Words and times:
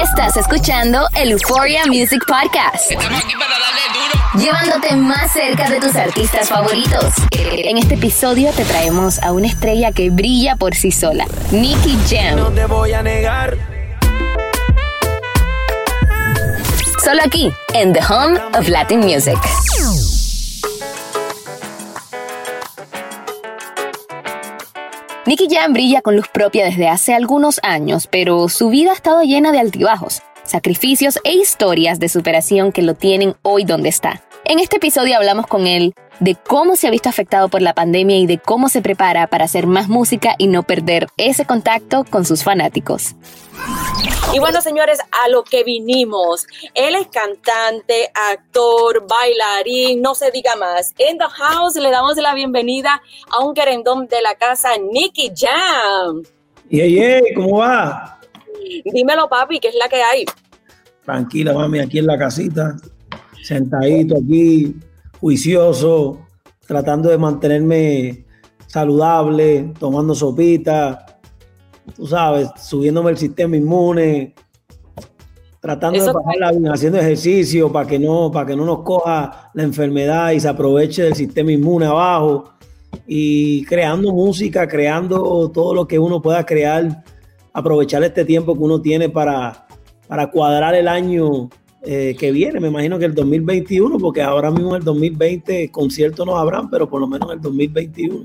Estás 0.00 0.36
escuchando 0.36 1.06
el 1.14 1.32
Euphoria 1.32 1.84
Music 1.86 2.22
Podcast. 2.26 2.92
Llevándote 4.34 4.96
más 4.96 5.32
cerca 5.32 5.68
de 5.68 5.80
tus 5.80 5.94
artistas 5.96 6.48
favoritos. 6.48 7.14
En 7.30 7.78
este 7.78 7.94
episodio 7.94 8.50
te 8.52 8.64
traemos 8.64 9.22
a 9.22 9.32
una 9.32 9.46
estrella 9.46 9.92
que 9.92 10.10
brilla 10.10 10.56
por 10.56 10.74
sí 10.74 10.92
sola, 10.92 11.26
Nicky 11.50 11.98
Jam. 12.08 12.36
No 12.36 12.48
te 12.50 12.66
voy 12.66 12.92
a 12.92 13.02
negar. 13.02 13.56
Solo 17.04 17.20
aquí, 17.24 17.52
en 17.74 17.92
The 17.92 18.00
Home 18.08 18.40
of 18.58 18.68
Latin 18.68 19.00
Music. 19.00 19.38
Nicky 25.26 25.48
Jam 25.50 25.72
brilla 25.72 26.02
con 26.02 26.14
luz 26.14 26.28
propia 26.28 26.64
desde 26.64 26.86
hace 26.86 27.12
algunos 27.12 27.58
años, 27.64 28.06
pero 28.06 28.48
su 28.48 28.68
vida 28.68 28.92
ha 28.92 28.94
estado 28.94 29.22
llena 29.22 29.50
de 29.50 29.58
altibajos, 29.58 30.22
sacrificios 30.44 31.18
e 31.24 31.32
historias 31.32 31.98
de 31.98 32.08
superación 32.08 32.70
que 32.70 32.82
lo 32.82 32.94
tienen 32.94 33.34
hoy 33.42 33.64
donde 33.64 33.88
está. 33.88 34.22
En 34.44 34.60
este 34.60 34.76
episodio 34.76 35.16
hablamos 35.16 35.48
con 35.48 35.66
él 35.66 35.94
de 36.20 36.34
cómo 36.34 36.76
se 36.76 36.86
ha 36.86 36.90
visto 36.90 37.08
afectado 37.08 37.48
por 37.48 37.62
la 37.62 37.74
pandemia 37.74 38.16
y 38.16 38.26
de 38.26 38.38
cómo 38.38 38.68
se 38.68 38.82
prepara 38.82 39.26
para 39.26 39.44
hacer 39.44 39.66
más 39.66 39.88
música 39.88 40.34
y 40.38 40.46
no 40.46 40.62
perder 40.62 41.08
ese 41.16 41.44
contacto 41.44 42.04
con 42.04 42.24
sus 42.24 42.42
fanáticos. 42.42 43.14
Y 44.34 44.38
bueno, 44.38 44.60
señores, 44.60 44.98
a 45.00 45.28
lo 45.28 45.44
que 45.44 45.64
vinimos. 45.64 46.46
Él 46.74 46.94
es 46.94 47.06
cantante, 47.06 48.10
actor, 48.14 49.06
bailarín, 49.08 50.02
no 50.02 50.14
se 50.14 50.30
diga 50.30 50.56
más. 50.56 50.92
En 50.98 51.16
The 51.18 51.24
House 51.24 51.76
le 51.76 51.90
damos 51.90 52.16
la 52.16 52.34
bienvenida 52.34 53.00
a 53.30 53.44
un 53.44 53.54
querendón 53.54 54.06
de 54.08 54.20
la 54.22 54.34
casa, 54.34 54.70
Nicky 54.78 55.32
Jam. 55.34 56.22
Y 56.68 56.80
hey, 56.80 57.22
¿cómo 57.34 57.58
va? 57.58 58.18
Dímelo, 58.84 59.28
papi, 59.28 59.60
¿qué 59.60 59.68
es 59.68 59.74
la 59.76 59.88
que 59.88 60.02
hay? 60.02 60.26
Tranquila, 61.04 61.52
mami, 61.52 61.78
aquí 61.78 61.98
en 61.98 62.06
la 62.06 62.18
casita, 62.18 62.76
sentadito 63.42 64.16
aquí, 64.16 64.74
juicioso, 65.20 66.26
tratando 66.66 67.08
de 67.08 67.18
mantenerme 67.18 68.26
saludable, 68.66 69.72
tomando 69.78 70.14
sopita, 70.14 71.18
tú 71.94 72.06
sabes, 72.06 72.50
subiéndome 72.58 73.10
el 73.10 73.16
sistema 73.16 73.56
inmune, 73.56 74.34
tratando 75.60 76.04
de 76.04 76.12
pasarla 76.12 76.52
bien, 76.52 76.68
haciendo 76.68 76.98
ejercicio 76.98 77.72
para 77.72 77.88
que 77.88 77.98
no, 77.98 78.30
para 78.30 78.46
que 78.46 78.56
no 78.56 78.64
nos 78.64 78.82
coja 78.82 79.50
la 79.54 79.62
enfermedad 79.62 80.32
y 80.32 80.40
se 80.40 80.48
aproveche 80.48 81.02
del 81.02 81.14
sistema 81.14 81.52
inmune 81.52 81.86
abajo 81.86 82.52
y 83.06 83.64
creando 83.64 84.12
música, 84.12 84.66
creando 84.68 85.50
todo 85.50 85.74
lo 85.74 85.86
que 85.86 85.98
uno 85.98 86.20
pueda 86.20 86.44
crear, 86.44 87.04
aprovechar 87.52 88.02
este 88.04 88.24
tiempo 88.24 88.54
que 88.54 88.60
uno 88.60 88.80
tiene 88.80 89.08
para, 89.08 89.66
para 90.08 90.30
cuadrar 90.30 90.74
el 90.74 90.88
año 90.88 91.48
eh, 91.86 92.16
que 92.18 92.32
viene, 92.32 92.58
me 92.58 92.68
imagino 92.68 92.98
que 92.98 93.04
el 93.04 93.14
2021, 93.14 93.98
porque 93.98 94.20
ahora 94.20 94.50
mismo 94.50 94.74
el 94.74 94.82
2020 94.82 95.70
conciertos 95.70 96.26
no 96.26 96.36
habrán, 96.36 96.68
pero 96.68 96.88
por 96.88 97.00
lo 97.00 97.06
menos 97.06 97.30
en 97.30 97.36
el 97.36 97.40
2021. 97.40 98.24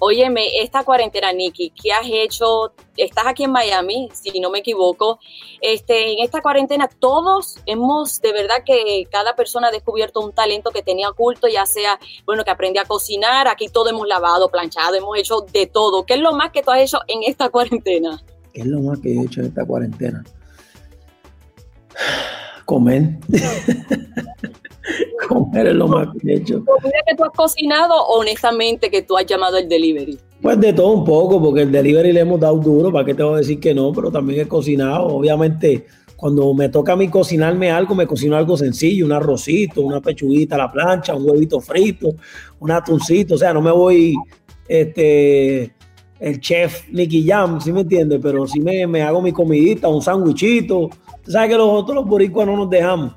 Óyeme, 0.00 0.60
esta 0.60 0.84
cuarentena, 0.84 1.32
Nikki, 1.32 1.70
¿qué 1.70 1.92
has 1.92 2.06
hecho? 2.06 2.72
Estás 2.96 3.26
aquí 3.26 3.44
en 3.44 3.52
Miami, 3.52 4.08
si 4.12 4.38
no 4.40 4.50
me 4.50 4.58
equivoco. 4.58 5.18
Este, 5.60 6.12
en 6.12 6.18
esta 6.20 6.40
cuarentena 6.40 6.88
todos 6.88 7.58
hemos, 7.66 8.20
de 8.20 8.32
verdad 8.32 8.62
que 8.64 9.06
cada 9.10 9.36
persona 9.36 9.68
ha 9.68 9.70
descubierto 9.72 10.20
un 10.20 10.32
talento 10.32 10.70
que 10.70 10.82
tenía 10.82 11.10
oculto, 11.10 11.48
ya 11.48 11.64
sea, 11.64 11.98
bueno, 12.26 12.44
que 12.44 12.50
aprendí 12.50 12.78
a 12.78 12.84
cocinar, 12.84 13.48
aquí 13.48 13.68
todo 13.68 13.88
hemos 13.88 14.06
lavado, 14.06 14.48
planchado, 14.50 14.94
hemos 14.94 15.16
hecho 15.16 15.40
de 15.52 15.66
todo. 15.66 16.06
¿Qué 16.06 16.14
es 16.14 16.20
lo 16.20 16.32
más 16.32 16.50
que 16.50 16.62
tú 16.62 16.70
has 16.70 16.80
hecho 16.80 16.98
en 17.08 17.24
esta 17.24 17.48
cuarentena? 17.50 18.22
¿Qué 18.52 18.60
es 18.60 18.66
lo 18.66 18.80
más 18.80 19.00
que 19.00 19.12
he 19.12 19.22
hecho 19.22 19.40
en 19.40 19.46
esta 19.46 19.64
cuarentena? 19.64 20.24
Comer. 22.64 23.18
Comer 25.28 25.68
es 25.68 25.74
lo 25.74 25.88
más 25.88 26.08
que 26.20 26.32
he 26.32 26.36
hecho. 26.36 26.64
¿Comida 26.64 26.98
que 27.06 27.16
tú 27.16 27.24
has 27.24 27.32
cocinado 27.34 27.94
o 27.94 28.20
honestamente 28.20 28.90
que 28.90 29.02
tú 29.02 29.16
has 29.16 29.26
llamado 29.26 29.58
el 29.58 29.68
delivery? 29.68 30.18
Pues 30.40 30.60
de 30.60 30.72
todo 30.72 30.92
un 30.92 31.04
poco, 31.04 31.42
porque 31.42 31.62
el 31.62 31.72
delivery 31.72 32.12
le 32.12 32.20
hemos 32.20 32.38
dado 32.38 32.58
duro, 32.58 32.92
¿para 32.92 33.04
qué 33.04 33.14
te 33.14 33.22
voy 33.22 33.34
a 33.34 33.38
decir 33.38 33.58
que 33.58 33.74
no? 33.74 33.92
Pero 33.92 34.10
también 34.10 34.40
he 34.40 34.48
cocinado. 34.48 35.06
Obviamente, 35.06 35.86
cuando 36.18 36.52
me 36.52 36.68
toca 36.68 36.92
a 36.92 36.96
mí 36.96 37.08
cocinarme 37.08 37.70
algo, 37.70 37.94
me 37.94 38.06
cocino 38.06 38.36
algo 38.36 38.56
sencillo, 38.56 39.06
un 39.06 39.12
arrocito, 39.12 39.82
una 39.82 40.00
pechuguita 40.00 40.56
a 40.56 40.58
la 40.58 40.72
plancha, 40.72 41.14
un 41.14 41.28
huevito 41.28 41.60
frito, 41.60 42.14
un 42.60 42.70
atuncito, 42.70 43.34
o 43.34 43.38
sea, 43.38 43.52
no 43.52 43.62
me 43.62 43.70
voy, 43.70 44.14
este, 44.66 45.72
el 46.18 46.40
chef 46.40 46.88
Nicky 46.90 47.26
Jam, 47.26 47.60
¿sí 47.60 47.72
me 47.72 47.82
entiendes? 47.82 48.18
Pero 48.22 48.46
sí 48.46 48.60
me, 48.60 48.86
me 48.86 49.02
hago 49.02 49.22
mi 49.22 49.32
comidita, 49.32 49.88
un 49.88 50.02
sándwichito, 50.02 50.90
sabes 51.28 51.50
que 51.50 51.56
los 51.56 51.68
otros 51.70 51.96
los 51.96 52.06
boricuas 52.06 52.46
no 52.46 52.56
nos 52.56 52.70
dejamos. 52.70 53.14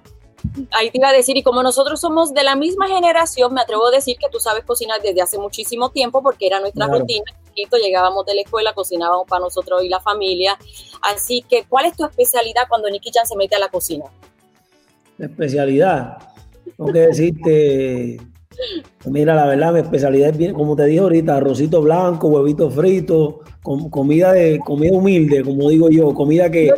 Ahí 0.72 0.90
te 0.90 0.98
iba 0.98 1.10
a 1.10 1.14
decir, 1.14 1.38
y 1.38 1.44
como 1.44 1.62
nosotros 1.62 2.00
somos 2.00 2.34
de 2.34 2.44
la 2.44 2.56
misma 2.56 2.88
generación, 2.88 3.54
me 3.54 3.62
atrevo 3.62 3.88
a 3.88 3.92
decir 3.92 4.18
que 4.18 4.28
tú 4.30 4.40
sabes 4.40 4.64
cocinar 4.66 5.02
desde 5.02 5.22
hace 5.22 5.38
muchísimo 5.38 5.90
tiempo 5.92 6.24
porque 6.24 6.48
era 6.48 6.60
nuestra 6.60 6.86
claro. 6.86 7.02
rutina. 7.02 7.32
Llegábamos 7.56 8.26
de 8.26 8.36
la 8.36 8.42
escuela, 8.42 8.74
cocinábamos 8.74 9.28
para 9.28 9.42
nosotros 9.42 9.84
y 9.84 9.90
la 9.90 10.00
familia. 10.00 10.58
Así 11.02 11.44
que, 11.48 11.66
¿cuál 11.66 11.86
es 11.86 11.96
tu 11.96 12.06
especialidad 12.06 12.64
cuando 12.68 12.90
Nicky 12.90 13.12
Chan 13.12 13.26
se 13.26 13.36
mete 13.36 13.56
a 13.56 13.60
la 13.60 13.70
cocina? 13.70 14.06
Especialidad, 15.20 16.18
tengo 16.78 16.92
que 16.92 17.00
decirte, 17.00 18.22
mira, 19.06 19.36
la 19.36 19.46
verdad, 19.46 19.74
mi 19.74 19.80
especialidad 19.80 20.30
es 20.30 20.38
bien, 20.38 20.54
como 20.54 20.76
te 20.76 20.86
dije 20.86 21.00
ahorita, 21.00 21.38
arrocito 21.38 21.82
blanco, 21.82 22.28
huevito 22.28 22.70
frito, 22.70 23.42
com 23.64 23.90
comida 23.90 24.34
de 24.34 24.60
comida 24.60 24.94
humilde, 24.94 25.44
como 25.44 25.70
digo 25.70 25.90
yo, 25.90 26.14
comida 26.14 26.50
que 26.50 26.72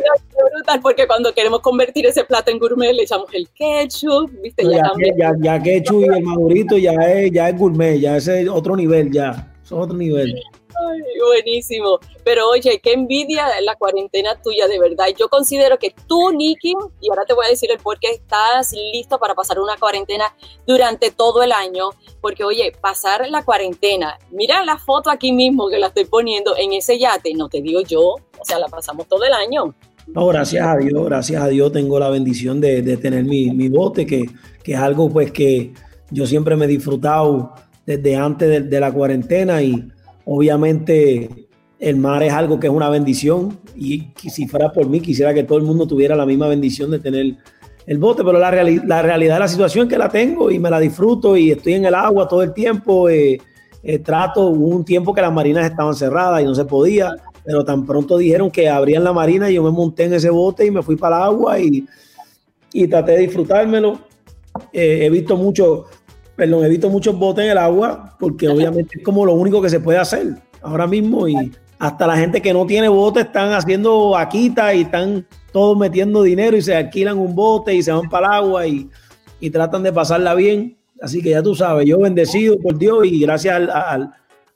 brutal 0.54 0.80
porque 0.80 1.06
cuando 1.06 1.32
queremos 1.32 1.60
convertir 1.60 2.06
ese 2.06 2.24
plato 2.24 2.50
en 2.50 2.58
gourmet 2.58 2.92
le 2.92 3.02
echamos 3.02 3.28
el 3.32 3.48
ketchup, 3.50 4.30
¿viste? 4.42 4.64
Ya, 4.64 4.92
ya, 4.98 5.14
ya, 5.16 5.32
ya 5.40 5.62
ketchup 5.62 6.02
y 6.02 6.16
el 6.16 6.22
madurito 6.22 6.78
ya 6.78 6.92
es, 6.92 7.32
ya 7.32 7.48
es 7.48 7.58
gourmet, 7.58 7.98
ya 7.98 8.16
es 8.16 8.28
otro 8.48 8.76
nivel, 8.76 9.10
ya, 9.10 9.52
es 9.62 9.72
otro 9.72 9.96
nivel. 9.96 10.34
Ay, 10.76 11.00
buenísimo. 11.24 11.98
Pero 12.24 12.48
oye, 12.48 12.80
qué 12.82 12.92
envidia 12.92 13.46
la 13.60 13.76
cuarentena 13.76 14.40
tuya, 14.42 14.66
de 14.66 14.78
verdad. 14.78 15.06
Yo 15.18 15.28
considero 15.28 15.78
que 15.78 15.94
tú, 16.08 16.32
Nicky, 16.32 16.74
y 17.00 17.10
ahora 17.10 17.24
te 17.24 17.34
voy 17.34 17.46
a 17.46 17.50
decir 17.50 17.70
el 17.70 17.78
por 17.78 17.98
qué 17.98 18.10
estás 18.10 18.72
listo 18.92 19.18
para 19.18 19.34
pasar 19.34 19.58
una 19.58 19.76
cuarentena 19.76 20.24
durante 20.66 21.10
todo 21.10 21.42
el 21.42 21.52
año. 21.52 21.90
Porque, 22.20 22.44
oye, 22.44 22.72
pasar 22.80 23.28
la 23.28 23.44
cuarentena, 23.44 24.18
mira 24.30 24.64
la 24.64 24.78
foto 24.78 25.10
aquí 25.10 25.32
mismo 25.32 25.68
que 25.68 25.78
la 25.78 25.88
estoy 25.88 26.06
poniendo 26.06 26.56
en 26.56 26.72
ese 26.72 26.98
yate, 26.98 27.34
no 27.34 27.48
te 27.48 27.60
digo 27.60 27.80
yo, 27.82 28.00
o 28.00 28.44
sea, 28.44 28.58
la 28.58 28.68
pasamos 28.68 29.06
todo 29.06 29.24
el 29.24 29.32
año. 29.32 29.74
No, 30.06 30.26
gracias 30.26 30.66
a 30.66 30.76
Dios, 30.76 31.04
gracias 31.06 31.42
a 31.42 31.48
Dios 31.48 31.72
tengo 31.72 31.98
la 31.98 32.10
bendición 32.10 32.60
de, 32.60 32.82
de 32.82 32.96
tener 32.96 33.24
mi, 33.24 33.50
mi 33.50 33.68
bote, 33.68 34.04
que, 34.04 34.26
que, 34.62 34.72
es 34.72 34.78
algo 34.78 35.08
pues 35.08 35.32
que 35.32 35.72
yo 36.10 36.26
siempre 36.26 36.56
me 36.56 36.66
he 36.66 36.68
disfrutado 36.68 37.54
desde 37.86 38.16
antes 38.16 38.48
de, 38.48 38.60
de, 38.60 38.80
la 38.80 38.92
cuarentena 38.92 39.62
y 39.62 39.88
obviamente 40.24 41.48
el 41.78 41.96
mar 41.96 42.22
es 42.22 42.32
algo 42.32 42.58
que 42.58 42.66
es 42.66 42.72
una 42.72 42.88
bendición 42.88 43.58
y 43.76 44.08
si 44.16 44.46
fuera 44.46 44.72
por 44.72 44.88
mí 44.88 45.00
quisiera 45.00 45.34
que 45.34 45.44
todo 45.44 45.58
el 45.58 45.64
mundo 45.64 45.86
tuviera 45.86 46.14
la 46.16 46.24
misma 46.24 46.48
bendición 46.48 46.90
de 46.90 46.98
tener 46.98 47.36
el 47.86 47.98
bote, 47.98 48.24
pero 48.24 48.38
la, 48.38 48.50
la 48.50 49.02
realidad 49.02 49.34
de 49.34 49.40
la 49.40 49.48
situación 49.48 49.86
es 49.86 49.92
que 49.92 49.98
la 49.98 50.08
tengo 50.08 50.50
y 50.50 50.58
me 50.58 50.70
la 50.70 50.80
disfruto 50.80 51.36
y 51.36 51.50
estoy 51.50 51.74
en 51.74 51.84
el 51.84 51.94
agua 51.94 52.26
todo 52.26 52.42
el 52.42 52.54
tiempo. 52.54 53.08
Eh, 53.08 53.38
eh, 53.82 53.98
trato, 53.98 54.48
hubo 54.48 54.68
un 54.68 54.84
tiempo 54.84 55.12
que 55.12 55.20
las 55.20 55.32
marinas 55.32 55.70
estaban 55.70 55.94
cerradas 55.94 56.40
y 56.40 56.44
no 56.44 56.54
se 56.54 56.64
podía, 56.64 57.14
pero 57.44 57.64
tan 57.64 57.84
pronto 57.84 58.16
dijeron 58.16 58.50
que 58.50 58.68
abrían 58.68 59.04
la 59.04 59.12
marina 59.12 59.50
y 59.50 59.54
yo 59.54 59.62
me 59.62 59.70
monté 59.70 60.04
en 60.04 60.14
ese 60.14 60.30
bote 60.30 60.64
y 60.64 60.70
me 60.70 60.82
fui 60.82 60.96
para 60.96 61.18
el 61.18 61.22
agua 61.24 61.60
y, 61.60 61.86
y 62.72 62.88
traté 62.88 63.12
de 63.12 63.18
disfrutármelo. 63.18 64.00
Eh, 64.72 65.00
he 65.04 65.10
visto 65.10 65.36
mucho, 65.36 65.84
perdón, 66.36 66.64
he 66.64 66.68
visto 66.68 66.88
muchos 66.88 67.18
botes 67.18 67.44
en 67.44 67.52
el 67.52 67.58
agua 67.58 68.16
porque 68.18 68.48
obviamente 68.50 68.98
es 68.98 69.04
como 69.04 69.24
lo 69.24 69.34
único 69.34 69.60
que 69.62 69.70
se 69.70 69.80
puede 69.80 69.98
hacer 69.98 70.34
ahora 70.62 70.86
mismo 70.86 71.28
y 71.28 71.52
hasta 71.78 72.06
la 72.06 72.16
gente 72.16 72.40
que 72.40 72.52
no 72.52 72.66
tiene 72.66 72.88
bote 72.88 73.20
están 73.20 73.52
haciendo 73.52 74.10
vaquitas 74.10 74.74
y 74.74 74.82
están 74.82 75.26
todos 75.52 75.76
metiendo 75.76 76.22
dinero 76.22 76.56
y 76.56 76.62
se 76.62 76.74
alquilan 76.74 77.18
un 77.18 77.34
bote 77.34 77.74
y 77.74 77.82
se 77.82 77.92
van 77.92 78.08
para 78.08 78.26
el 78.28 78.32
agua 78.32 78.66
y, 78.66 78.88
y 79.40 79.50
tratan 79.50 79.82
de 79.82 79.92
pasarla 79.92 80.34
bien. 80.34 80.76
Así 81.02 81.20
que 81.20 81.30
ya 81.30 81.42
tú 81.42 81.54
sabes, 81.54 81.86
yo 81.86 81.98
bendecido 81.98 82.58
por 82.58 82.78
Dios 82.78 83.04
y 83.04 83.20
gracias 83.20 83.54
al, 83.54 83.70
al 83.70 84.14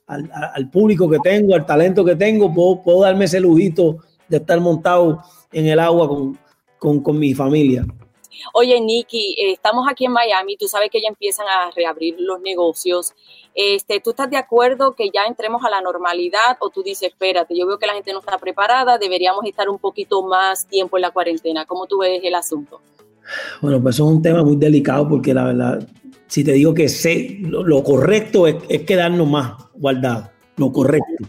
al, 0.09 0.29
al, 0.55 0.69
público 0.69 1.07
que 1.07 1.19
tengo, 1.19 1.55
al 1.55 1.65
talento 1.65 2.03
que 2.03 2.15
tengo, 2.15 2.51
puedo, 2.53 2.81
puedo, 2.81 3.01
darme 3.01 3.25
ese 3.25 3.39
lujito 3.39 3.97
de 4.27 4.37
estar 4.37 4.59
montado 4.59 5.21
en 5.51 5.67
el 5.67 5.79
agua 5.79 6.09
con, 6.79 6.99
con, 7.01 7.19
mi 7.19 7.33
familia. 7.33 7.85
Oye, 8.53 8.79
Nikki, 8.79 9.35
eh, 9.37 9.51
estamos 9.53 9.87
aquí 9.89 10.05
en 10.05 10.11
Miami, 10.11 10.57
tú 10.57 10.67
sabes 10.67 10.89
que 10.89 11.01
ya 11.01 11.07
empiezan 11.07 11.45
a 11.47 11.71
reabrir 11.71 12.15
los 12.19 12.41
negocios. 12.41 13.13
Este, 13.55 13.99
¿Tú 13.99 14.11
estás 14.11 14.29
de 14.29 14.37
acuerdo 14.37 14.95
que 14.95 15.09
ya 15.13 15.25
entremos 15.25 15.63
a 15.65 15.69
la 15.69 15.81
normalidad 15.81 16.57
o 16.59 16.69
tú 16.69 16.83
dices, 16.83 17.09
espérate, 17.09 17.57
yo 17.57 17.67
veo 17.67 17.77
que 17.77 17.87
la 17.87 17.93
gente 17.93 18.13
no 18.13 18.19
está 18.19 18.37
preparada, 18.37 18.97
deberíamos 18.97 19.45
estar 19.45 19.69
un 19.69 19.79
poquito 19.79 20.21
más 20.23 20.67
tiempo 20.67 20.97
en 20.97 21.01
la 21.01 21.11
cuarentena? 21.11 21.65
¿Cómo 21.65 21.85
tú 21.87 21.99
ves 21.99 22.21
el 22.23 22.35
asunto? 22.35 22.81
Bueno, 23.61 23.81
pues 23.81 23.95
es 23.95 24.01
un 24.01 24.21
tema 24.21 24.43
muy 24.43 24.55
delicado 24.55 25.07
porque 25.07 25.33
la 25.33 25.45
verdad, 25.45 25.87
si 26.27 26.43
te 26.43 26.53
digo 26.53 26.73
que 26.73 26.89
sé, 26.89 27.37
lo, 27.41 27.83
correcto 27.83 28.47
es, 28.47 28.55
quedarnos 28.83 29.27
más 29.27 29.53
guardados, 29.73 30.29
lo 30.57 30.71
correcto. 30.71 31.25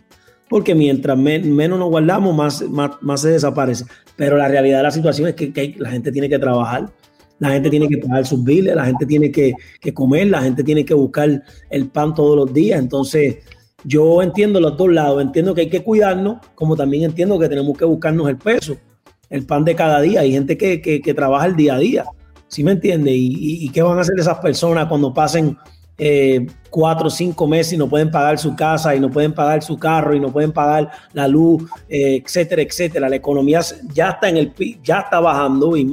Porque 0.49 0.75
mientras 0.75 1.17
menos 1.17 1.79
nos 1.79 1.89
guardamos, 1.89 2.35
más, 2.35 2.63
más, 3.01 3.21
se 3.21 3.31
desaparece. 3.31 3.85
Pero 4.17 4.37
la 4.37 4.49
realidad 4.49 4.79
de 4.79 4.83
la 4.83 4.91
situación 4.91 5.29
es 5.29 5.35
que, 5.35 5.77
la 5.79 5.91
gente 5.91 6.11
tiene 6.11 6.29
que 6.29 6.41
trabajar, 6.41 6.91
la 7.41 7.51
gente 7.51 7.69
tiene 7.71 7.89
que 7.89 7.99
pagar 7.99 8.25
sus 8.25 8.45
biles, 8.45 8.77
la 8.77 8.87
gente 8.87 9.05
tiene 9.05 9.33
que, 9.33 9.53
que, 9.81 9.93
comer, 9.93 10.29
la 10.29 10.43
gente 10.43 10.63
tiene 10.63 10.85
que 10.85 10.95
buscar 10.95 11.43
el 11.71 11.89
pan 11.89 12.15
todos 12.15 12.37
los 12.37 12.55
días. 12.55 12.79
Entonces, 12.79 13.39
yo 13.83 14.23
entiendo 14.23 14.61
los 14.61 14.77
dos 14.77 14.93
lados, 14.93 15.21
entiendo 15.21 15.55
que 15.55 15.63
hay 15.63 15.71
que 15.71 15.83
cuidarnos, 15.83 16.39
como 16.55 16.77
también 16.77 17.03
entiendo 17.03 17.39
que 17.39 17.49
tenemos 17.49 17.77
que 17.77 17.85
buscarnos 17.85 18.29
el 18.29 18.37
peso 18.37 18.77
el 19.31 19.47
pan 19.47 19.65
de 19.65 19.75
cada 19.75 20.01
día. 20.01 20.21
Hay 20.21 20.33
gente 20.33 20.59
que, 20.59 20.83
que, 20.83 21.15
trabaja 21.15 21.47
el 21.47 21.57
día 21.57 21.77
a 21.77 21.79
día, 21.79 22.05
¿sí 22.49 22.63
me 22.63 22.73
entiende? 22.73 23.13
¿Y, 23.15 23.69
qué 23.71 23.81
van 23.81 23.97
a 23.97 24.03
hacer 24.03 24.19
esas 24.19 24.39
personas 24.39 24.87
cuando 24.87 25.15
pasen 25.15 25.57
eh, 25.99 26.47
cuatro 26.71 27.09
o 27.09 27.11
cinco 27.11 27.47
meses 27.47 27.75
y 27.75 27.77
no 27.77 27.89
pueden 27.89 28.11
pagar 28.11 28.39
su 28.39 28.57
casa 28.57 28.95
y 28.95 29.01
no 29.01 29.11
pueden 29.11 29.35
pagar 29.35 29.63
su 29.63 29.79
carro 29.79 30.15
y 30.15 30.21
no 30.21 30.33
pueden 30.33 30.53
pagar 30.53 30.91
la 31.13 31.29
luz, 31.29 31.69
eh, 31.89 32.23
etcétera, 32.25 32.63
etcétera? 32.63 33.09
La 33.09 33.17
economía 33.17 33.61
ya 33.93 34.11
está 34.11 34.29
en 34.29 34.39
el 34.39 34.55
ya 34.83 35.01
está 35.01 35.21
bajando 35.21 35.77
y, 35.77 35.91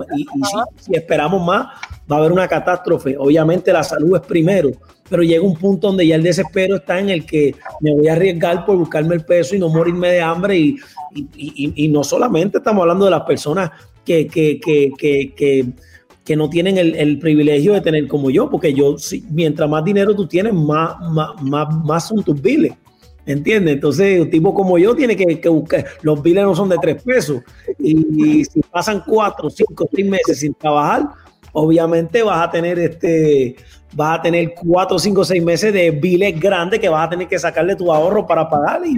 si, 0.79 0.95
esperamos 0.95 1.45
más 1.45 1.67
va 2.09 2.15
a 2.15 2.19
haber 2.19 2.31
una 2.31 2.47
catástrofe. 2.47 3.17
Obviamente 3.17 3.73
la 3.73 3.83
salud 3.83 4.15
es 4.15 4.25
primero, 4.25 4.71
pero 5.09 5.23
llega 5.23 5.43
un 5.43 5.57
punto 5.57 5.87
donde 5.87 6.07
ya 6.07 6.15
el 6.15 6.23
desespero 6.23 6.77
está 6.77 6.99
en 6.99 7.09
el 7.09 7.25
que 7.25 7.55
me 7.81 7.93
voy 7.93 8.07
a 8.07 8.13
arriesgar 8.13 8.65
por 8.65 8.77
buscarme 8.77 9.15
el 9.15 9.25
peso 9.25 9.55
y 9.55 9.59
no 9.59 9.67
morirme 9.67 10.09
de 10.09 10.21
hambre 10.21 10.57
y, 10.57 10.77
y, 11.35 11.87
no 11.89 12.03
solamente 12.03 12.59
estamos 12.59 12.81
hablando 12.81 13.05
de 13.05 13.11
las 13.11 13.23
personas 13.23 13.71
que, 14.05 14.27
que, 14.27 14.59
que, 14.59 15.33
que 15.35 15.65
no 16.35 16.49
tienen 16.49 16.77
el, 16.77 17.19
privilegio 17.19 17.73
de 17.73 17.81
tener 17.81 18.07
como 18.07 18.29
yo, 18.29 18.49
porque 18.49 18.73
yo, 18.73 18.95
mientras 19.29 19.69
más 19.69 19.83
dinero 19.83 20.15
tú 20.15 20.27
tienes, 20.27 20.53
más, 20.53 20.95
más, 21.41 21.73
más, 21.85 22.07
son 22.07 22.23
tus 22.23 22.41
biles. 22.41 22.73
¿Entiendes? 23.25 23.75
Entonces, 23.75 24.21
un 24.21 24.29
tipo 24.29 24.53
como 24.53 24.77
yo 24.77 24.95
tiene 24.95 25.15
que, 25.15 25.49
buscar. 25.49 25.85
Los 26.01 26.21
biles 26.21 26.43
no 26.43 26.55
son 26.55 26.69
de 26.69 26.77
tres 26.81 27.01
pesos. 27.03 27.41
Y, 27.77 28.45
si 28.45 28.61
pasan 28.61 29.03
cuatro, 29.05 29.49
cinco, 29.49 29.87
seis 29.93 30.07
meses 30.07 30.39
sin 30.39 30.53
trabajar, 30.53 31.09
obviamente 31.51 32.23
vas 32.23 32.47
a 32.47 32.51
tener 32.51 32.79
este. 32.79 33.55
Vas 33.93 34.19
a 34.19 34.21
tener 34.21 34.53
cuatro, 34.53 34.99
cinco, 34.99 35.25
seis 35.25 35.43
meses 35.43 35.73
de 35.73 35.91
biles 35.91 36.39
grandes 36.39 36.79
que 36.79 36.89
vas 36.89 37.07
a 37.07 37.09
tener 37.09 37.27
que 37.27 37.39
sacarle 37.39 37.75
tu 37.75 37.91
ahorro 37.91 38.25
para 38.25 38.49
pagar. 38.49 38.81
Y, 38.85 38.97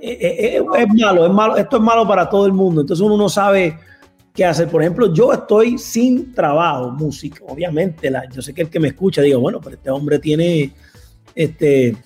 eh, 0.00 0.18
eh, 0.20 0.56
eh, 0.56 0.62
es 0.78 0.88
malo, 0.94 1.26
es 1.26 1.32
malo, 1.32 1.56
esto 1.56 1.76
es 1.76 1.82
malo 1.82 2.06
para 2.06 2.28
todo 2.28 2.46
el 2.46 2.52
mundo. 2.52 2.80
Entonces 2.80 3.04
uno 3.04 3.16
no 3.16 3.28
sabe 3.28 3.76
qué 4.34 4.44
hacer. 4.44 4.68
Por 4.68 4.82
ejemplo, 4.82 5.12
yo 5.12 5.32
estoy 5.32 5.78
sin 5.78 6.32
trabajo, 6.32 6.90
música, 6.92 7.42
obviamente. 7.46 8.10
Yo 8.32 8.42
sé 8.42 8.54
que 8.54 8.62
el 8.62 8.70
que 8.70 8.80
me 8.80 8.88
escucha 8.88 9.22
digo, 9.22 9.40
bueno, 9.40 9.60
pero 9.60 9.76
este 9.76 9.90
hombre 9.90 10.18
tiene 10.18 10.72
este 11.34 11.96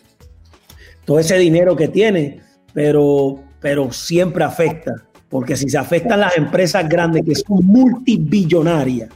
todo 1.05 1.19
ese 1.19 1.37
dinero 1.38 1.76
que 1.76 1.88
tiene, 1.88 2.41
pero, 2.73 3.38
pero 3.61 3.93
siempre 3.93 4.44
afecta. 4.44 4.94
Porque 5.29 5.56
si 5.56 5.69
se 5.69 5.79
afectan 5.79 6.21
las 6.21 6.37
empresas 6.37 6.88
grandes 6.88 7.25
que 7.25 7.35
son 7.35 7.65
multibillonarias, 7.65 9.11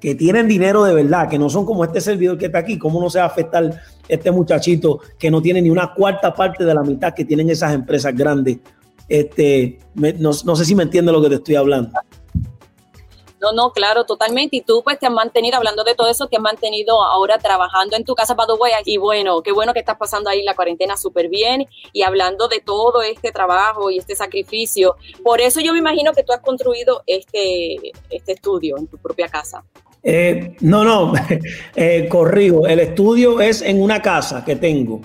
que 0.00 0.14
tienen 0.14 0.46
dinero 0.46 0.84
de 0.84 0.94
verdad, 0.94 1.28
que 1.28 1.38
no 1.38 1.50
son 1.50 1.66
como 1.66 1.84
este 1.84 2.00
servidor 2.00 2.38
que 2.38 2.46
está 2.46 2.58
aquí, 2.58 2.78
¿cómo 2.78 3.00
no 3.00 3.10
se 3.10 3.18
va 3.18 3.24
a 3.24 3.28
afectar 3.28 3.80
este 4.08 4.30
muchachito 4.30 5.00
que 5.18 5.30
no 5.30 5.42
tiene 5.42 5.60
ni 5.60 5.70
una 5.70 5.92
cuarta 5.92 6.32
parte 6.32 6.64
de 6.64 6.74
la 6.74 6.82
mitad 6.82 7.14
que 7.14 7.24
tienen 7.24 7.50
esas 7.50 7.74
empresas 7.74 8.14
grandes? 8.14 8.58
Este, 9.08 9.78
no, 9.94 10.32
sé 10.32 10.64
si 10.64 10.74
me 10.74 10.84
entiende 10.84 11.10
lo 11.12 11.22
que 11.22 11.28
te 11.30 11.34
estoy 11.36 11.56
hablando. 11.56 11.90
No, 13.40 13.52
no, 13.52 13.70
claro, 13.72 14.04
totalmente. 14.04 14.56
Y 14.56 14.60
tú 14.62 14.82
pues 14.82 14.98
te 14.98 15.06
has 15.06 15.12
mantenido, 15.12 15.56
hablando 15.56 15.84
de 15.84 15.94
todo 15.94 16.08
eso, 16.08 16.26
te 16.26 16.36
has 16.36 16.42
mantenido 16.42 17.02
ahora 17.02 17.38
trabajando 17.38 17.96
en 17.96 18.04
tu 18.04 18.14
casa, 18.14 18.34
Paduway. 18.34 18.72
Y 18.84 18.96
bueno, 18.96 19.42
qué 19.42 19.52
bueno 19.52 19.72
que 19.72 19.80
estás 19.80 19.96
pasando 19.96 20.30
ahí 20.30 20.42
la 20.42 20.54
cuarentena 20.54 20.96
súper 20.96 21.28
bien 21.28 21.66
y 21.92 22.02
hablando 22.02 22.48
de 22.48 22.60
todo 22.60 23.02
este 23.02 23.32
trabajo 23.32 23.90
y 23.90 23.98
este 23.98 24.16
sacrificio. 24.16 24.96
Por 25.22 25.40
eso 25.40 25.60
yo 25.60 25.72
me 25.72 25.78
imagino 25.78 26.12
que 26.12 26.22
tú 26.22 26.32
has 26.32 26.40
construido 26.40 27.02
este, 27.06 27.92
este 28.10 28.32
estudio 28.32 28.76
en 28.78 28.86
tu 28.86 28.96
propia 28.98 29.28
casa. 29.28 29.64
Eh, 30.02 30.56
no, 30.60 30.84
no, 30.84 31.12
eh, 31.76 32.08
corrijo. 32.08 32.66
El 32.66 32.80
estudio 32.80 33.40
es 33.40 33.60
en 33.60 33.82
una 33.82 34.00
casa 34.00 34.44
que 34.44 34.56
tengo. 34.56 35.00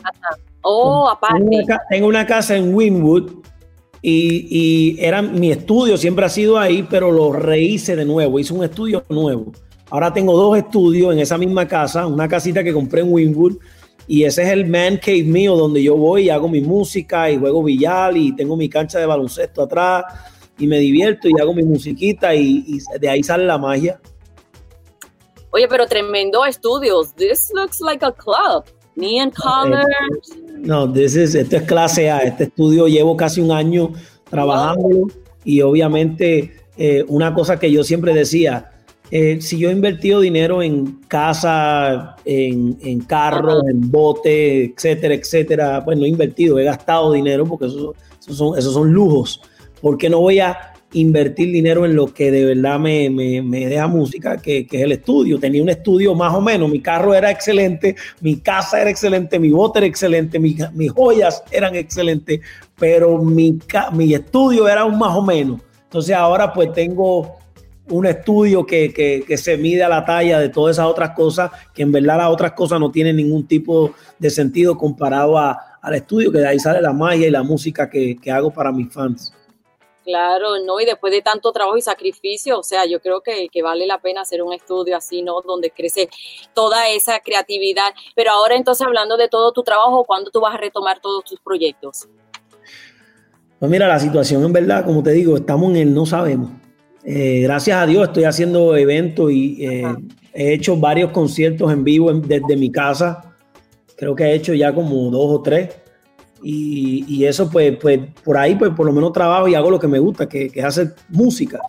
Oh, 0.61 1.09
aparte. 1.09 1.43
Tengo 1.89 2.07
una, 2.07 2.25
casa 2.25 2.55
en 2.55 2.73
Winwood 2.73 3.41
y, 4.01 4.95
era 4.99 5.21
mi 5.21 5.51
estudio, 5.51 5.97
siempre 5.97 6.25
ha 6.25 6.29
sido 6.29 6.57
ahí, 6.57 6.87
pero 6.89 7.11
lo 7.11 7.31
rehice 7.31 7.95
de 7.95 8.05
nuevo. 8.05 8.39
Hice 8.39 8.53
un 8.53 8.63
estudio 8.63 9.03
nuevo. 9.09 9.51
Ahora 9.89 10.11
tengo 10.13 10.37
dos 10.37 10.57
estudios 10.57 11.13
en 11.13 11.19
esa 11.19 11.37
misma 11.37 11.67
casa, 11.67 12.07
una 12.07 12.27
casita 12.27 12.63
que 12.63 12.73
compré 12.73 13.01
en 13.01 13.11
Winwood 13.11 13.57
y 14.07 14.23
ese 14.23 14.43
es 14.43 14.49
el 14.49 14.65
man 14.65 14.97
cave 14.97 15.23
mío 15.23 15.55
donde 15.55 15.83
yo 15.83 15.95
voy 15.95 16.23
y 16.23 16.29
hago 16.29 16.47
mi 16.47 16.61
música 16.61 17.29
y 17.29 17.37
juego 17.37 17.63
billar 17.63 18.15
y 18.15 18.35
tengo 18.35 18.55
mi 18.55 18.69
cancha 18.69 18.99
de 18.99 19.05
baloncesto 19.05 19.63
atrás 19.63 20.05
y 20.57 20.65
me 20.65 20.79
divierto 20.79 21.27
y 21.27 21.33
hago 21.39 21.53
mi 21.53 21.63
musiquita 21.63 22.33
y 22.33 22.79
de 22.99 23.09
ahí 23.09 23.21
sale 23.21 23.45
la 23.45 23.57
magia. 23.57 23.99
Oye, 25.51 25.67
pero 25.67 25.85
tremendo 25.85 26.45
estudios. 26.45 27.13
This 27.15 27.51
looks 27.53 27.81
like 27.81 28.05
a 28.05 28.11
club. 28.11 28.65
Neon 28.95 29.31
colors. 29.31 29.85
No, 30.63 30.91
this 30.91 31.15
is, 31.15 31.33
esto 31.33 31.57
es 31.57 31.63
clase 31.63 32.09
A. 32.09 32.19
Este 32.19 32.43
estudio 32.45 32.87
llevo 32.87 33.17
casi 33.17 33.41
un 33.41 33.51
año 33.51 33.93
trabajando 34.29 35.07
y 35.43 35.61
obviamente 35.61 36.51
eh, 36.77 37.03
una 37.07 37.33
cosa 37.33 37.59
que 37.59 37.71
yo 37.71 37.83
siempre 37.83 38.13
decía, 38.13 38.71
eh, 39.09 39.41
si 39.41 39.57
yo 39.57 39.69
he 39.69 39.73
invertido 39.73 40.21
dinero 40.21 40.61
en 40.61 41.01
casa, 41.07 42.15
en, 42.25 42.77
en 42.81 43.01
carros, 43.01 43.63
en 43.69 43.89
botes, 43.89 44.69
etcétera, 44.69 45.15
etcétera, 45.15 45.83
pues 45.83 45.97
no 45.97 46.05
he 46.05 46.09
invertido, 46.09 46.59
he 46.59 46.63
gastado 46.63 47.11
dinero 47.11 47.45
porque 47.45 47.65
esos, 47.65 47.95
son, 48.19 48.57
esos 48.57 48.73
son 48.73 48.93
lujos. 48.93 49.41
¿Por 49.81 49.97
qué 49.97 50.09
no 50.09 50.19
voy 50.19 50.39
a 50.39 50.70
invertir 50.93 51.51
dinero 51.51 51.85
en 51.85 51.95
lo 51.95 52.07
que 52.13 52.31
de 52.31 52.45
verdad 52.45 52.79
me, 52.79 53.09
me, 53.09 53.67
deja 53.67 53.87
música, 53.87 54.37
que, 54.37 54.67
es 54.69 54.81
el 54.81 54.91
estudio. 54.91 55.39
Tenía 55.39 55.61
un 55.61 55.69
estudio 55.69 56.15
más 56.15 56.33
o 56.33 56.41
menos, 56.41 56.69
mi 56.69 56.81
carro 56.81 57.13
era 57.13 57.31
excelente, 57.31 57.95
mi 58.19 58.37
casa 58.37 58.81
era 58.81 58.89
excelente, 58.89 59.39
mi 59.39 59.51
bote 59.51 59.79
era 59.79 59.85
excelente, 59.87 60.39
mis 60.39 60.91
joyas 60.91 61.43
eran 61.51 61.75
excelentes, 61.75 62.41
pero 62.77 63.17
mi, 63.19 63.59
mi 63.93 64.13
estudio 64.13 64.67
era 64.67 64.85
un 64.85 64.97
más 64.97 65.15
o 65.15 65.21
menos. 65.21 65.61
Entonces 65.83 66.15
ahora 66.15 66.53
pues 66.53 66.71
tengo 66.73 67.37
un 67.89 68.05
estudio 68.05 68.65
que, 68.65 69.25
se 69.37 69.57
mide 69.57 69.83
a 69.83 69.89
la 69.89 70.05
talla 70.05 70.39
de 70.39 70.49
todas 70.49 70.77
esas 70.77 70.85
otras 70.85 71.11
cosas, 71.11 71.51
que 71.73 71.83
en 71.83 71.91
verdad 71.91 72.17
las 72.17 72.29
otras 72.29 72.53
cosas 72.53 72.79
no 72.79 72.91
tienen 72.91 73.17
ningún 73.17 73.45
tipo 73.45 73.93
de 74.17 74.29
sentido 74.29 74.77
comparado 74.77 75.37
a, 75.37 75.57
al 75.81 75.95
estudio, 75.95 76.31
que 76.31 76.39
de 76.39 76.47
ahí 76.47 76.59
sale 76.59 76.81
la 76.81 76.93
magia 76.93 77.27
y 77.27 77.31
la 77.31 77.43
música 77.43 77.89
que, 77.89 78.17
que 78.17 78.31
hago 78.31 78.51
para 78.51 78.71
mis 78.71 78.91
fans. 78.91 79.33
Claro, 80.03 80.57
no, 80.65 80.79
y 80.79 80.85
después 80.85 81.13
de 81.13 81.21
tanto 81.21 81.51
trabajo 81.51 81.77
y 81.77 81.81
sacrificio, 81.81 82.59
o 82.59 82.63
sea, 82.63 82.85
yo 82.85 82.99
creo 82.99 83.21
que, 83.21 83.49
vale 83.61 83.85
la 83.85 83.99
pena 83.99 84.21
hacer 84.21 84.41
un 84.41 84.51
estudio 84.51 84.97
así, 84.97 85.21
¿no? 85.21 85.41
Donde 85.41 85.69
crece 85.69 86.09
toda 86.55 86.89
esa 86.89 87.19
creatividad. 87.19 87.93
Pero 88.15 88.31
ahora 88.31 88.55
entonces 88.55 88.85
hablando 88.85 89.15
de 89.15 89.27
todo 89.27 89.51
tu 89.51 89.61
trabajo, 89.61 90.03
¿cuándo 90.03 90.31
tú 90.31 90.41
vas 90.41 90.55
a 90.55 90.57
retomar 90.57 90.99
todos 90.99 91.23
tus 91.23 91.39
proyectos? 91.39 92.07
Pues 93.59 93.71
mira, 93.71 93.87
la 93.87 93.99
situación 93.99 94.43
en 94.43 94.53
verdad, 94.53 94.83
como 94.83 95.03
te 95.03 95.11
digo, 95.11 95.37
estamos 95.37 95.69
en 95.69 95.77
el 95.77 95.93
no 95.93 96.07
sabemos. 96.07 96.49
Eh, 97.03 97.41
gracias 97.43 97.77
a 97.77 97.85
Dios 97.85 98.07
estoy 98.07 98.23
haciendo 98.23 98.75
eventos 98.75 99.31
y 99.31 99.65
eh, 99.65 99.95
he 100.33 100.53
hecho 100.53 100.77
varios 100.77 101.11
conciertos 101.11 101.71
en 101.71 101.83
vivo 101.83 102.11
desde 102.11 102.57
mi 102.57 102.71
casa. 102.71 103.35
Creo 103.95 104.15
que 104.15 104.23
he 104.23 104.33
hecho 104.33 104.55
ya 104.55 104.73
como 104.73 105.11
dos 105.11 105.39
o 105.39 105.41
tres. 105.43 105.69
Y, 106.43 107.23
eso, 107.25 107.49
pues, 107.49 107.77
pues, 107.77 107.99
por 108.23 108.37
ahí, 108.37 108.55
pues, 108.55 108.71
por 108.71 108.85
lo 108.85 108.91
menos 108.91 109.13
trabajo 109.13 109.47
y 109.47 109.55
hago 109.55 109.69
lo 109.69 109.79
que 109.79 109.87
me 109.87 109.99
gusta, 109.99 110.27
que, 110.27 110.51
es 110.53 110.63
hacer 110.63 110.95
música. 111.09 111.59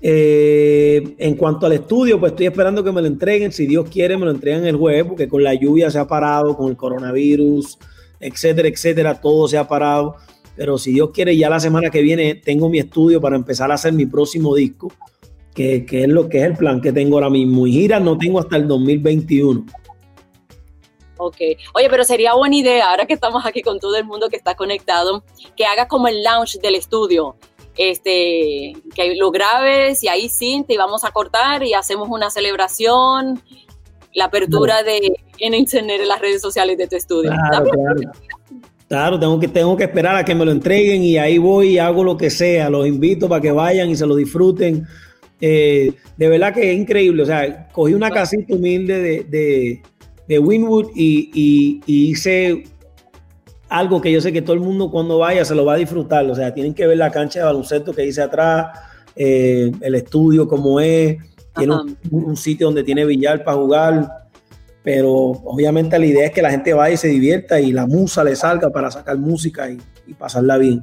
Eh, 0.00 1.14
en 1.18 1.36
cuanto 1.36 1.66
al 1.66 1.72
estudio, 1.72 2.18
pues 2.18 2.32
estoy 2.32 2.46
esperando 2.46 2.82
que 2.82 2.90
me 2.90 3.00
lo 3.00 3.06
entreguen. 3.06 3.52
Si 3.52 3.66
Dios 3.66 3.88
quiere, 3.88 4.16
me 4.16 4.24
lo 4.24 4.32
entreguen 4.32 4.66
el 4.66 4.76
jueves, 4.76 5.04
porque 5.04 5.28
con 5.28 5.44
la 5.44 5.54
lluvia 5.54 5.90
se 5.90 5.98
ha 5.98 6.06
parado, 6.06 6.56
con 6.56 6.70
el 6.70 6.76
coronavirus, 6.76 7.78
etcétera, 8.18 8.68
etcétera, 8.68 9.20
todo 9.20 9.46
se 9.46 9.58
ha 9.58 9.68
parado. 9.68 10.16
Pero 10.56 10.76
si 10.76 10.92
Dios 10.92 11.10
quiere, 11.14 11.36
ya 11.36 11.48
la 11.48 11.60
semana 11.60 11.90
que 11.90 12.02
viene 12.02 12.34
tengo 12.34 12.68
mi 12.68 12.78
estudio 12.78 13.20
para 13.20 13.36
empezar 13.36 13.70
a 13.70 13.74
hacer 13.74 13.92
mi 13.92 14.06
próximo 14.06 14.54
disco, 14.56 14.92
que, 15.54 15.86
que 15.86 16.02
es 16.02 16.08
lo 16.08 16.28
que 16.28 16.38
es 16.38 16.44
el 16.44 16.56
plan 16.56 16.80
que 16.80 16.92
tengo 16.92 17.16
ahora 17.16 17.30
mismo. 17.30 17.66
Y 17.68 17.72
giras 17.72 18.02
no 18.02 18.18
tengo 18.18 18.40
hasta 18.40 18.56
el 18.56 18.66
2021. 18.66 19.64
Ok. 21.26 21.36
Oye, 21.74 21.88
pero 21.88 22.04
sería 22.04 22.34
buena 22.34 22.56
idea, 22.56 22.90
ahora 22.90 23.06
que 23.06 23.14
estamos 23.14 23.46
aquí 23.46 23.62
con 23.62 23.78
todo 23.78 23.96
el 23.96 24.04
mundo 24.04 24.28
que 24.28 24.36
está 24.36 24.54
conectado, 24.54 25.24
que 25.56 25.64
hagas 25.64 25.86
como 25.86 26.08
el 26.08 26.22
launch 26.22 26.58
del 26.60 26.74
estudio. 26.74 27.36
este, 27.78 28.74
que 28.94 29.14
lo 29.16 29.30
grabes 29.30 30.02
y 30.02 30.08
ahí 30.08 30.28
sí, 30.28 30.62
te 30.68 30.76
vamos 30.76 31.04
a 31.04 31.10
cortar 31.10 31.62
y 31.62 31.72
hacemos 31.72 32.08
una 32.10 32.28
celebración, 32.28 33.40
la 34.12 34.26
apertura 34.26 34.82
de 34.82 35.14
en 35.38 35.54
internet, 35.54 36.00
en 36.02 36.08
las 36.08 36.20
redes 36.20 36.42
sociales 36.42 36.76
de 36.76 36.86
tu 36.86 36.96
estudio. 36.96 37.30
Claro, 37.30 37.70
claro. 38.88 39.18
tengo 39.18 39.40
que, 39.40 39.48
tengo 39.48 39.76
que 39.76 39.84
esperar 39.84 40.16
a 40.16 40.24
que 40.24 40.34
me 40.34 40.44
lo 40.44 40.52
entreguen 40.52 41.02
y 41.02 41.16
ahí 41.16 41.38
voy 41.38 41.70
y 41.70 41.78
hago 41.78 42.04
lo 42.04 42.16
que 42.16 42.30
sea. 42.30 42.68
Los 42.68 42.86
invito 42.86 43.28
para 43.28 43.40
que 43.40 43.52
vayan 43.52 43.88
y 43.90 43.96
se 43.96 44.06
lo 44.06 44.14
disfruten. 44.16 44.86
Eh, 45.40 45.94
de 46.16 46.28
verdad 46.28 46.54
que 46.54 46.72
es 46.72 46.78
increíble. 46.78 47.22
O 47.24 47.26
sea, 47.26 47.68
cogí 47.72 47.94
una 47.94 48.10
casita 48.10 48.54
humilde 48.54 49.00
de, 49.00 49.24
de, 49.24 49.82
Winwood 50.28 50.90
y, 50.94 51.80
hice 51.86 52.64
algo 53.68 54.00
que 54.00 54.12
yo 54.12 54.20
sé 54.20 54.32
que 54.32 54.42
todo 54.42 54.54
el 54.54 54.60
mundo 54.60 54.90
cuando 54.90 55.18
vaya 55.18 55.44
se 55.44 55.54
lo 55.54 55.64
va 55.64 55.74
a 55.74 55.76
disfrutar. 55.76 56.24
O 56.30 56.34
sea, 56.34 56.52
tienen 56.52 56.74
que 56.74 56.86
ver 56.86 56.98
la 56.98 57.10
cancha 57.10 57.40
de 57.40 57.46
baloncesto 57.46 57.92
que 57.92 58.06
hice 58.06 58.22
atrás, 58.22 58.78
eh, 59.16 59.72
el 59.80 59.94
estudio 59.94 60.46
como 60.46 60.80
es, 60.80 61.16
tiene 61.54 61.74
un, 62.10 62.36
sitio 62.36 62.66
donde 62.66 62.84
tiene 62.84 63.04
billar 63.04 63.44
para 63.44 63.56
jugar, 63.56 64.08
pero 64.82 65.12
obviamente 65.12 65.98
la 65.98 66.06
idea 66.06 66.26
es 66.26 66.32
que 66.32 66.42
la 66.42 66.50
gente 66.50 66.72
vaya 66.72 66.94
y 66.94 66.96
se 66.96 67.08
divierta 67.08 67.60
y 67.60 67.72
la 67.72 67.86
musa 67.86 68.24
le 68.24 68.36
salga 68.36 68.70
para 68.70 68.90
sacar 68.90 69.18
música 69.18 69.70
y, 69.70 69.78
y 70.06 70.14
pasarla 70.14 70.56
bien 70.56 70.82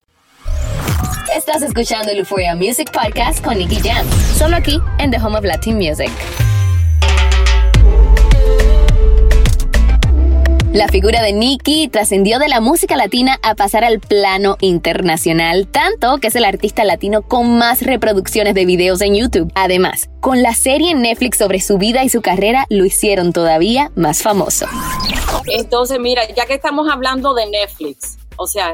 Estás 1.35 1.61
escuchando 1.61 2.11
el 2.11 2.17
Euphoria 2.17 2.55
Music 2.55 2.91
Podcast 2.91 3.41
con 3.41 3.57
Nicky 3.57 3.77
Jam, 3.77 4.05
solo 4.37 4.57
aquí 4.57 4.77
en 4.99 5.11
The 5.11 5.17
Home 5.17 5.37
of 5.37 5.45
Latin 5.45 5.77
Music. 5.77 6.11
La 10.73 10.89
figura 10.89 11.21
de 11.21 11.31
Nicky 11.31 11.87
trascendió 11.87 12.37
de 12.37 12.49
la 12.49 12.59
música 12.59 12.97
latina 12.97 13.39
a 13.43 13.55
pasar 13.55 13.85
al 13.85 14.01
plano 14.01 14.57
internacional, 14.59 15.67
tanto 15.67 16.17
que 16.17 16.27
es 16.27 16.35
el 16.35 16.43
artista 16.43 16.83
latino 16.83 17.21
con 17.21 17.57
más 17.57 17.81
reproducciones 17.81 18.53
de 18.53 18.65
videos 18.65 18.99
en 18.99 19.15
YouTube. 19.15 19.49
Además, 19.55 20.09
con 20.19 20.41
la 20.43 20.53
serie 20.53 20.91
en 20.91 21.01
Netflix 21.01 21.37
sobre 21.37 21.61
su 21.61 21.77
vida 21.77 22.03
y 22.03 22.09
su 22.09 22.21
carrera, 22.21 22.65
lo 22.69 22.83
hicieron 22.83 23.31
todavía 23.31 23.89
más 23.95 24.21
famoso. 24.21 24.65
Entonces, 25.45 25.97
mira, 25.97 26.23
ya 26.35 26.45
que 26.45 26.55
estamos 26.55 26.89
hablando 26.91 27.33
de 27.33 27.45
Netflix, 27.49 28.17
o 28.35 28.47
sea, 28.47 28.73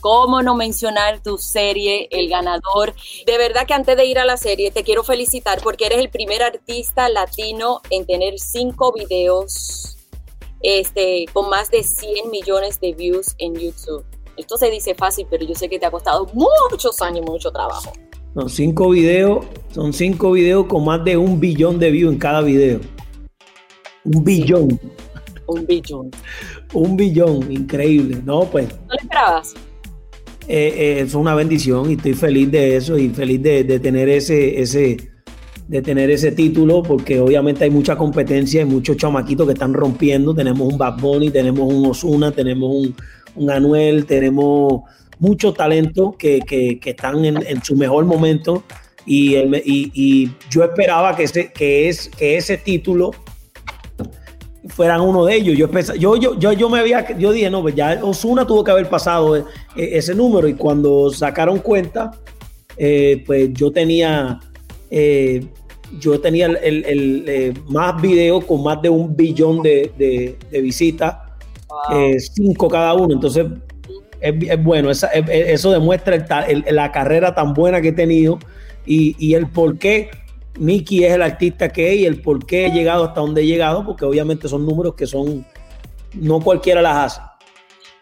¿Cómo 0.00 0.42
no 0.42 0.54
mencionar 0.54 1.20
tu 1.22 1.38
serie, 1.38 2.08
El 2.10 2.28
Ganador? 2.28 2.94
De 3.26 3.36
verdad 3.36 3.66
que 3.66 3.74
antes 3.74 3.96
de 3.96 4.06
ir 4.06 4.18
a 4.18 4.24
la 4.24 4.36
serie 4.36 4.70
te 4.70 4.84
quiero 4.84 5.02
felicitar 5.02 5.60
porque 5.62 5.86
eres 5.86 5.98
el 5.98 6.10
primer 6.10 6.42
artista 6.42 7.08
latino 7.08 7.80
en 7.90 8.06
tener 8.06 8.38
cinco 8.38 8.92
videos 8.92 9.96
este, 10.60 11.26
con 11.32 11.48
más 11.48 11.70
de 11.70 11.82
100 11.82 12.30
millones 12.30 12.80
de 12.80 12.92
views 12.92 13.34
en 13.38 13.54
YouTube. 13.54 14.04
Esto 14.36 14.56
se 14.56 14.70
dice 14.70 14.94
fácil, 14.94 15.26
pero 15.28 15.44
yo 15.44 15.54
sé 15.54 15.68
que 15.68 15.80
te 15.80 15.86
ha 15.86 15.90
costado 15.90 16.28
muchos 16.32 17.00
años, 17.02 17.26
mucho 17.26 17.50
trabajo. 17.50 17.92
Son 18.34 18.48
cinco 18.48 18.90
videos, 18.90 19.44
son 19.72 19.92
cinco 19.92 20.32
videos 20.32 20.66
con 20.66 20.84
más 20.84 21.04
de 21.04 21.16
un 21.16 21.40
billón 21.40 21.78
de 21.80 21.90
views 21.90 22.12
en 22.12 22.18
cada 22.20 22.40
video. 22.42 22.80
Un 24.04 24.22
billón. 24.22 24.80
Un 25.46 25.66
billón. 25.66 26.10
un 26.72 26.96
billón, 26.96 27.50
increíble. 27.50 28.20
No, 28.24 28.44
pues. 28.44 28.68
¿No 28.68 28.94
lo 28.94 29.00
esperabas? 29.00 29.54
Eh, 30.50 31.00
es 31.00 31.14
una 31.14 31.34
bendición 31.34 31.90
y 31.90 31.94
estoy 31.94 32.14
feliz 32.14 32.50
de 32.50 32.76
eso 32.76 32.96
y 32.96 33.10
feliz 33.10 33.42
de, 33.42 33.78
tener 33.80 34.08
ese, 34.08 34.62
ese, 34.62 34.96
de 35.68 35.82
tener 35.82 36.10
ese 36.10 36.32
título 36.32 36.82
porque 36.82 37.20
obviamente 37.20 37.64
hay 37.64 37.70
mucha 37.70 37.96
competencia, 37.96 38.62
hay 38.62 38.66
muchos 38.66 38.96
chamaquitos 38.96 39.46
que 39.46 39.52
están 39.52 39.74
rompiendo, 39.74 40.34
tenemos 40.34 40.72
un 40.72 40.78
Bad 40.78 41.00
Bunny, 41.00 41.28
tenemos 41.28 41.70
un 41.70 41.84
Osuna, 41.84 42.32
tenemos 42.32 42.94
un, 43.36 43.50
Anuel, 43.50 44.06
tenemos 44.06 44.84
muchos 45.18 45.52
talentos 45.52 46.16
que, 46.16 46.80
están 46.82 47.26
en, 47.26 47.62
su 47.62 47.76
mejor 47.76 48.06
momento. 48.06 48.64
Y, 49.04 49.36
y, 49.36 50.30
yo 50.50 50.64
esperaba 50.64 51.14
que 51.14 51.24
ese, 51.24 51.52
que 51.52 51.88
es, 51.88 52.08
que 52.08 52.38
ese 52.38 52.56
título 52.56 53.10
fueran 54.66 55.00
uno 55.00 55.24
de 55.24 55.36
ellos. 55.36 55.56
Yo, 55.56 55.68
yo, 55.94 56.16
yo, 56.16 56.38
yo, 56.38 56.52
yo 56.52 56.68
me 56.68 56.80
había, 56.80 57.16
yo 57.16 57.32
dije, 57.32 57.50
no, 57.50 57.62
pues 57.62 57.74
ya 57.74 57.98
Osuna 58.02 58.46
tuvo 58.46 58.64
que 58.64 58.70
haber 58.70 58.88
pasado 58.88 59.36
e, 59.36 59.44
e, 59.76 59.98
ese 59.98 60.14
número 60.14 60.48
y 60.48 60.54
cuando 60.54 61.10
sacaron 61.10 61.58
cuenta, 61.58 62.10
eh, 62.76 63.22
pues 63.26 63.52
yo 63.52 63.70
tenía, 63.70 64.40
eh, 64.90 65.44
yo 66.00 66.20
tenía 66.20 66.46
el, 66.46 67.24
eh, 67.26 67.54
más 67.68 68.00
videos 68.00 68.44
con 68.44 68.62
más 68.62 68.82
de 68.82 68.88
un 68.88 69.16
billón 69.16 69.62
de, 69.62 70.36
visitas, 70.50 71.16
cinco 72.34 72.68
cada 72.68 72.94
uno. 72.94 73.14
Entonces, 73.14 73.46
es, 74.20 74.64
bueno, 74.64 74.90
eso 74.90 75.70
demuestra 75.70 76.46
la 76.70 76.90
carrera 76.90 77.34
tan 77.34 77.54
buena 77.54 77.80
que 77.80 77.88
he 77.88 77.92
tenido 77.92 78.38
y, 78.84 79.14
y 79.18 79.34
el 79.34 79.46
por 79.46 79.78
qué 79.78 80.10
Nicky 80.58 81.04
es 81.04 81.12
el 81.12 81.22
artista 81.22 81.68
que 81.68 81.92
es 81.92 82.00
y 82.00 82.06
el 82.06 82.20
por 82.20 82.44
qué 82.44 82.66
he 82.66 82.70
llegado 82.70 83.04
hasta 83.04 83.20
donde 83.20 83.42
he 83.42 83.46
llegado, 83.46 83.84
porque 83.84 84.04
obviamente 84.04 84.48
son 84.48 84.66
números 84.66 84.94
que 84.94 85.06
son, 85.06 85.46
no 86.14 86.40
cualquiera 86.40 86.82
las 86.82 86.96
hace. 86.96 87.20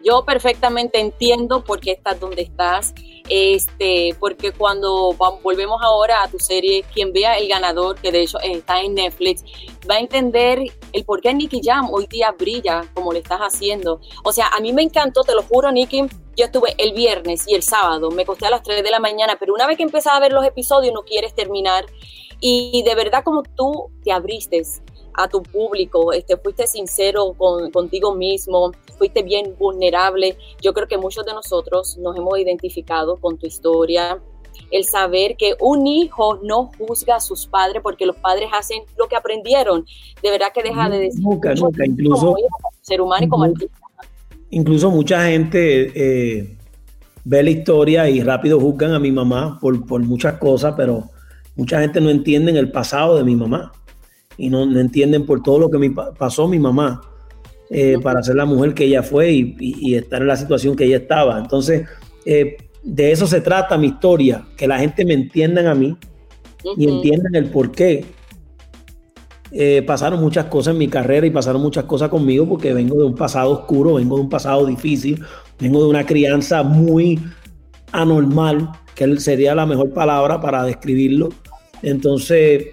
Yo 0.04 0.24
perfectamente 0.24 1.00
entiendo 1.00 1.64
por 1.64 1.80
qué 1.80 1.92
estás 1.92 2.20
donde 2.20 2.42
estás, 2.42 2.94
este, 3.28 4.14
porque 4.20 4.52
cuando 4.52 5.12
volvemos 5.42 5.80
ahora 5.82 6.22
a 6.22 6.28
tu 6.28 6.38
serie, 6.38 6.84
quien 6.94 7.12
vea 7.12 7.36
el 7.38 7.48
ganador, 7.48 7.96
que 7.96 8.12
de 8.12 8.22
hecho 8.22 8.38
está 8.40 8.80
en 8.82 8.94
Netflix, 8.94 9.42
va 9.90 9.96
a 9.96 9.98
entender 9.98 10.60
el 10.92 11.04
por 11.04 11.20
qué 11.20 11.34
Nicky 11.34 11.60
Jam 11.62 11.88
hoy 11.92 12.06
día 12.06 12.30
brilla 12.38 12.84
como 12.94 13.12
le 13.12 13.18
estás 13.18 13.40
haciendo. 13.40 14.00
O 14.22 14.32
sea, 14.32 14.48
a 14.48 14.60
mí 14.60 14.72
me 14.72 14.82
encantó, 14.82 15.22
te 15.22 15.34
lo 15.34 15.42
juro, 15.42 15.72
Nicky, 15.72 16.04
yo 16.36 16.44
estuve 16.44 16.74
el 16.78 16.92
viernes 16.92 17.44
y 17.48 17.54
el 17.54 17.62
sábado, 17.62 18.10
me 18.10 18.24
costé 18.24 18.46
a 18.46 18.50
las 18.50 18.62
3 18.62 18.84
de 18.84 18.90
la 18.90 19.00
mañana, 19.00 19.36
pero 19.40 19.54
una 19.54 19.66
vez 19.66 19.76
que 19.76 19.82
empezás 19.82 20.14
a 20.14 20.20
ver 20.20 20.32
los 20.32 20.46
episodios 20.46 20.94
no 20.94 21.02
quieres 21.02 21.34
terminar 21.34 21.86
y 22.40 22.82
de 22.84 22.94
verdad 22.94 23.24
como 23.24 23.42
tú 23.42 23.90
te 24.04 24.12
abriste 24.12 24.62
a 25.16 25.28
tu 25.28 25.42
público, 25.42 26.12
este, 26.12 26.36
fuiste 26.36 26.66
sincero 26.66 27.32
con, 27.36 27.70
contigo 27.70 28.14
mismo, 28.14 28.72
fuiste 28.98 29.22
bien 29.22 29.54
vulnerable. 29.58 30.36
Yo 30.60 30.74
creo 30.74 30.86
que 30.86 30.98
muchos 30.98 31.24
de 31.24 31.32
nosotros 31.32 31.96
nos 31.98 32.16
hemos 32.16 32.38
identificado 32.38 33.16
con 33.16 33.38
tu 33.38 33.46
historia. 33.46 34.20
El 34.70 34.84
saber 34.84 35.36
que 35.36 35.54
un 35.60 35.86
hijo 35.86 36.38
no 36.42 36.70
juzga 36.78 37.16
a 37.16 37.20
sus 37.20 37.46
padres 37.46 37.82
porque 37.82 38.06
los 38.06 38.16
padres 38.16 38.48
hacen 38.52 38.82
lo 38.98 39.06
que 39.06 39.16
aprendieron. 39.16 39.86
De 40.22 40.30
verdad 40.30 40.48
que 40.54 40.62
deja 40.62 40.88
de 40.88 40.98
decir. 40.98 41.22
Nunca, 41.22 41.54
nunca. 41.54 41.84
Incluso. 41.84 42.34
ser 42.82 43.00
humano 43.00 43.26
y 43.26 43.28
como 43.28 43.44
artista. 43.44 43.78
Incluso 44.50 44.90
mucha 44.90 45.26
gente 45.26 45.92
eh, 45.94 46.56
ve 47.24 47.42
la 47.42 47.50
historia 47.50 48.08
y 48.08 48.22
rápido 48.22 48.60
juzgan 48.60 48.92
a 48.92 48.98
mi 48.98 49.12
mamá 49.12 49.58
por, 49.60 49.86
por 49.86 50.00
muchas 50.02 50.34
cosas, 50.34 50.74
pero 50.76 51.10
Mucha 51.56 51.80
gente 51.80 52.00
no 52.00 52.10
entiende 52.10 52.56
el 52.58 52.70
pasado 52.70 53.16
de 53.16 53.24
mi 53.24 53.34
mamá 53.34 53.72
y 54.36 54.50
no, 54.50 54.62
entienden 54.78 55.24
por 55.24 55.42
todo 55.42 55.58
lo 55.58 55.70
que 55.70 55.78
me 55.78 55.90
pasó 55.90 56.46
mi 56.46 56.58
mamá 56.58 57.00
eh, 57.70 57.96
para 58.02 58.22
ser 58.22 58.36
la 58.36 58.44
mujer 58.44 58.74
que 58.74 58.84
ella 58.84 59.02
fue 59.02 59.32
y, 59.32 59.94
estar 59.94 60.20
en 60.20 60.28
la 60.28 60.36
situación 60.36 60.76
que 60.76 60.84
ella 60.84 60.98
estaba. 60.98 61.38
Entonces, 61.38 61.88
eh, 62.24 62.56
de 62.82 63.10
eso 63.10 63.26
se 63.26 63.40
trata 63.40 63.76
mi 63.76 63.88
historia, 63.88 64.44
que 64.56 64.68
la 64.68 64.78
gente 64.78 65.04
me 65.04 65.14
entienda 65.14 65.68
a 65.68 65.74
mí 65.74 65.96
y 66.76 66.88
entiendan 66.88 67.34
el 67.34 67.50
por 67.50 67.72
qué. 67.72 68.04
Eh, 69.52 69.82
pasaron 69.86 70.20
muchas 70.20 70.46
cosas 70.46 70.72
en 70.72 70.78
mi 70.78 70.88
carrera 70.88 71.26
y 71.26 71.30
pasaron 71.30 71.62
muchas 71.62 71.84
cosas 71.84 72.08
conmigo 72.08 72.46
porque 72.48 72.74
vengo 72.74 72.96
de 72.98 73.04
un 73.04 73.14
pasado 73.14 73.52
oscuro, 73.52 73.94
vengo 73.94 74.16
de 74.16 74.22
un 74.22 74.28
pasado 74.28 74.66
difícil, 74.66 75.24
vengo 75.58 75.82
de 75.82 75.88
una 75.88 76.04
crianza 76.04 76.62
muy 76.62 77.20
anormal, 77.92 78.70
que 78.94 79.18
sería 79.18 79.54
la 79.54 79.66
mejor 79.66 79.92
palabra 79.92 80.40
para 80.40 80.64
describirlo. 80.64 81.30
Entonces, 81.82 82.66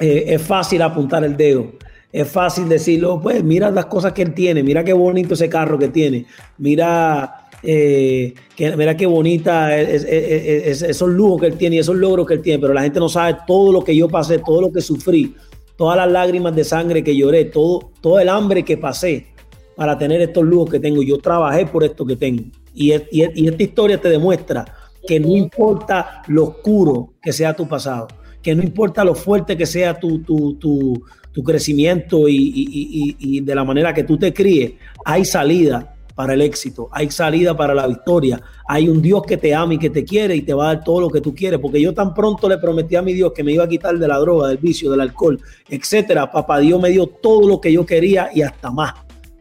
eh, 0.00 0.24
es 0.26 0.42
fácil 0.42 0.82
apuntar 0.82 1.24
el 1.24 1.36
dedo. 1.36 1.72
Es 2.12 2.28
fácil 2.28 2.68
decirlo, 2.68 3.20
pues 3.22 3.42
mira 3.42 3.70
las 3.70 3.86
cosas 3.86 4.12
que 4.12 4.22
él 4.22 4.34
tiene, 4.34 4.62
mira 4.62 4.84
qué 4.84 4.92
bonito 4.92 5.32
ese 5.32 5.48
carro 5.48 5.78
que 5.78 5.88
tiene, 5.88 6.26
mira, 6.58 7.48
eh, 7.62 8.34
mira 8.76 8.94
qué 8.94 9.06
bonita 9.06 9.74
es, 9.78 10.04
esos 10.04 11.08
lujos 11.08 11.40
que 11.40 11.46
él 11.46 11.56
tiene 11.56 11.76
y 11.76 11.78
esos 11.78 11.96
logros 11.96 12.26
que 12.26 12.34
él 12.34 12.42
tiene, 12.42 12.58
pero 12.58 12.74
la 12.74 12.82
gente 12.82 13.00
no 13.00 13.08
sabe 13.08 13.38
todo 13.46 13.72
lo 13.72 13.82
que 13.82 13.96
yo 13.96 14.08
pasé, 14.08 14.40
todo 14.40 14.60
lo 14.60 14.70
que 14.70 14.82
sufrí, 14.82 15.34
todas 15.76 15.96
las 15.96 16.12
lágrimas 16.12 16.54
de 16.54 16.64
sangre 16.64 17.02
que 17.02 17.16
lloré, 17.16 17.46
todo, 17.46 17.92
todo 18.02 18.20
el 18.20 18.28
hambre 18.28 18.62
que 18.62 18.76
pasé 18.76 19.28
para 19.74 19.96
tener 19.96 20.20
estos 20.20 20.44
lujos 20.44 20.68
que 20.68 20.80
tengo. 20.80 21.02
Yo 21.02 21.16
trabajé 21.16 21.64
por 21.64 21.82
esto 21.82 22.04
que 22.04 22.16
tengo. 22.16 22.42
Y 22.74 22.92
esta 22.92 23.62
historia 23.62 23.98
te 23.98 24.10
demuestra 24.10 24.66
que 25.06 25.20
no 25.20 25.36
importa 25.36 26.22
lo 26.28 26.44
oscuro 26.44 27.14
que 27.22 27.32
sea 27.32 27.54
tu 27.54 27.68
pasado, 27.68 28.08
que 28.42 28.54
no 28.54 28.62
importa 28.62 29.04
lo 29.04 29.14
fuerte 29.14 29.56
que 29.56 29.66
sea 29.66 29.98
tu, 29.98 30.20
tu, 30.20 30.54
tu, 30.54 31.02
tu 31.32 31.42
crecimiento 31.42 32.28
y, 32.28 32.36
y, 32.36 33.16
y, 33.18 33.40
de 33.40 33.54
la 33.54 33.64
manera 33.64 33.94
que 33.94 34.04
tú 34.04 34.18
te 34.18 34.32
críes, 34.32 34.72
hay 35.04 35.24
salida 35.24 35.94
para 36.14 36.34
el 36.34 36.42
éxito, 36.42 36.88
hay 36.92 37.10
salida 37.10 37.56
para 37.56 37.74
la 37.74 37.86
victoria, 37.86 38.40
hay 38.68 38.88
un 38.88 39.00
Dios 39.00 39.22
que 39.26 39.36
te 39.36 39.54
ama 39.54 39.74
y 39.74 39.78
que 39.78 39.90
te 39.90 40.04
quiere 40.04 40.36
y 40.36 40.42
te 40.42 40.52
va 40.52 40.64
a 40.70 40.74
dar 40.74 40.84
todo 40.84 41.00
lo 41.00 41.08
que 41.08 41.20
tú 41.20 41.34
quieres, 41.34 41.58
porque 41.58 41.80
yo 41.80 41.94
tan 41.94 42.12
pronto 42.12 42.48
le 42.48 42.58
prometí 42.58 42.96
a 42.96 43.02
mi 43.02 43.14
Dios 43.14 43.32
que 43.32 43.42
me 43.42 43.52
iba 43.52 43.64
a 43.64 43.68
quitar 43.68 43.98
de 43.98 44.08
la 44.08 44.18
droga, 44.18 44.48
del 44.48 44.58
vicio, 44.58 44.90
del 44.90 45.00
alcohol, 45.00 45.40
etcétera. 45.68 46.30
Papá 46.30 46.58
Dios 46.58 46.80
me 46.80 46.90
dio 46.90 47.06
todo 47.06 47.48
lo 47.48 47.60
que 47.60 47.72
yo 47.72 47.86
quería 47.86 48.30
y 48.34 48.42
hasta 48.42 48.70
más. 48.70 48.92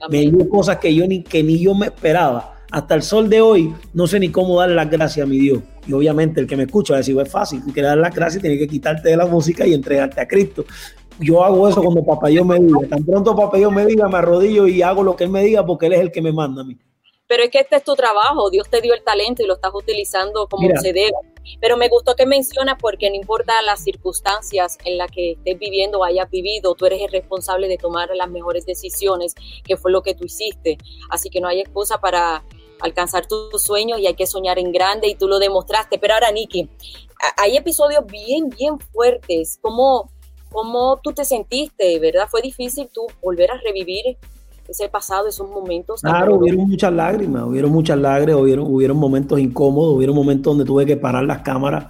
Me 0.10 0.22
dio 0.22 0.50
cosas 0.50 0.78
que 0.78 0.94
yo 0.96 1.06
ni 1.06 1.24
que 1.24 1.44
ni 1.44 1.60
yo 1.60 1.76
me 1.76 1.88
esperaba. 1.88 2.56
Hasta 2.72 2.96
el 2.96 3.04
sol 3.04 3.30
de 3.30 3.42
hoy 3.42 3.74
no 3.94 4.08
sé 4.08 4.20
ni 4.20 4.30
cómo 4.30 4.60
darle 4.60 4.76
las 4.76 4.90
gracias 4.90 5.26
a 5.26 5.30
mi 5.30 5.38
Dios. 5.38 5.62
Y 5.86 5.94
obviamente 5.94 6.40
el 6.40 6.48
que 6.48 6.56
me 6.56 6.64
escucha 6.64 6.94
va 6.94 6.98
a 6.98 7.00
decir, 7.00 7.20
es 7.20 7.30
fácil, 7.30 7.64
tú 7.64 7.74
quieres 7.74 7.92
dar 7.92 7.98
las 7.98 8.16
gracias, 8.16 8.42
tienes 8.42 8.60
que 8.60 8.68
quitarte 8.68 9.10
de 9.10 9.18
la 9.18 9.26
música 9.26 9.68
y 9.68 9.74
entregarte 9.74 10.22
a 10.22 10.28
Cristo 10.28 10.66
yo 11.22 11.44
hago 11.44 11.68
eso 11.68 11.82
cuando 11.82 12.04
papá 12.04 12.28
Dios 12.28 12.46
me 12.46 12.60
diga. 12.60 12.80
Tan 12.90 13.06
pronto 13.06 13.36
papá 13.36 13.58
Dios 13.58 13.72
me 13.72 13.86
diga, 13.86 14.08
me 14.08 14.18
arrodillo 14.18 14.68
y 14.68 14.82
hago 14.82 15.04
lo 15.04 15.16
que 15.16 15.26
él 15.26 15.30
me 15.30 15.44
diga 15.44 15.66
porque 15.66 15.88
él 15.88 15.94
es 15.94 16.00
el 16.00 16.12
que 16.12 16.22
me 16.22 16.32
manda 16.32 16.62
a 16.62 16.66
mí. 16.66 16.78
Pero 17.28 17.44
es 17.44 17.50
que 17.50 17.60
este 17.60 17.78
es 17.78 17.84
tu 17.84 17.96
trabajo, 17.96 18.50
Dios 18.50 18.70
te 18.70 18.82
dio 18.82 18.94
el 18.94 19.04
talento 19.04 19.42
y 19.42 19.48
lo 19.48 19.54
estás 19.54 19.72
utilizando 19.74 20.48
como 20.50 20.68
se 20.82 20.92
debe. 20.92 21.14
Pero 21.62 21.78
me 21.78 21.88
gustó 21.88 22.14
que 22.16 22.26
mencionas 22.26 22.76
porque 22.80 23.10
no 23.10 23.16
importa 23.16 23.62
las 23.62 23.82
circunstancias 23.84 24.78
en 24.84 24.98
las 24.98 25.10
que 25.10 25.32
estés 25.32 25.58
viviendo 25.58 26.00
o 26.00 26.04
hayas 26.04 26.30
vivido, 26.30 26.76
tú 26.76 26.88
eres 26.88 27.02
el 27.02 27.10
responsable 27.10 27.70
de 27.70 27.78
tomar 27.78 28.10
las 28.14 28.30
mejores 28.30 28.66
decisiones, 28.66 29.34
que 29.64 29.78
fue 29.78 29.92
lo 29.92 30.02
que 30.02 30.14
tú 30.14 30.26
hiciste. 30.26 30.78
Así 31.10 31.30
que 31.30 31.40
no 31.40 31.48
hay 31.48 31.62
excusa 31.62 32.00
para 32.00 32.44
alcanzar 32.82 33.28
tus 33.28 33.62
sueños 33.62 34.00
y 34.00 34.08
hay 34.08 34.14
que 34.14 34.28
soñar 34.28 34.60
en 34.60 34.72
grande 34.72 35.08
y 35.08 35.16
tú 35.16 35.28
lo 35.28 35.40
demostraste. 35.40 35.98
Pero 35.98 36.14
ahora, 36.14 36.32
Nikki, 36.32 36.70
hay 37.38 37.58
episodios 37.58 38.06
bien, 38.06 38.50
bien 38.50 38.80
fuertes. 38.80 39.60
¿Cómo, 39.62 40.10
¿Cómo 40.50 41.00
tú 41.04 41.12
te 41.12 41.26
sentiste, 41.26 42.00
verdad? 42.00 42.28
¿Fue 42.30 42.42
difícil 42.42 42.90
tú 42.94 43.08
volver 43.22 43.52
a 43.52 43.58
revivir 43.64 44.18
ese 44.68 44.90
pasado, 44.90 45.28
esos 45.28 45.50
momentos? 45.50 46.02
Claro, 46.02 46.36
hubieron 46.36 46.70
muchas 46.70 46.94
lágrimas, 46.94 47.44
hubieron 47.44 47.72
muchas 47.72 47.98
lágrimas, 47.98 48.42
hubieron, 48.42 48.74
hubieron 48.74 48.98
momentos 48.98 49.40
incómodos, 49.40 49.96
hubieron 49.96 50.16
momentos 50.16 50.52
donde 50.52 50.66
tuve 50.66 50.86
que 50.86 50.98
parar 50.98 51.24
las 51.24 51.42
cámaras, 51.42 51.88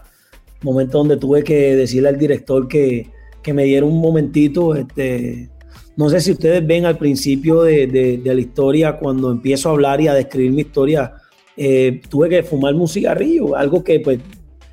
momentos 0.61 0.93
donde 0.93 1.17
tuve 1.17 1.43
que 1.43 1.75
decirle 1.75 2.09
al 2.09 2.17
director 2.17 2.67
que, 2.67 3.11
que 3.41 3.53
me 3.53 3.63
diera 3.63 3.85
un 3.85 4.01
momentito. 4.01 4.75
Este, 4.75 5.50
no 5.95 6.09
sé 6.09 6.21
si 6.21 6.31
ustedes 6.31 6.65
ven 6.65 6.85
al 6.85 6.97
principio 6.97 7.63
de, 7.63 7.87
de, 7.87 8.33
la 8.33 8.39
historia, 8.39 8.97
cuando 8.97 9.31
empiezo 9.31 9.69
a 9.69 9.71
hablar 9.73 10.01
y 10.01 10.07
a 10.07 10.13
describir 10.13 10.51
mi 10.51 10.61
historia, 10.61 11.13
eh, 11.57 12.01
tuve 12.09 12.29
que 12.29 12.43
fumarme 12.43 12.81
un 12.81 12.87
cigarrillo, 12.87 13.55
algo 13.55 13.83
que 13.83 13.99
pues... 13.99 14.19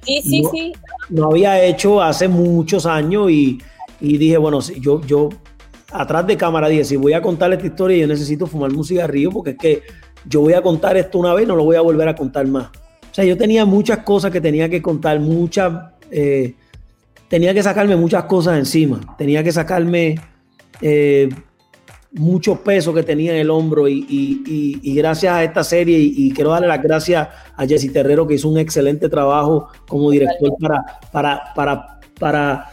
Sí, 0.03 0.21
sí, 0.23 0.43
sí. 0.51 0.73
No 1.11 1.27
había 1.31 1.63
hecho 1.65 2.01
hace 2.01 2.29
muchos 2.29 2.87
años 2.87 3.31
y 3.31 3.59
y 4.01 4.19
dije, 4.19 4.39
bueno, 4.39 4.61
yo, 4.81 5.01
yo 5.03 5.29
atrás 5.93 6.27
de 6.27 6.37
cámara 6.37 6.69
dije, 6.69 6.85
si 6.85 6.97
voy 6.97 7.13
a 7.13 7.23
contar 7.23 7.53
esta 7.53 7.67
historia, 7.67 7.97
yo 7.97 8.07
necesito 8.07 8.47
fumarme 8.47 8.79
un 8.79 8.85
cigarrillo 8.85 9.31
porque 9.31 9.51
es 9.51 9.57
que 9.59 9.83
yo 10.25 10.41
voy 10.41 10.53
a 10.53 10.63
contar 10.63 10.97
esto 10.97 11.19
una 11.19 11.35
vez, 11.35 11.47
no 11.47 11.57
lo 11.57 11.65
voy 11.65 11.77
a 11.77 11.81
volver 11.81 12.09
a 12.09 12.15
contar 12.15 12.47
más. 12.47 12.67
O 12.67 13.15
sea, 13.15 13.25
yo 13.25 13.37
tenía 13.37 13.65
muchas 13.65 13.99
cosas 13.99 14.31
que 14.31 14.41
tenía 14.41 14.69
que 14.69 14.83
contar, 14.83 15.19
muchas, 15.19 15.73
eh, 16.11 16.55
tenía 17.29 17.53
que 17.55 17.63
sacarme 17.63 17.97
muchas 17.97 18.25
cosas 18.25 18.59
encima, 18.59 19.17
tenía 19.17 19.43
que 19.43 19.51
sacarme 19.51 20.17
eh, 20.81 21.29
mucho 22.13 22.63
peso 22.63 22.95
que 22.95 23.03
tenía 23.03 23.33
en 23.33 23.39
el 23.39 23.51
hombro 23.51 23.87
y, 23.89 24.95
gracias 24.97 25.33
a 25.33 25.45
esta 25.45 25.63
serie 25.63 25.99
y, 25.99 26.33
quiero 26.33 26.51
darle 26.51 26.69
las 26.69 26.83
gracias 26.83 27.29
a 27.57 27.67
Jesse 27.67 27.93
Terrero 27.93 28.27
que 28.27 28.35
hizo 28.35 28.49
un 28.49 28.59
excelente 28.59 29.09
trabajo 29.09 29.69
como 29.87 30.11
director 30.11 30.53
para, 31.13 32.71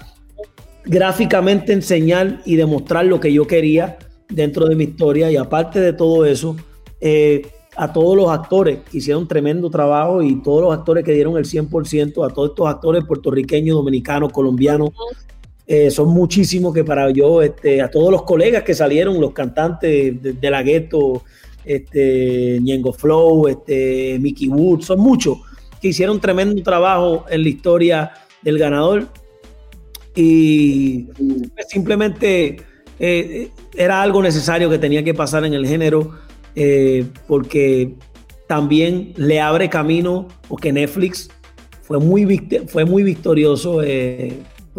gráficamente 0.86 1.74
enseñar 1.74 2.42
y 2.46 2.56
demostrar 2.56 3.06
lo 3.06 3.20
que 3.20 3.34
yo 3.34 3.46
quería 3.46 3.98
dentro 4.30 4.68
de 4.68 4.76
mi 4.76 4.86
historia. 4.86 5.32
Y 5.32 5.36
aparte 5.36 5.80
de 5.80 5.94
todo 5.94 6.26
eso, 6.26 6.56
eh, 7.02 7.42
a 7.76 7.92
todos 7.92 8.16
los 8.16 8.30
actores 8.30 8.80
que 8.90 9.00
hicieron 9.00 9.28
tremendo 9.28 9.70
trabajo 9.70 10.22
y 10.22 10.42
todos 10.42 10.62
los 10.62 10.74
actores 10.74 11.04
que 11.04 11.12
dieron 11.12 11.38
el 11.38 11.46
100%, 11.46 12.26
a 12.26 12.34
todos 12.34 12.50
estos 12.50 12.68
actores 12.68 13.04
puertorriqueños, 13.04 13.76
dominicanos, 13.76 14.32
colombianos, 14.32 14.92
eh, 15.68 15.90
son 15.90 16.10
muchísimos 16.10 16.74
que 16.74 16.84
para 16.84 17.10
yo, 17.12 17.42
este, 17.42 17.82
a 17.82 17.90
todos 17.90 18.12
los 18.12 18.24
colegas 18.24 18.64
que 18.64 18.74
salieron, 18.74 19.20
los 19.20 19.32
cantantes 19.32 20.22
de, 20.22 20.50
la 20.50 20.62
gueto, 20.62 21.24
este, 21.64 22.60
Ñengo 22.62 22.94
Flow, 22.94 23.48
este, 23.48 24.18
Mickey 24.20 24.48
Wood, 24.48 24.82
son 24.82 25.00
muchos 25.00 25.40
que 25.82 25.90
hicieron 25.90 26.20
tremendo 26.20 26.62
trabajo 26.62 27.26
en 27.30 27.44
la 27.44 27.50
historia 27.50 28.12
del 28.42 28.58
ganador. 28.58 29.08
Y 30.16 31.04
pues, 31.54 31.68
simplemente 31.70 32.58
eh, 33.00 33.50
era 33.76 34.02
algo 34.02 34.22
necesario 34.22 34.70
que 34.70 34.78
tenía 34.78 35.04
que 35.04 35.14
pasar 35.14 35.46
en 35.46 35.54
el 35.54 35.68
género 35.68 36.12
eh, 36.56 37.06
porque 37.28 37.96
también 38.48 39.14
le 39.18 39.42
abre 39.42 39.70
camino 39.70 40.28
porque 40.48 40.72
Netflix 40.72 41.30
fue 41.82 42.00
muy, 42.00 42.26
fue 42.68 42.86
muy 42.86 43.04
victorioso, 43.04 43.84
eh, 43.84 44.34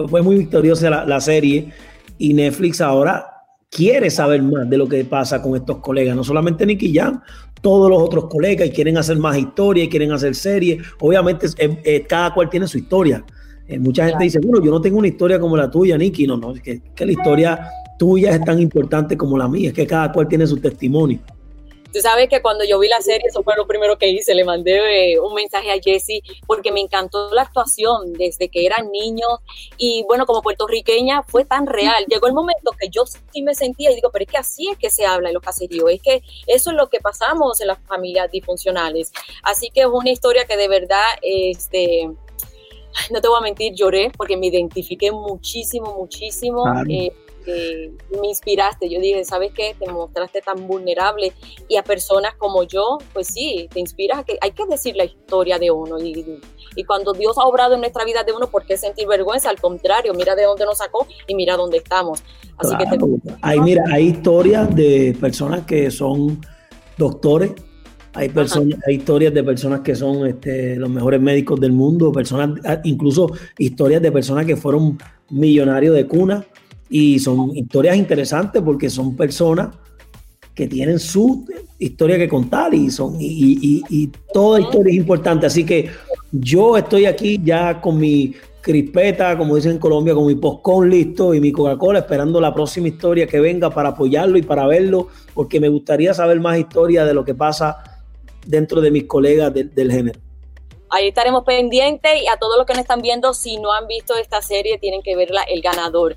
fue 0.08 0.22
muy 0.22 0.36
victoriosa 0.36 0.90
la, 0.90 1.04
la, 1.06 1.20
serie 1.20 1.72
y 2.18 2.34
Netflix 2.34 2.80
ahora 2.80 3.26
quiere 3.70 4.10
saber 4.10 4.42
más 4.42 4.68
de 4.68 4.76
lo 4.76 4.88
que 4.88 5.04
pasa 5.04 5.42
con 5.42 5.56
estos 5.56 5.78
colegas, 5.78 6.14
no 6.14 6.24
solamente 6.24 6.66
Nicky 6.66 6.94
Jam, 6.94 7.20
todos 7.60 7.90
los 7.90 8.00
otros 8.00 8.26
colegas 8.26 8.68
y 8.68 8.70
quieren 8.70 8.96
hacer 8.98 9.18
más 9.18 9.36
historia 9.36 9.84
y 9.84 9.88
quieren 9.88 10.12
hacer 10.12 10.34
series. 10.34 10.84
Obviamente 11.00 11.48
cada 12.08 12.32
cual 12.32 12.48
tiene 12.48 12.68
su 12.68 12.78
historia, 12.78 13.24
eh, 13.68 13.78
mucha 13.78 14.06
gente 14.06 14.24
dice, 14.24 14.38
bueno, 14.40 14.64
yo 14.64 14.70
no 14.70 14.80
tengo 14.80 14.98
una 14.98 15.08
historia 15.08 15.40
como 15.40 15.56
la 15.56 15.70
tuya, 15.70 15.98
Nicky. 15.98 16.26
No, 16.26 16.36
no, 16.36 16.52
es 16.52 16.62
que, 16.62 16.80
la 17.04 17.12
historia 17.12 17.68
tuya 17.98 18.30
es 18.30 18.44
tan 18.44 18.60
importante 18.60 19.16
como 19.16 19.36
la 19.36 19.48
mía, 19.48 19.68
es 19.68 19.74
que 19.74 19.86
cada 19.86 20.12
cual 20.12 20.28
tiene 20.28 20.46
su 20.46 20.58
testimonio. 20.58 21.18
Tú 21.96 22.02
sabes 22.02 22.28
que 22.28 22.42
cuando 22.42 22.62
yo 22.62 22.78
vi 22.78 22.88
la 22.88 23.00
serie, 23.00 23.26
eso 23.26 23.42
fue 23.42 23.56
lo 23.56 23.66
primero 23.66 23.96
que 23.96 24.10
hice, 24.10 24.34
le 24.34 24.44
mandé 24.44 25.14
eh, 25.14 25.18
un 25.18 25.32
mensaje 25.32 25.70
a 25.72 25.80
Jesse 25.82 26.20
porque 26.46 26.70
me 26.70 26.80
encantó 26.80 27.32
la 27.32 27.40
actuación 27.40 28.12
desde 28.12 28.50
que 28.50 28.66
eran 28.66 28.90
niños 28.90 29.30
y 29.78 30.04
bueno, 30.06 30.26
como 30.26 30.42
puertorriqueña 30.42 31.22
fue 31.22 31.46
tan 31.46 31.66
real. 31.66 32.04
Llegó 32.06 32.26
el 32.26 32.34
momento 32.34 32.72
que 32.78 32.90
yo 32.90 33.06
sí 33.06 33.40
me 33.40 33.54
sentía 33.54 33.90
y 33.90 33.94
digo, 33.94 34.10
pero 34.12 34.26
es 34.26 34.30
que 34.30 34.36
así 34.36 34.68
es 34.68 34.76
que 34.76 34.90
se 34.90 35.06
habla 35.06 35.30
en 35.30 35.34
los 35.36 35.42
caseríos, 35.42 35.90
es 35.90 36.02
que 36.02 36.22
eso 36.46 36.70
es 36.70 36.76
lo 36.76 36.90
que 36.90 37.00
pasamos 37.00 37.62
en 37.62 37.68
las 37.68 37.78
familias 37.86 38.30
disfuncionales. 38.30 39.10
Así 39.42 39.70
que 39.70 39.80
es 39.80 39.86
una 39.86 40.10
historia 40.10 40.44
que 40.44 40.58
de 40.58 40.68
verdad, 40.68 41.06
este 41.22 42.10
no 43.10 43.22
te 43.22 43.28
voy 43.28 43.38
a 43.38 43.40
mentir, 43.40 43.72
lloré 43.72 44.12
porque 44.14 44.36
me 44.36 44.48
identifiqué 44.48 45.12
muchísimo, 45.12 45.94
muchísimo. 45.96 46.62
Eh, 46.90 47.10
eh, 47.46 47.92
me 48.20 48.28
inspiraste, 48.28 48.88
yo 48.88 49.00
dije, 49.00 49.24
¿sabes 49.24 49.52
qué? 49.52 49.74
Te 49.78 49.90
mostraste 49.90 50.40
tan 50.40 50.66
vulnerable 50.66 51.32
y 51.68 51.76
a 51.76 51.82
personas 51.82 52.34
como 52.34 52.62
yo, 52.64 52.98
pues 53.12 53.28
sí, 53.28 53.68
te 53.72 53.80
inspiras 53.80 54.18
a 54.18 54.24
que 54.24 54.38
hay 54.40 54.50
que 54.50 54.66
decir 54.66 54.96
la 54.96 55.04
historia 55.04 55.58
de 55.58 55.70
uno 55.70 55.98
y, 55.98 56.40
y 56.74 56.84
cuando 56.84 57.12
Dios 57.12 57.38
ha 57.38 57.44
obrado 57.44 57.74
en 57.74 57.80
nuestra 57.80 58.04
vida 58.04 58.24
de 58.24 58.32
uno, 58.32 58.48
¿por 58.48 58.64
qué 58.64 58.76
sentir 58.76 59.06
vergüenza? 59.06 59.50
Al 59.50 59.60
contrario, 59.60 60.12
mira 60.14 60.34
de 60.34 60.44
dónde 60.44 60.64
nos 60.64 60.78
sacó 60.78 61.06
y 61.26 61.34
mira 61.34 61.56
dónde 61.56 61.78
estamos. 61.78 62.22
Así 62.58 62.76
que 62.76 62.84
hay, 63.42 63.60
mira, 63.60 63.84
hay 63.92 64.06
historias 64.06 64.74
de 64.74 65.16
personas 65.20 65.66
que 65.66 65.90
son 65.90 66.40
doctores, 66.96 67.52
hay, 68.14 68.30
personas, 68.30 68.78
hay 68.86 68.96
historias 68.96 69.34
de 69.34 69.44
personas 69.44 69.80
que 69.80 69.94
son 69.94 70.26
este, 70.26 70.76
los 70.76 70.88
mejores 70.88 71.20
médicos 71.20 71.60
del 71.60 71.72
mundo, 71.72 72.12
personas, 72.12 72.58
ah, 72.64 72.80
incluso 72.84 73.30
historias 73.58 74.00
de 74.00 74.10
personas 74.10 74.46
que 74.46 74.56
fueron 74.56 74.98
millonarios 75.28 75.94
de 75.94 76.06
cuna 76.06 76.46
y 76.88 77.18
son 77.18 77.56
historias 77.56 77.96
interesantes 77.96 78.62
porque 78.62 78.88
son 78.90 79.16
personas 79.16 79.68
que 80.54 80.66
tienen 80.66 80.98
su 80.98 81.46
historia 81.78 82.16
que 82.16 82.28
contar 82.28 82.72
y 82.72 82.90
son 82.90 83.16
y, 83.20 83.82
y 83.88 84.10
toda 84.32 84.60
historia 84.60 84.90
es 84.90 84.96
importante. 84.96 85.46
Así 85.46 85.64
que 85.66 85.90
yo 86.32 86.76
estoy 86.76 87.06
aquí 87.06 87.40
ya 87.42 87.80
con 87.80 87.98
mi 87.98 88.34
crispeta, 88.66 89.38
como 89.38 89.54
dicen 89.54 89.72
en 89.72 89.78
Colombia, 89.78 90.12
con 90.12 90.26
mi 90.26 90.34
postcón 90.34 90.90
listo 90.90 91.32
y 91.32 91.40
mi 91.40 91.52
Coca-Cola 91.52 92.00
esperando 92.00 92.40
la 92.40 92.52
próxima 92.52 92.88
historia 92.88 93.24
que 93.24 93.38
venga 93.38 93.70
para 93.70 93.90
apoyarlo 93.90 94.36
y 94.38 94.42
para 94.42 94.66
verlo, 94.66 95.06
porque 95.34 95.60
me 95.60 95.68
gustaría 95.68 96.12
saber 96.14 96.40
más 96.40 96.58
historia 96.58 97.04
de 97.04 97.14
lo 97.14 97.24
que 97.24 97.32
pasa 97.32 97.76
dentro 98.44 98.80
de 98.80 98.90
mis 98.90 99.04
colegas 99.04 99.54
del 99.54 99.92
género. 99.92 100.18
Ahí 100.90 101.06
estaremos 101.06 101.44
pendientes 101.44 102.10
y 102.20 102.26
a 102.26 102.38
todos 102.38 102.56
los 102.58 102.66
que 102.66 102.72
nos 102.72 102.82
están 102.82 103.02
viendo, 103.02 103.34
si 103.34 103.56
no 103.56 103.72
han 103.72 103.86
visto 103.86 104.16
esta 104.16 104.42
serie, 104.42 104.78
tienen 104.78 105.00
que 105.00 105.14
verla 105.14 105.42
El 105.42 105.62
Ganador. 105.62 106.16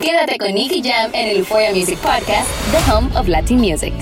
Quédate 0.00 0.38
con 0.38 0.54
Nicky 0.54 0.82
Jam 0.82 1.10
en 1.12 1.28
el 1.28 1.36
Euphoria 1.38 1.70
Music 1.74 1.98
Podcast, 1.98 2.48
The 2.70 2.90
Home 2.90 3.10
of 3.18 3.28
Latin 3.28 3.58
Music. 3.60 3.92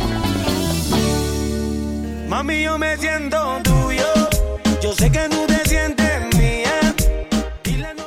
Mami, 2.29 2.62
yo 2.62 2.79
me 2.79 2.97
siento 2.97 3.61
tuyo. 3.64 4.07
Yo 4.81 4.92
sé 4.92 5.11
que 5.11 5.29
tú 5.29 5.44
te 5.47 5.68
sientes 5.68 6.38
mía. 6.38 6.94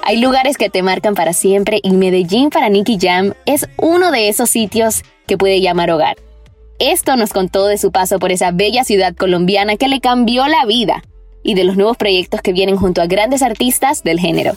Hay 0.04 0.22
lugares 0.22 0.58
que 0.58 0.70
te 0.70 0.82
marcan 0.84 1.16
para 1.16 1.34
siempre 1.34 1.82
y 1.84 1.92
Medellín 1.92 2.50
para 2.50 2.70
Nicky 2.70 2.98
Jam 3.00 3.34
es 3.46 3.68
uno 3.76 4.12
de 4.12 4.30
esos 4.30 4.50
sitios 4.50 5.04
que 5.28 5.38
puede 5.38 5.60
llamar 5.60 5.92
hogar. 5.92 6.16
Esto 6.80 7.18
nos 7.18 7.34
contó 7.34 7.68
de 7.68 7.78
su 7.78 7.92
paso 7.92 8.20
por 8.20 8.32
esa 8.32 8.52
bella 8.52 8.86
ciudad 8.86 9.14
colombiana 9.16 9.76
que 9.76 9.90
le 9.90 10.00
cambió 10.00 10.48
la 10.48 10.66
vida 10.66 11.04
y 11.44 11.56
de 11.56 11.66
los 11.66 11.76
nuevos 11.76 11.98
proyectos 11.98 12.42
que 12.42 12.54
vienen 12.54 12.78
junto 12.78 13.02
a 13.02 13.08
grandes 13.08 13.42
artistas 13.42 14.04
del 14.04 14.20
género. 14.20 14.56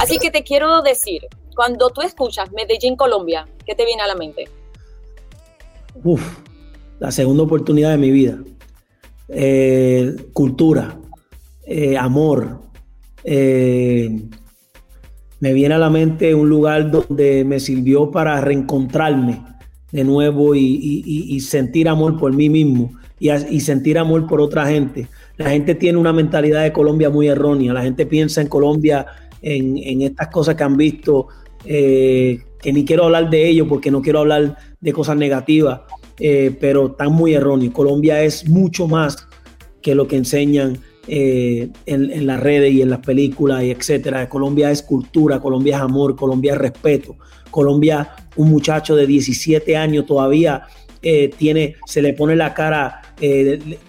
Así 0.00 0.18
que 0.18 0.30
te 0.30 0.44
quiero 0.44 0.80
decir, 0.82 1.22
cuando 1.54 1.90
tú 1.90 2.00
escuchas 2.02 2.50
Medellín, 2.52 2.96
Colombia, 2.96 3.46
¿qué 3.64 3.74
te 3.74 3.84
viene 3.84 4.02
a 4.02 4.06
la 4.06 4.14
mente? 4.14 4.48
Uf, 6.02 6.38
la 6.98 7.10
segunda 7.10 7.42
oportunidad 7.42 7.90
de 7.90 7.98
mi 7.98 8.10
vida. 8.10 8.38
Eh, 9.28 10.14
cultura, 10.32 10.98
eh, 11.66 11.96
amor. 11.96 12.60
Eh, 13.22 14.10
me 15.40 15.52
viene 15.52 15.74
a 15.74 15.78
la 15.78 15.90
mente 15.90 16.34
un 16.34 16.48
lugar 16.48 16.90
donde 16.90 17.44
me 17.44 17.60
sirvió 17.60 18.10
para 18.10 18.40
reencontrarme 18.40 19.42
de 19.92 20.04
nuevo 20.04 20.54
y, 20.54 21.38
sentir 21.40 21.88
amor 21.88 22.18
por 22.18 22.32
mí 22.32 22.48
mismo 22.48 22.92
y, 23.20 23.60
sentir 23.60 23.98
amor 23.98 24.26
por 24.26 24.40
otra 24.40 24.66
gente. 24.66 25.08
La 25.36 25.50
gente 25.50 25.74
tiene 25.74 25.98
una 25.98 26.12
mentalidad 26.12 26.62
de 26.62 26.72
Colombia 26.72 27.10
muy 27.10 27.28
errónea. 27.28 27.72
La 27.72 27.82
gente 27.82 28.06
piensa 28.06 28.40
en 28.40 28.48
Colombia 28.48 29.06
en, 29.40 30.02
estas 30.02 30.28
cosas 30.28 30.54
que 30.54 30.64
han 30.64 30.76
visto, 30.76 31.28
eh, 31.64 32.40
que 32.60 32.72
ni 32.72 32.84
quiero 32.84 33.04
hablar 33.04 33.30
de 33.30 33.48
ello 33.48 33.68
porque 33.68 33.90
no 33.90 34.02
quiero 34.02 34.20
hablar 34.20 34.56
de 34.80 34.92
cosas 34.92 35.16
negativas, 35.16 35.80
eh, 36.18 36.56
pero 36.60 36.88
están 36.88 37.12
muy 37.12 37.34
erróneos. 37.34 37.74
Colombia 37.74 38.22
es 38.22 38.48
mucho 38.48 38.86
más 38.86 39.28
que 39.82 39.94
lo 39.94 40.08
que 40.08 40.16
enseñan 40.16 40.78
eh, 41.06 41.68
en, 41.84 42.10
en, 42.10 42.26
las 42.26 42.40
redes 42.40 42.72
y 42.72 42.80
en 42.80 42.90
las 42.90 43.00
películas 43.00 43.62
y 43.64 43.70
etcétera. 43.70 44.28
Colombia 44.28 44.70
es 44.70 44.82
cultura, 44.82 45.40
Colombia 45.40 45.76
es 45.76 45.82
amor, 45.82 46.16
Colombia 46.16 46.52
es 46.52 46.58
respeto. 46.58 47.16
Colombia, 47.50 48.10
un 48.36 48.50
muchacho 48.50 48.96
de 48.96 49.06
17 49.06 49.76
años 49.76 50.06
todavía 50.06 50.62
tiene, 51.36 51.76
se 51.84 52.00
le 52.00 52.14
pone 52.14 52.34
la 52.34 52.54
cara 52.54 53.02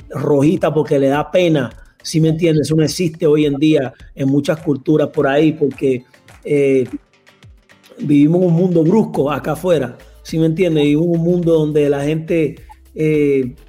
rojita 0.10 0.74
porque 0.74 1.00
le 1.00 1.08
da 1.08 1.32
pena. 1.32 1.70
Si 2.04 2.20
me 2.20 2.28
entiendes, 2.28 2.68
eso 2.68 2.76
no 2.76 2.84
existe 2.84 3.26
hoy 3.26 3.46
en 3.46 3.56
día 3.56 3.94
en 4.14 4.28
muchas 4.28 4.60
culturas 4.60 5.08
por 5.08 5.26
ahí 5.26 5.54
porque 5.54 6.04
vivimos 8.00 8.42
un 8.42 8.54
mundo 8.54 8.84
brusco 8.84 9.32
acá 9.32 9.54
afuera. 9.54 9.98
Si 10.24 10.38
me 10.38 10.46
entiendes, 10.48 10.84
vivimos 10.84 11.18
un 11.18 11.24
mundo 11.24 11.54
donde 11.54 11.90
la 11.90 12.04
gente, 12.04 12.56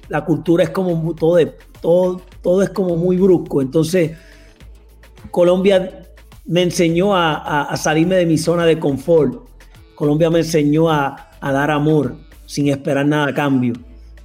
la 0.09 0.25
cultura 0.25 0.63
es 0.63 0.69
como 0.71 1.13
todo, 1.13 1.37
todo, 1.81 2.21
todo 2.41 2.61
es 2.61 2.69
como 2.71 2.95
muy 2.95 3.17
brusco. 3.17 3.61
Entonces, 3.61 4.11
Colombia 5.31 6.03
me 6.45 6.63
enseñó 6.63 7.15
a, 7.15 7.63
a 7.63 7.77
salirme 7.77 8.15
de 8.15 8.25
mi 8.25 8.37
zona 8.37 8.65
de 8.65 8.79
confort 8.79 9.47
Colombia 9.97 10.29
me 10.29 10.37
enseñó 10.39 10.91
a, 10.91 11.31
dar 11.41 11.71
amor 11.71 12.17
sin 12.45 12.67
esperar 12.67 13.07
nada 13.07 13.29
a 13.29 13.33
cambio. 13.33 13.73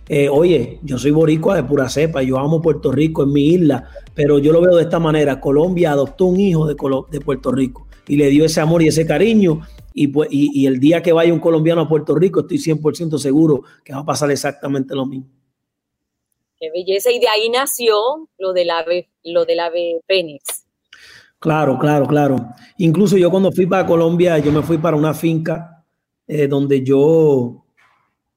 Eh, 0.06 0.28
oye, 0.28 0.78
yo 0.82 0.98
soy 0.98 1.12
boricua 1.12 1.56
de 1.56 1.64
pura 1.64 1.88
cepa, 1.88 2.22
yo 2.22 2.38
amo 2.38 2.60
Puerto 2.60 2.92
Rico, 2.92 3.22
en 3.22 3.32
mi 3.32 3.54
isla, 3.54 3.88
pero 4.14 4.38
yo 4.38 4.52
lo 4.52 4.60
veo 4.60 4.76
de 4.76 4.82
esta 4.82 4.98
manera. 4.98 5.40
Colombia 5.40 5.92
adoptó 5.92 6.26
un 6.26 6.38
hijo 6.38 6.66
de, 6.66 6.76
de 7.10 7.20
Puerto 7.22 7.52
Rico 7.52 7.86
y 8.06 8.16
le 8.16 8.28
dio 8.28 8.44
ese 8.44 8.60
amor 8.60 8.82
y 8.82 8.88
ese 8.88 9.06
cariño. 9.06 9.62
Y, 9.94 10.08
pues, 10.08 10.28
y, 10.30 10.66
el 10.66 10.80
día 10.80 11.02
que 11.02 11.12
vaya 11.12 11.32
un 11.32 11.40
colombiano 11.40 11.82
a 11.82 11.88
Puerto 11.88 12.14
Rico, 12.14 12.40
estoy 12.40 12.58
100% 12.58 13.18
seguro 13.18 13.62
que 13.84 13.92
va 13.92 14.00
a 14.00 14.04
pasar 14.04 14.30
exactamente 14.30 14.94
lo 14.94 15.06
mismo. 15.06 15.28
Qué 16.58 16.70
belleza. 16.70 17.10
Y 17.10 17.18
de 17.18 17.28
ahí 17.28 17.48
nació 17.50 18.28
lo 18.38 18.52
del 18.52 18.70
ave, 18.70 19.10
lo 19.24 19.44
del 19.44 19.60
ave 19.60 20.00
fénix. 20.06 20.64
Claro, 21.38 21.76
claro, 21.78 22.06
claro. 22.06 22.36
Incluso 22.78 23.16
yo 23.16 23.30
cuando 23.30 23.50
fui 23.50 23.66
para 23.66 23.84
Colombia, 23.84 24.38
yo 24.38 24.52
me 24.52 24.62
fui 24.62 24.78
para 24.78 24.96
una 24.96 25.12
finca 25.12 25.84
eh, 26.28 26.46
donde 26.46 26.84
yo 26.84 27.64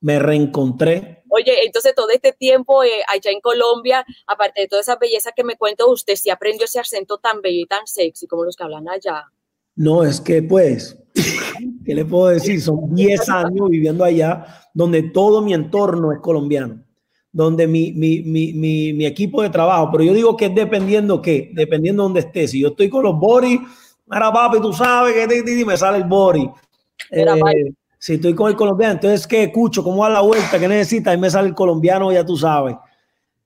me 0.01 0.17
reencontré. 0.19 1.23
Oye, 1.29 1.65
entonces 1.65 1.93
todo 1.93 2.09
este 2.09 2.31
tiempo 2.31 2.83
eh, 2.83 3.03
allá 3.07 3.29
en 3.29 3.41
Colombia, 3.41 4.05
aparte 4.25 4.61
de 4.61 4.67
toda 4.67 4.81
esa 4.81 4.95
belleza 4.95 5.31
que 5.35 5.43
me 5.43 5.55
cuento, 5.55 5.87
usted 5.89 6.15
sí 6.15 6.29
aprendió 6.29 6.65
ese 6.65 6.79
acento 6.79 7.17
tan 7.19 7.41
bello 7.41 7.61
y 7.61 7.65
tan 7.65 7.85
sexy 7.85 8.25
como 8.25 8.43
los 8.43 8.55
que 8.55 8.63
hablan 8.63 8.89
allá. 8.89 9.25
No, 9.75 10.03
es 10.03 10.21
que 10.21 10.41
pues, 10.41 10.97
¿qué 11.85 11.95
le 11.95 12.05
puedo 12.05 12.27
decir? 12.27 12.61
Son 12.61 12.93
10 12.93 13.29
años 13.29 13.69
viviendo 13.69 14.03
allá 14.03 14.45
donde 14.73 15.03
todo 15.03 15.41
mi 15.41 15.53
entorno 15.53 16.11
es 16.11 16.19
colombiano 16.19 16.85
donde 17.35 17.67
mi, 17.67 17.91
mi, 17.91 18.21
mi, 18.21 18.53
mi, 18.93 19.05
equipo 19.05 19.41
de 19.41 19.49
trabajo, 19.49 19.89
pero 19.91 20.05
yo 20.05 20.13
digo 20.13 20.37
que 20.37 20.45
es 20.45 20.55
dependiendo 20.55 21.21
qué, 21.21 21.51
dependiendo 21.53 22.03
de 22.03 22.05
donde 22.05 22.19
esté. 22.21 22.47
Si 22.47 22.61
yo 22.61 22.69
estoy 22.69 22.89
con 22.89 23.03
los 23.03 23.19
Boris, 23.19 23.59
mira 24.05 24.31
papi, 24.31 24.61
tú 24.61 24.71
sabes 24.71 25.13
que 25.13 25.65
me 25.65 25.75
sale 25.75 25.97
el 25.97 26.05
Boris. 26.05 26.47
Eh, 27.11 27.25
si 27.99 28.13
estoy 28.13 28.33
con 28.33 28.49
el 28.49 28.55
colombiano, 28.55 28.93
entonces 28.93 29.27
¿qué 29.27 29.43
escucho? 29.43 29.83
¿Cómo 29.83 29.97
va 29.97 30.09
la 30.09 30.21
vuelta? 30.21 30.57
¿Qué 30.57 30.65
necesita? 30.69 31.13
Y 31.13 31.17
me 31.17 31.29
sale 31.29 31.49
el 31.49 31.55
colombiano, 31.55 32.09
ya 32.09 32.25
tú 32.25 32.37
sabes. 32.37 32.77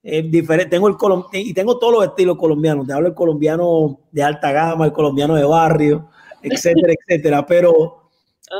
Es 0.03 0.29
diferente. 0.29 0.69
Tengo 0.69 0.87
el 0.87 0.95
y 1.33 1.53
tengo 1.55 1.79
todos 1.79 1.91
los 1.91 2.05
estilos 2.05 2.37
colombianos. 2.37 2.85
Te 2.85 2.93
hablo 2.93 3.07
el 3.07 3.15
colombiano 3.15 4.01
de 4.11 4.21
alta 4.21 4.51
gama, 4.51 4.85
el 4.85 4.93
colombiano 4.93 5.33
de 5.33 5.45
barrio, 5.45 6.09
etcétera, 6.41 6.93
etcétera. 6.93 7.45
Pero, 7.45 8.09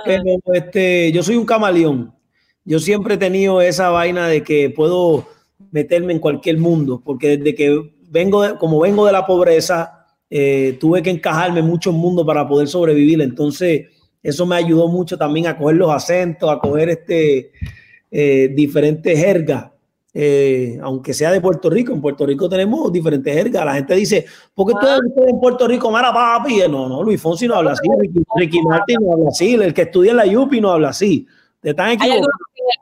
pero 0.05 0.23
este, 0.53 1.11
yo 1.11 1.23
soy 1.23 1.35
un 1.35 1.45
camaleón 1.45 2.13
yo 2.69 2.77
siempre 2.77 3.15
he 3.15 3.17
tenido 3.17 3.61
esa 3.61 3.89
vaina 3.89 4.27
de 4.27 4.43
que 4.43 4.69
puedo 4.69 5.27
meterme 5.71 6.13
en 6.13 6.19
cualquier 6.19 6.59
mundo, 6.59 7.01
porque 7.03 7.35
desde 7.37 7.55
que 7.55 7.95
vengo, 8.11 8.43
de, 8.43 8.57
como 8.59 8.79
vengo 8.81 9.07
de 9.07 9.11
la 9.11 9.25
pobreza, 9.25 10.05
eh, 10.29 10.77
tuve 10.79 11.01
que 11.01 11.09
encajarme 11.09 11.61
en 11.61 11.65
muchos 11.65 11.95
mundos 11.95 12.27
para 12.27 12.47
poder 12.47 12.67
sobrevivir. 12.67 13.23
Entonces, 13.23 13.87
eso 14.21 14.45
me 14.45 14.55
ayudó 14.55 14.87
mucho 14.87 15.17
también 15.17 15.47
a 15.47 15.57
coger 15.57 15.77
los 15.77 15.91
acentos, 15.91 16.47
a 16.47 16.59
coger 16.59 16.89
este, 16.89 17.51
eh, 18.11 18.51
diferentes 18.53 19.17
jergas. 19.17 19.71
Eh, 20.11 20.79
aunque 20.81 21.13
sea 21.13 21.31
de 21.31 21.39
Puerto 21.39 21.69
Rico, 21.69 21.93
en 21.93 22.01
Puerto 22.01 22.25
Rico 22.25 22.49
tenemos 22.49 22.91
diferentes 22.91 23.33
jergas. 23.33 23.65
La 23.65 23.75
gente 23.75 23.95
dice, 23.95 24.25
¿por 24.55 24.67
qué 24.67 24.73
tú 24.79 25.23
en 25.27 25.39
Puerto 25.39 25.67
Rico, 25.67 25.91
mara 25.91 26.11
papi? 26.11 26.61
No, 26.69 26.89
no, 26.89 27.03
Luis 27.03 27.21
Fonsi 27.21 27.47
no 27.47 27.55
habla 27.55 27.73
así, 27.73 27.87
Ricky, 28.35 28.61
Martin 28.63 28.97
no 29.01 29.13
habla 29.13 29.29
así, 29.29 29.53
el 29.53 29.73
que 29.73 29.83
estudia 29.83 30.11
en 30.11 30.17
la 30.17 30.25
Yupi 30.25 30.59
no 30.59 30.71
habla 30.71 30.89
así. 30.89 31.27
Te 31.61 31.71
están 31.71 31.91
equivocando 31.91 32.27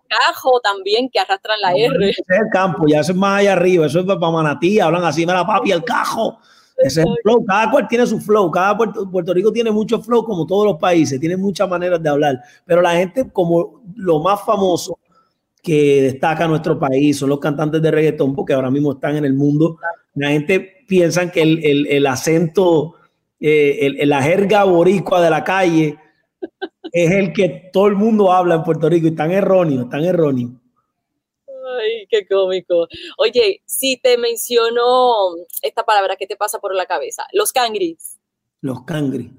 cajo 0.08 0.60
también 0.62 1.10
que 1.10 1.20
arrastran 1.20 1.60
la 1.62 1.74
R. 1.74 2.10
Ese 2.10 2.22
es 2.22 2.40
el 2.40 2.50
campo, 2.52 2.86
ya 2.88 3.00
eso 3.00 3.12
es 3.12 3.18
más 3.18 3.40
allá 3.40 3.54
arriba, 3.54 3.86
eso 3.86 4.00
es 4.00 4.06
para 4.06 4.20
Manatí, 4.20 4.80
hablan 4.80 5.04
así, 5.04 5.26
mira 5.26 5.46
papi, 5.46 5.72
el 5.72 5.84
cajo. 5.84 6.40
Ese 6.78 7.02
es 7.02 7.08
el 7.08 7.16
flow, 7.24 7.44
cada 7.44 7.72
cual 7.72 7.88
tiene 7.88 8.06
su 8.06 8.20
flow, 8.20 8.52
cada 8.52 8.78
Puerto, 8.78 9.34
Rico 9.34 9.52
tiene 9.52 9.72
mucho 9.72 10.00
flow 10.00 10.24
como 10.24 10.46
todos 10.46 10.66
los 10.66 10.78
países, 10.78 11.20
tiene 11.20 11.36
muchas 11.36 11.68
maneras 11.68 12.02
de 12.02 12.10
hablar, 12.10 12.40
pero 12.66 12.82
la 12.82 12.92
gente 12.92 13.30
como 13.32 13.82
lo 13.96 14.20
más 14.20 14.44
famoso 14.46 14.98
que 15.68 16.02
destaca 16.02 16.48
nuestro 16.48 16.80
país 16.80 17.18
son 17.18 17.28
los 17.28 17.42
cantantes 17.42 17.82
de 17.82 17.92
reggaetón 17.92 18.34
porque 18.34 18.54
ahora 18.54 18.72
mismo 18.72 18.94
están 18.94 19.18
en 19.18 19.26
el 19.26 19.34
mundo, 19.34 19.78
la 20.16 20.30
gente 20.30 20.86
piensa 20.88 21.30
que 21.30 21.42
el, 21.42 21.88
el, 21.90 22.08
acento, 22.08 22.96
eh, 23.42 24.06
la 24.06 24.24
jerga 24.24 24.64
boricua 24.64 25.22
de 25.22 25.30
la 25.30 25.44
calle 25.44 25.98
es 26.94 27.12
el 27.12 27.34
que 27.34 27.70
todo 27.74 27.88
el 27.88 27.96
mundo 27.96 28.32
habla 28.32 28.56
en 28.56 28.64
Puerto 28.64 28.88
Rico 28.88 29.08
y 29.08 29.12
tan 29.12 29.30
erróneo, 29.32 29.90
tan 29.90 30.06
erróneo. 30.06 30.52
Ay, 31.50 32.08
qué 32.10 32.26
cómico. 32.26 32.88
Oye, 33.18 33.62
si 33.66 33.98
te 33.98 34.18
menciono 34.18 35.36
esta 35.62 35.84
palabra, 35.84 36.16
¿qué 36.16 36.28
te 36.28 36.38
pasa 36.38 36.60
por 36.60 36.74
la 36.74 36.86
cabeza? 36.86 37.26
Los 37.34 37.52
cangris. 37.52 38.18
Los 38.62 38.86
cangris. 38.86 39.32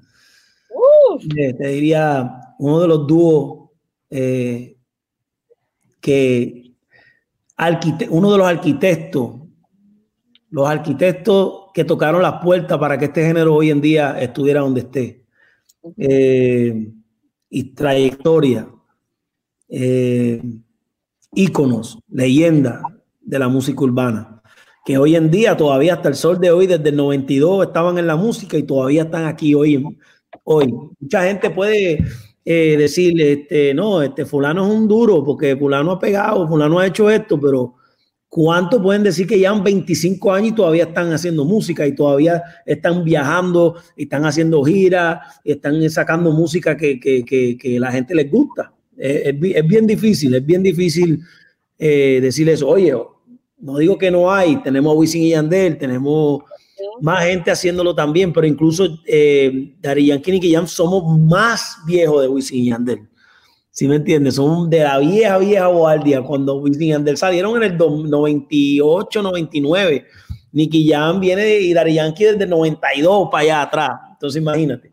te 1.57 1.67
diría 1.69 2.53
uno 2.59 2.81
de 2.81 2.87
los 2.87 3.07
dúos 3.07 3.71
eh, 4.11 4.75
que 5.99 6.73
uno 8.09 8.31
de 8.31 8.37
los 8.37 8.47
arquitectos, 8.47 9.35
los 10.49 10.67
arquitectos 10.67 11.65
que 11.73 11.83
tocaron 11.83 12.21
las 12.21 12.41
puertas 12.41 12.77
para 12.77 12.97
que 12.97 13.05
este 13.05 13.25
género 13.25 13.55
hoy 13.55 13.69
en 13.69 13.81
día 13.81 14.19
estuviera 14.19 14.61
donde 14.61 14.81
esté. 14.81 15.25
eh, 15.97 16.91
y 17.49 17.63
trayectoria, 17.73 18.69
eh, 19.69 20.41
íconos, 21.33 21.99
leyendas 22.09 22.81
de 23.21 23.39
la 23.39 23.47
música 23.47 23.81
urbana, 23.83 24.41
que 24.85 24.97
hoy 24.97 25.15
en 25.15 25.31
día, 25.31 25.57
todavía 25.57 25.95
hasta 25.95 26.09
el 26.09 26.15
sol 26.15 26.39
de 26.39 26.51
hoy, 26.51 26.67
desde 26.67 26.89
el 26.89 26.95
92 26.95 27.67
estaban 27.67 27.97
en 27.97 28.07
la 28.07 28.15
música 28.15 28.57
y 28.57 28.63
todavía 28.63 29.03
están 29.03 29.25
aquí 29.25 29.55
hoy. 29.55 29.97
hoy. 30.43 30.73
Mucha 30.99 31.23
gente 31.23 31.49
puede 31.49 32.05
eh, 32.45 32.75
decirle, 32.77 33.33
este, 33.33 33.73
no, 33.73 34.01
este 34.01 34.25
fulano 34.25 34.65
es 34.65 34.73
un 34.73 34.87
duro 34.87 35.23
porque 35.23 35.55
fulano 35.55 35.91
ha 35.91 35.99
pegado, 35.99 36.47
fulano 36.47 36.79
ha 36.79 36.87
hecho 36.87 37.09
esto, 37.09 37.39
pero 37.39 37.75
¿cuántos 38.27 38.81
pueden 38.81 39.03
decir 39.03 39.27
que 39.27 39.37
llevan 39.37 39.63
25 39.63 40.33
años 40.33 40.49
y 40.49 40.55
todavía 40.55 40.83
están 40.85 41.11
haciendo 41.11 41.45
música 41.45 41.85
y 41.85 41.93
todavía 41.93 42.41
están 42.65 43.03
viajando, 43.03 43.75
y 43.97 44.03
están 44.03 44.25
haciendo 44.25 44.63
giras, 44.63 45.19
y 45.43 45.51
están 45.51 45.89
sacando 45.89 46.31
música 46.31 46.77
que, 46.77 46.99
que, 46.99 47.25
que, 47.25 47.57
que 47.57 47.79
la 47.79 47.91
gente 47.91 48.15
les 48.15 48.29
gusta? 48.31 48.73
Es, 48.97 49.33
es, 49.33 49.67
bien 49.67 49.87
difícil, 49.87 50.33
es 50.35 50.45
bien 50.45 50.63
difícil 50.63 51.21
eh, 51.77 52.19
decirle 52.21 52.53
eso. 52.53 52.67
Oye, 52.67 52.93
no 53.59 53.77
digo 53.77 53.97
que 53.97 54.11
no 54.11 54.31
hay, 54.31 54.61
tenemos 54.63 54.93
a 54.93 54.97
Wisin 54.97 55.23
y 55.23 55.29
Yandel, 55.31 55.77
tenemos 55.77 56.43
más 57.01 57.25
gente 57.25 57.51
haciéndolo 57.51 57.95
también, 57.95 58.33
pero 58.33 58.47
incluso 58.47 58.87
eh, 59.05 59.73
Dari 59.79 60.07
Yankee 60.07 60.39
y 60.41 60.53
Jam 60.53 60.67
somos 60.67 61.03
más 61.19 61.77
viejos 61.85 62.21
de 62.21 62.27
Wisin 62.27 62.63
y 62.63 62.69
Yandel. 62.69 63.07
¿Sí 63.71 63.87
me 63.87 63.95
entiendes? 63.95 64.35
Son 64.35 64.69
de 64.69 64.79
la 64.79 64.97
vieja, 64.99 65.37
vieja 65.37 65.67
guardia. 65.67 66.21
Cuando 66.21 66.55
Wisin 66.57 66.83
y 66.83 66.87
Yandel 66.89 67.17
salieron 67.17 67.55
en 67.57 67.71
el 67.71 67.77
98, 67.77 69.21
99. 69.21 70.05
Nicky 70.51 70.89
Jam 70.89 71.19
viene 71.19 71.43
de, 71.43 71.61
y 71.61 71.73
Dari 71.73 71.93
Yankee 71.93 72.25
desde 72.25 72.43
el 72.43 72.49
92 72.49 73.29
para 73.31 73.43
allá 73.43 73.61
atrás. 73.61 73.89
Entonces 74.13 74.41
imagínate. 74.41 74.91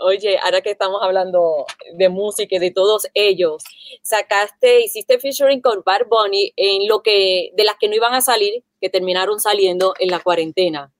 Oye, 0.00 0.38
ahora 0.38 0.60
que 0.60 0.70
estamos 0.70 1.02
hablando 1.02 1.66
de 1.94 2.08
música 2.08 2.54
y 2.54 2.58
de 2.60 2.70
todos 2.70 3.08
ellos, 3.14 3.64
sacaste, 4.02 4.84
hiciste 4.84 5.18
featuring 5.18 5.60
con 5.60 5.82
Bad 5.84 6.02
Bunny 6.08 6.52
en 6.56 6.86
lo 6.86 7.02
que, 7.02 7.50
de 7.56 7.64
las 7.64 7.74
que 7.80 7.88
no 7.88 7.96
iban 7.96 8.14
a 8.14 8.20
salir, 8.20 8.62
que 8.80 8.88
terminaron 8.88 9.40
saliendo 9.40 9.94
en 9.98 10.10
la 10.10 10.20
cuarentena. 10.20 10.92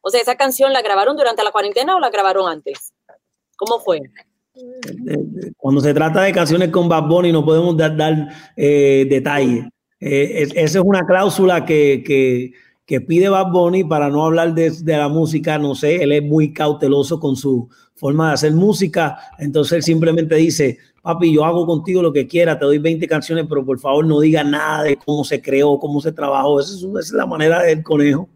O 0.00 0.10
sea, 0.10 0.20
¿esa 0.20 0.36
canción 0.36 0.72
la 0.72 0.82
grabaron 0.82 1.16
durante 1.16 1.44
la 1.44 1.52
cuarentena 1.52 1.96
o 1.96 2.00
la 2.00 2.10
grabaron 2.10 2.48
antes? 2.48 2.92
¿Cómo 3.56 3.80
fue? 3.80 4.00
Cuando 5.56 5.80
se 5.80 5.94
trata 5.94 6.22
de 6.22 6.32
canciones 6.32 6.70
con 6.70 6.88
Bad 6.88 7.04
Bunny 7.08 7.32
no 7.32 7.44
podemos 7.44 7.76
dar, 7.76 7.96
dar 7.96 8.28
eh, 8.56 9.06
detalles. 9.08 9.66
Eh, 10.00 10.48
esa 10.54 10.78
es 10.78 10.84
una 10.84 11.04
cláusula 11.06 11.64
que, 11.64 12.02
que, 12.04 12.52
que, 12.86 13.00
pide 13.00 13.28
Bad 13.28 13.50
Bunny 13.50 13.84
para 13.84 14.08
no 14.08 14.24
hablar 14.24 14.54
de, 14.54 14.70
de 14.70 14.96
la 14.96 15.08
música, 15.08 15.58
no 15.58 15.74
sé, 15.74 16.02
él 16.02 16.12
es 16.12 16.22
muy 16.22 16.52
cauteloso 16.52 17.18
con 17.18 17.34
su 17.34 17.68
forma 17.96 18.28
de 18.28 18.34
hacer 18.34 18.52
música, 18.52 19.18
entonces 19.38 19.72
él 19.72 19.82
simplemente 19.82 20.36
dice, 20.36 20.78
papi, 21.02 21.32
yo 21.32 21.44
hago 21.44 21.66
contigo 21.66 22.02
lo 22.02 22.12
que 22.12 22.26
quiera, 22.26 22.58
te 22.58 22.64
doy 22.64 22.78
20 22.78 23.06
canciones, 23.06 23.46
pero 23.48 23.64
por 23.64 23.78
favor 23.78 24.04
no 24.04 24.20
diga 24.20 24.44
nada 24.44 24.82
de 24.84 24.96
cómo 24.96 25.24
se 25.24 25.40
creó, 25.40 25.78
cómo 25.78 26.00
se 26.00 26.12
trabajó. 26.12 26.60
Esa 26.60 26.74
es, 26.98 27.12
la 27.12 27.26
manera 27.26 27.62
del 27.62 27.82
conejo. 27.82 28.28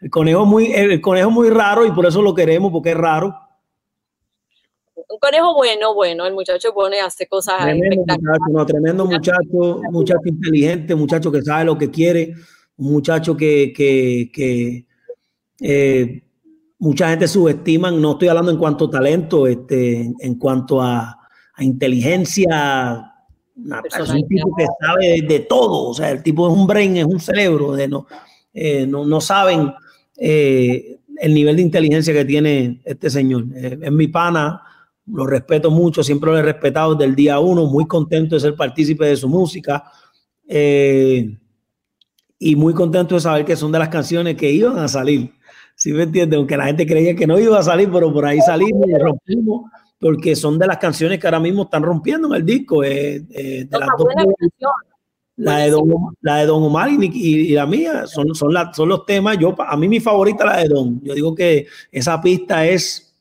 El 0.00 0.10
conejo, 0.10 0.44
muy, 0.44 0.72
el 0.72 1.00
conejo 1.00 1.30
muy 1.30 1.50
raro 1.50 1.86
y 1.86 1.92
por 1.92 2.06
eso 2.06 2.22
lo 2.22 2.34
queremos, 2.34 2.72
porque 2.72 2.90
es 2.90 2.96
raro. 2.96 3.34
Un 4.94 5.18
conejo 5.18 5.54
bueno, 5.54 5.94
bueno, 5.94 6.26
el 6.26 6.32
muchacho 6.32 6.72
pone, 6.72 7.00
hace 7.00 7.26
cosas 7.26 7.60
tremendo 7.60 7.96
muchacho, 8.06 8.66
tremendo 8.66 9.04
muchacho, 9.04 9.80
muchacho 9.90 10.22
inteligente, 10.24 10.94
muchacho 10.94 11.30
que 11.30 11.42
sabe 11.42 11.66
lo 11.66 11.76
que 11.76 11.90
quiere, 11.90 12.34
un 12.76 12.92
muchacho 12.92 13.36
que, 13.36 13.72
que, 13.76 14.30
que 14.32 14.86
eh, 15.60 16.22
mucha 16.78 17.10
gente 17.10 17.28
subestima, 17.28 17.90
no 17.90 18.12
estoy 18.12 18.28
hablando 18.28 18.50
en 18.50 18.58
cuanto 18.58 18.86
a 18.86 18.90
talento, 18.90 19.46
este, 19.46 20.12
en 20.18 20.34
cuanto 20.36 20.80
a, 20.80 21.21
a 21.62 21.64
inteligencia, 21.64 23.14
es 23.56 24.10
un 24.10 24.28
tipo 24.28 24.54
que 24.56 24.66
sabe 24.80 25.22
de, 25.22 25.40
todo, 25.40 25.88
o 25.88 25.94
sea, 25.94 26.10
el 26.10 26.22
tipo 26.22 26.48
es 26.48 26.54
un 26.56 26.66
brain, 26.66 26.96
es 26.96 27.04
un 27.04 27.20
cerebro, 27.20 27.72
de 27.72 27.88
no, 27.88 28.06
eh, 28.52 28.86
no, 28.86 29.04
no, 29.06 29.20
saben 29.20 29.72
eh, 30.16 30.98
el 31.18 31.34
nivel 31.34 31.56
de 31.56 31.62
inteligencia 31.62 32.12
que 32.12 32.24
tiene 32.24 32.80
este 32.84 33.10
señor. 33.10 33.44
Eh, 33.54 33.78
es 33.80 33.92
mi 33.92 34.08
pana, 34.08 34.62
lo 35.06 35.26
respeto 35.26 35.70
mucho, 35.70 36.02
siempre 36.02 36.30
lo 36.30 36.38
he 36.38 36.42
respetado 36.42 36.94
desde 36.94 37.10
el 37.10 37.16
día 37.16 37.38
uno, 37.38 37.66
muy 37.66 37.86
contento 37.86 38.34
de 38.34 38.40
ser 38.40 38.56
partícipe 38.56 39.06
de 39.06 39.16
su 39.16 39.28
música 39.28 39.84
y 42.38 42.56
muy 42.56 42.74
contento 42.74 43.14
de 43.14 43.20
saber 43.20 43.44
que 43.44 43.56
son 43.56 43.72
de 43.72 43.78
las 43.78 43.88
canciones 43.88 44.36
que 44.36 44.50
iban 44.50 44.78
a 44.78 44.88
salir. 44.88 45.32
¿Sí 45.74 45.92
me 45.92 46.02
entiendes? 46.02 46.36
Aunque 46.36 46.56
la 46.56 46.66
gente 46.66 46.86
creía 46.86 47.16
que 47.16 47.26
no 47.26 47.38
iba 47.38 47.58
a 47.58 47.62
salir, 47.62 47.90
pero 47.90 48.12
por 48.12 48.26
ahí 48.26 48.40
salimos 48.40 48.86
y 48.86 48.94
rompimos 48.98 49.70
porque 50.02 50.34
son 50.34 50.58
de 50.58 50.66
las 50.66 50.78
canciones 50.78 51.20
que 51.20 51.28
ahora 51.28 51.38
mismo 51.38 51.62
están 51.62 51.84
rompiendo 51.84 52.26
en 52.26 52.34
el 52.34 52.44
disco. 52.44 52.82
Eh, 52.82 53.24
eh, 53.30 53.66
de 53.70 53.78
las 53.78 53.88
dos, 53.96 54.08
la, 55.36 55.58
de 55.58 55.70
Don, 55.70 55.88
la 56.20 56.36
de 56.38 56.46
Don 56.46 56.60
Omar 56.60 56.90
y, 56.90 57.50
la 57.50 57.66
mía 57.66 58.08
son, 58.08 58.34
son, 58.34 58.52
son 58.74 58.88
los 58.88 59.06
temas. 59.06 59.38
Yo, 59.38 59.54
a 59.56 59.76
mí 59.76 59.86
mi 59.86 60.00
favorita 60.00 60.44
la 60.44 60.56
de 60.56 60.68
Don. 60.68 61.00
Yo 61.04 61.14
digo 61.14 61.36
que 61.36 61.68
esa 61.92 62.20
pista 62.20 62.66
es 62.66 63.14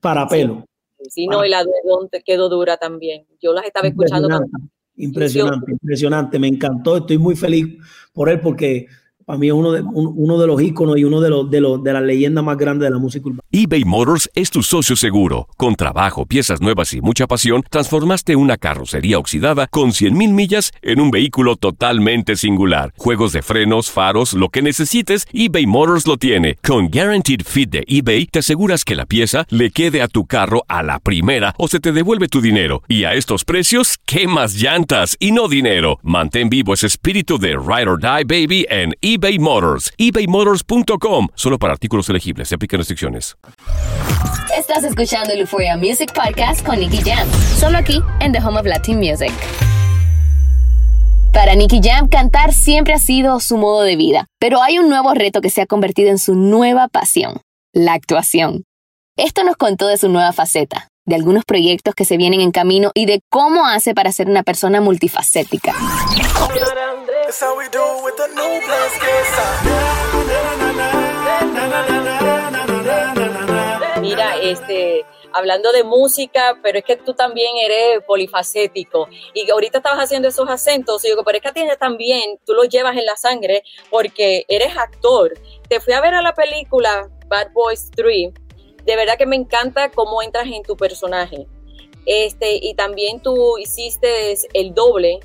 para 0.00 0.28
pelo. 0.28 0.64
Sí, 1.10 1.26
no, 1.26 1.44
y 1.44 1.48
la 1.48 1.64
de 1.64 1.72
Don 1.84 2.08
te 2.08 2.22
quedó 2.22 2.48
dura 2.48 2.76
también. 2.76 3.26
Yo 3.42 3.52
las 3.52 3.64
estaba 3.66 3.88
escuchando. 3.88 4.28
Impresionante, 4.28 4.52
impresionante, 4.96 5.72
impresionante. 5.72 6.38
Me 6.38 6.46
encantó. 6.46 6.98
Estoy 6.98 7.18
muy 7.18 7.34
feliz 7.34 7.76
por 8.12 8.28
él 8.28 8.38
porque 8.38 8.86
para 9.24 9.38
mí 9.38 9.46
es 9.48 9.52
uno 9.52 9.72
de, 9.72 9.82
uno 9.82 10.38
de 10.38 10.46
los 10.46 10.60
íconos 10.60 10.98
y 10.98 11.04
uno 11.04 11.20
de 11.20 11.30
los, 11.30 11.50
de 11.50 11.60
los 11.60 11.82
de 11.82 11.92
las 11.92 12.02
leyendas 12.02 12.44
más 12.44 12.56
grandes 12.56 12.86
de 12.86 12.90
la 12.90 12.98
música 12.98 13.24
eBay 13.52 13.84
Motors 13.84 14.28
es 14.34 14.50
tu 14.50 14.62
socio 14.62 14.96
seguro. 14.96 15.48
Con 15.56 15.76
trabajo, 15.76 16.26
piezas 16.26 16.60
nuevas 16.60 16.92
y 16.92 17.00
mucha 17.00 17.26
pasión, 17.26 17.62
transformaste 17.70 18.36
una 18.36 18.56
carrocería 18.56 19.18
oxidada 19.18 19.66
con 19.68 19.90
100.000 19.90 20.32
millas 20.32 20.72
en 20.82 21.00
un 21.00 21.10
vehículo 21.10 21.56
totalmente 21.56 22.36
singular. 22.36 22.92
Juegos 22.96 23.32
de 23.32 23.42
frenos, 23.42 23.90
faros, 23.90 24.34
lo 24.34 24.48
que 24.48 24.60
necesites, 24.60 25.26
eBay 25.32 25.66
Motors 25.66 26.06
lo 26.06 26.16
tiene. 26.16 26.58
Con 26.66 26.88
Guaranteed 26.88 27.42
Fit 27.44 27.70
de 27.70 27.84
eBay, 27.86 28.26
te 28.26 28.40
aseguras 28.40 28.84
que 28.84 28.96
la 28.96 29.06
pieza 29.06 29.46
le 29.48 29.70
quede 29.70 30.02
a 30.02 30.08
tu 30.08 30.26
carro 30.26 30.64
a 30.68 30.82
la 30.82 30.98
primera 30.98 31.54
o 31.56 31.68
se 31.68 31.80
te 31.80 31.92
devuelve 31.92 32.28
tu 32.28 32.40
dinero. 32.40 32.82
Y 32.88 33.04
a 33.04 33.14
estos 33.14 33.44
precios, 33.44 33.98
¿qué 34.04 34.26
más 34.26 34.54
llantas 34.54 35.16
y 35.20 35.30
no 35.30 35.48
dinero? 35.48 35.98
Mantén 36.02 36.50
vivo 36.50 36.74
ese 36.74 36.88
espíritu 36.88 37.38
de 37.38 37.50
Ride 37.50 37.88
or 37.88 38.00
Die 38.00 38.24
Baby 38.24 38.66
en 38.68 38.94
eBay 39.00 39.13
eBay 39.14 39.38
Motors. 39.38 39.92
ebaymotors.com. 39.96 41.28
Solo 41.34 41.58
para 41.58 41.72
artículos 41.72 42.08
elegibles. 42.08 42.48
Se 42.48 42.56
aplican 42.56 42.78
restricciones. 42.78 43.36
Estás 44.58 44.82
escuchando 44.84 45.32
el 45.32 45.40
Euphoria 45.40 45.76
Music 45.76 46.12
Podcast 46.12 46.66
con 46.66 46.80
Nicky 46.80 46.98
Jam. 46.98 47.28
Solo 47.56 47.78
aquí 47.78 48.00
en 48.20 48.32
The 48.32 48.38
Home 48.38 48.58
of 48.58 48.66
Latin 48.66 48.98
Music. 48.98 49.32
Para 51.32 51.54
Nicky 51.54 51.80
Jam, 51.82 52.08
cantar 52.08 52.52
siempre 52.52 52.94
ha 52.94 52.98
sido 52.98 53.40
su 53.40 53.56
modo 53.56 53.82
de 53.82 53.96
vida, 53.96 54.26
pero 54.38 54.62
hay 54.62 54.78
un 54.78 54.88
nuevo 54.88 55.14
reto 55.14 55.40
que 55.40 55.50
se 55.50 55.62
ha 55.62 55.66
convertido 55.66 56.10
en 56.10 56.18
su 56.18 56.34
nueva 56.34 56.88
pasión, 56.88 57.40
la 57.72 57.92
actuación. 57.92 58.62
Esto 59.16 59.42
nos 59.42 59.56
contó 59.56 59.88
de 59.88 59.96
su 59.96 60.08
nueva 60.08 60.32
faceta, 60.32 60.88
de 61.06 61.16
algunos 61.16 61.44
proyectos 61.44 61.94
que 61.94 62.04
se 62.04 62.16
vienen 62.16 62.40
en 62.40 62.52
camino 62.52 62.92
y 62.94 63.06
de 63.06 63.20
cómo 63.30 63.66
hace 63.66 63.94
para 63.94 64.12
ser 64.12 64.28
una 64.28 64.44
persona 64.44 64.80
multifacética. 64.80 65.74
Mira, 74.00 74.36
este, 74.36 75.06
hablando 75.32 75.72
de 75.72 75.84
música, 75.84 76.58
pero 76.62 76.78
es 76.78 76.84
que 76.84 76.96
tú 76.96 77.14
también 77.14 77.56
eres 77.56 78.04
polifacético 78.06 79.08
y 79.32 79.50
ahorita 79.50 79.78
estabas 79.78 80.00
haciendo 80.04 80.28
esos 80.28 80.48
acentos 80.48 81.04
y 81.04 81.08
digo, 81.08 81.24
pero 81.24 81.38
es 81.38 81.42
que 81.42 81.52
tienes 81.52 81.78
también, 81.78 82.38
tú 82.44 82.52
los 82.52 82.68
llevas 82.68 82.96
en 82.96 83.06
la 83.06 83.16
sangre 83.16 83.62
porque 83.90 84.44
eres 84.48 84.76
actor. 84.76 85.32
Te 85.68 85.80
fui 85.80 85.94
a 85.94 86.00
ver 86.00 86.14
a 86.14 86.22
la 86.22 86.34
película 86.34 87.08
Bad 87.28 87.52
Boys 87.52 87.90
3. 87.96 88.32
De 88.84 88.96
verdad 88.96 89.16
que 89.16 89.26
me 89.26 89.36
encanta 89.36 89.90
cómo 89.90 90.22
entras 90.22 90.46
en 90.46 90.62
tu 90.62 90.76
personaje. 90.76 91.46
Este, 92.04 92.58
y 92.60 92.74
también 92.74 93.22
tú 93.22 93.56
hiciste 93.56 94.34
el 94.52 94.74
doble 94.74 95.20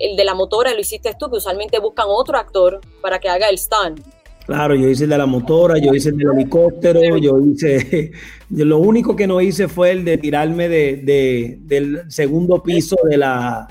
el 0.00 0.16
de 0.16 0.24
la 0.24 0.34
motora 0.34 0.72
lo 0.74 0.80
hiciste 0.80 1.14
tú, 1.18 1.30
que 1.30 1.36
usualmente 1.36 1.78
buscan 1.78 2.06
otro 2.08 2.38
actor 2.38 2.80
para 3.00 3.18
que 3.18 3.28
haga 3.28 3.48
el 3.48 3.58
stunt. 3.58 4.00
Claro, 4.48 4.74
yo 4.74 4.88
hice 4.88 5.04
el 5.04 5.10
de 5.10 5.18
la 5.18 5.26
motora, 5.26 5.76
yo 5.76 5.92
hice 5.92 6.08
el 6.08 6.16
del 6.16 6.28
helicóptero, 6.32 7.18
yo 7.18 7.38
hice, 7.38 8.12
lo 8.50 8.78
único 8.78 9.14
que 9.14 9.26
no 9.26 9.42
hice 9.42 9.68
fue 9.68 9.90
el 9.90 10.06
de 10.06 10.16
tirarme 10.16 10.70
de, 10.70 11.58
del 11.60 12.10
segundo 12.10 12.62
piso 12.62 12.96
de 13.04 13.18
la, 13.18 13.68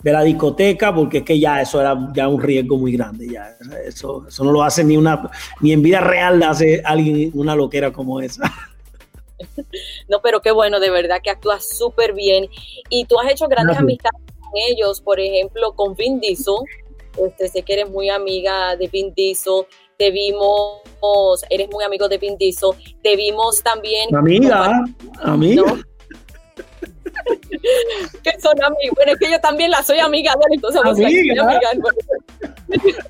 de 0.00 0.12
la 0.12 0.22
discoteca, 0.22 0.94
porque 0.94 1.18
es 1.18 1.24
que 1.24 1.40
ya 1.40 1.60
eso 1.60 1.80
era 1.80 2.08
ya 2.14 2.28
un 2.28 2.40
riesgo 2.40 2.78
muy 2.78 2.92
grande, 2.92 3.28
ya 3.32 3.56
eso, 3.84 4.24
eso 4.28 4.44
no 4.44 4.52
lo 4.52 4.62
hace 4.62 4.84
ni 4.84 4.96
una, 4.96 5.28
ni 5.60 5.72
en 5.72 5.82
vida 5.82 6.00
real 6.00 6.40
hace 6.44 6.80
alguien 6.84 7.32
una 7.34 7.56
loquera 7.56 7.92
como 7.92 8.20
esa. 8.20 8.42
No, 10.08 10.20
pero 10.22 10.40
qué 10.40 10.52
bueno, 10.52 10.78
de 10.78 10.88
verdad 10.88 11.16
que 11.20 11.28
actúas 11.28 11.76
súper 11.76 12.12
bien 12.12 12.46
y 12.88 13.06
tú 13.06 13.18
has 13.18 13.28
hecho 13.28 13.48
grandes 13.48 13.76
amistades 13.76 14.20
ellos, 14.68 15.00
por 15.00 15.20
ejemplo, 15.20 15.74
con 15.74 15.94
Vin 15.94 16.20
Diesel. 16.20 16.54
Este, 17.18 17.48
sé 17.48 17.62
que 17.62 17.74
eres 17.74 17.90
muy 17.90 18.08
amiga 18.08 18.76
de 18.76 18.88
Vin 18.88 19.12
Diesel. 19.14 19.66
te 19.98 20.10
vimos, 20.10 20.80
eres 21.50 21.68
muy 21.70 21.84
amigo 21.84 22.08
de 22.08 22.18
Vin 22.18 22.36
Diesel, 22.36 22.70
te 23.02 23.16
vimos 23.16 23.62
también... 23.62 24.14
Amiga, 24.14 24.84
amiga. 25.22 25.62
¿no? 25.66 25.82
que 28.22 28.40
son 28.40 28.62
amigos. 28.62 28.96
Bueno, 28.96 29.12
es 29.12 29.18
que 29.18 29.30
yo 29.30 29.40
también 29.40 29.70
la 29.70 29.82
soy 29.82 29.98
amiga 29.98 30.32
de 30.32 30.40
él, 30.48 30.54
entonces 30.54 30.80
Amiga. 30.84 31.42
amiga. 31.42 31.70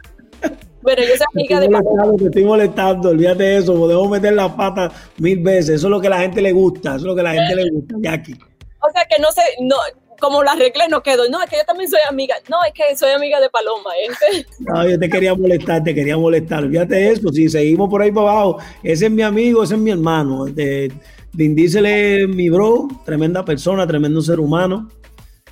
Bueno, 0.83 1.01
yo 1.03 1.17
soy 1.17 1.27
amiga 1.33 1.61
Te 1.61 1.69
de 1.69 1.77
estoy 1.77 2.17
te 2.19 2.25
estoy 2.25 2.45
molestando, 2.45 3.11
olvídate 3.11 3.43
de 3.45 3.57
eso, 3.59 3.73
podemos 3.75 4.11
meter 4.11 4.33
la 4.33 4.55
pata 4.55 4.91
mil 5.19 5.39
veces, 5.39 5.77
eso 5.77 5.87
es 5.87 5.91
lo 5.91 6.01
que 6.01 6.09
a 6.09 6.11
la 6.11 6.19
gente 6.19 6.43
le 6.43 6.51
gusta, 6.51 6.97
eso 6.97 6.99
es 6.99 7.03
lo 7.05 7.15
que 7.15 7.21
a 7.21 7.25
la 7.25 7.35
gente 7.35 7.55
le 7.55 7.71
gusta, 7.71 7.95
Jackie. 8.01 8.35
O 8.35 8.91
sea 8.91 9.05
que 9.09 9.23
no 9.23 9.31
sé, 9.31 9.43
no, 9.61 9.77
como 10.23 10.43
la 10.45 10.53
arreglé 10.53 10.85
no 10.89 11.03
quedó. 11.03 11.29
No, 11.29 11.43
es 11.43 11.51
que 11.51 11.57
yo 11.57 11.65
también 11.67 11.91
soy 11.91 11.99
amiga. 12.09 12.37
No, 12.49 12.59
es 12.65 12.73
que 12.73 12.97
soy 12.97 13.11
amiga 13.11 13.41
de 13.41 13.51
Paloma. 13.51 13.91
¿eh? 14.01 14.47
No, 14.61 14.89
yo 14.89 14.99
te 14.99 15.11
quería 15.11 15.35
molestar, 15.35 15.83
te 15.83 15.95
quería 15.95 16.17
molestar, 16.17 16.69
de 16.69 17.11
eso, 17.11 17.33
si 17.33 17.49
seguimos 17.49 17.91
por 17.91 18.01
ahí 18.01 18.13
para 18.13 18.31
abajo, 18.31 18.59
ese 18.83 19.07
es 19.07 19.11
mi 19.11 19.23
amigo, 19.23 19.65
ese 19.65 19.75
es 19.75 19.81
mi 19.81 19.91
hermano, 19.91 20.45
de, 20.45 20.93
Vin 21.33 21.55
Diesel 21.55 21.87
es 21.87 22.29
mi 22.29 22.49
bro, 22.49 22.89
tremenda 23.05 23.45
persona, 23.45 23.87
tremendo 23.87 24.23
ser 24.23 24.39
humano, 24.39 24.89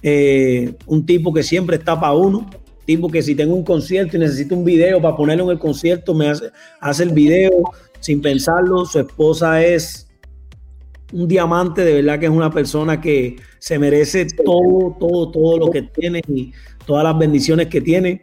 eh, 0.02 0.74
un 0.86 1.04
tipo 1.04 1.32
que 1.32 1.42
siempre 1.42 1.76
está 1.76 1.98
para 1.98 2.12
uno, 2.12 2.48
tipo 2.84 3.08
que 3.08 3.22
si 3.22 3.34
tengo 3.34 3.54
un 3.54 3.64
concierto 3.64 4.16
y 4.16 4.20
necesito 4.20 4.54
un 4.54 4.64
video 4.64 5.00
para 5.00 5.16
ponerlo 5.16 5.44
en 5.44 5.50
el 5.50 5.58
concierto, 5.58 6.14
me 6.14 6.28
hace, 6.28 6.50
hace 6.80 7.02
el 7.02 7.10
video 7.10 7.50
sin 7.98 8.20
pensarlo. 8.20 8.84
Su 8.84 9.00
esposa 9.00 9.64
es 9.64 10.09
un 11.12 11.28
diamante, 11.28 11.84
de 11.84 11.94
verdad 11.94 12.18
que 12.18 12.26
es 12.26 12.32
una 12.32 12.50
persona 12.50 13.00
que 13.00 13.36
se 13.58 13.78
merece 13.78 14.26
todo, 14.26 14.96
todo, 14.98 15.30
todo 15.30 15.58
lo 15.58 15.70
que 15.70 15.82
tiene 15.82 16.22
y 16.28 16.52
todas 16.86 17.04
las 17.04 17.18
bendiciones 17.18 17.66
que 17.68 17.80
tiene. 17.80 18.20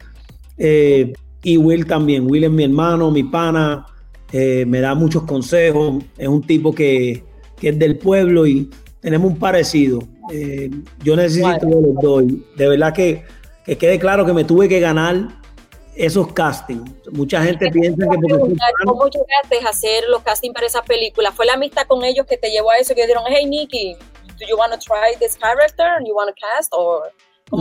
Eh, 0.57 1.13
y 1.43 1.57
Will 1.57 1.85
también, 1.85 2.29
Will 2.29 2.45
es 2.45 2.51
mi 2.51 2.63
hermano, 2.63 3.11
mi 3.11 3.23
pana, 3.23 3.85
eh, 4.31 4.65
me 4.65 4.79
da 4.81 4.95
muchos 4.95 5.23
consejos, 5.23 6.03
es 6.17 6.27
un 6.27 6.41
tipo 6.41 6.73
que, 6.73 7.23
que 7.59 7.69
es 7.69 7.79
del 7.79 7.97
pueblo 7.97 8.45
y 8.45 8.69
tenemos 8.99 9.31
un 9.31 9.37
parecido. 9.37 10.03
Eh, 10.31 10.69
yo 11.03 11.15
necesito 11.15 11.65
de 11.65 11.81
los 11.81 11.95
dos. 12.01 12.23
De 12.57 12.67
verdad 12.67 12.93
que, 12.93 13.23
que 13.65 13.77
quede 13.77 13.99
claro 13.99 14.25
que 14.25 14.33
me 14.33 14.43
tuve 14.43 14.67
que 14.67 14.79
ganar 14.79 15.36
esos 15.97 16.31
castings. 16.33 16.89
Mucha 17.11 17.43
gente 17.43 17.69
piensa 17.71 17.97
que 17.97 18.05
porque 18.07 18.27
Preguntar, 18.27 18.69
¿Cómo 18.85 19.05
llegaste 19.09 19.65
a 19.65 19.69
hacer 19.69 20.03
los 20.09 20.21
castings 20.21 20.53
para 20.53 20.67
esa 20.67 20.81
película? 20.83 21.31
¿Fue 21.31 21.45
la 21.45 21.53
amistad 21.53 21.87
con 21.87 22.03
ellos 22.03 22.25
que 22.25 22.37
te 22.37 22.49
llevó 22.49 22.71
a 22.71 22.77
eso? 22.77 22.93
Que 22.95 23.01
dijeron, 23.01 23.23
hey, 23.27 23.45
Nikki, 23.45 23.95
do 24.39 24.45
you 24.47 24.57
want 24.57 24.71
to 24.73 24.79
try 24.79 25.17
this 25.19 25.37
character? 25.37 25.85
and 25.97 26.07
you 26.07 26.15
want 26.15 26.29
to 26.29 26.35
cast? 26.35 26.71
Or. 26.73 27.11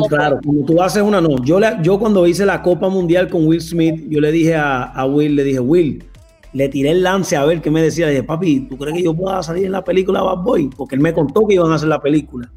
Claro, 0.09 0.40
cuando 0.44 0.64
tú 0.64 0.83
haces 0.83 1.03
una 1.03 1.20
no. 1.20 1.37
Yo, 1.44 1.61
le- 1.61 1.77
yo 1.81 1.99
cuando 1.99 2.27
hice 2.27 2.44
la 2.44 2.61
Copa 2.61 2.88
Mundial 2.88 3.31
con 3.31 3.46
Will 3.46 3.61
Smith, 3.61 4.05
yo 4.09 4.20
le 4.20 4.33
dije 4.33 4.57
a, 4.57 4.83
a 4.83 5.07
Will, 5.07 5.37
le 5.37 5.44
dije, 5.44 5.61
Will, 5.61 6.05
le 6.53 6.68
tiré 6.68 6.90
el 6.90 7.03
lance 7.05 7.37
a 7.37 7.44
ver 7.44 7.62
qué 7.62 7.70
me 7.70 7.81
decía. 7.83 8.07
Le 8.07 8.12
dije, 8.12 8.25
papi, 8.25 8.66
¿tú 8.68 8.77
crees 8.77 8.96
que 8.96 9.05
yo 9.05 9.14
pueda 9.14 9.42
salir 9.44 9.66
en 9.66 9.72
la 9.72 9.85
película 9.85 10.22
Bad 10.22 10.38
Boy? 10.38 10.70
Porque 10.77 10.96
él 10.96 11.01
me 11.01 11.14
contó 11.14 11.46
que 11.46 11.55
iban 11.55 11.70
a 11.70 11.77
hacer 11.77 11.88
la 11.88 12.01
película. 12.01 12.51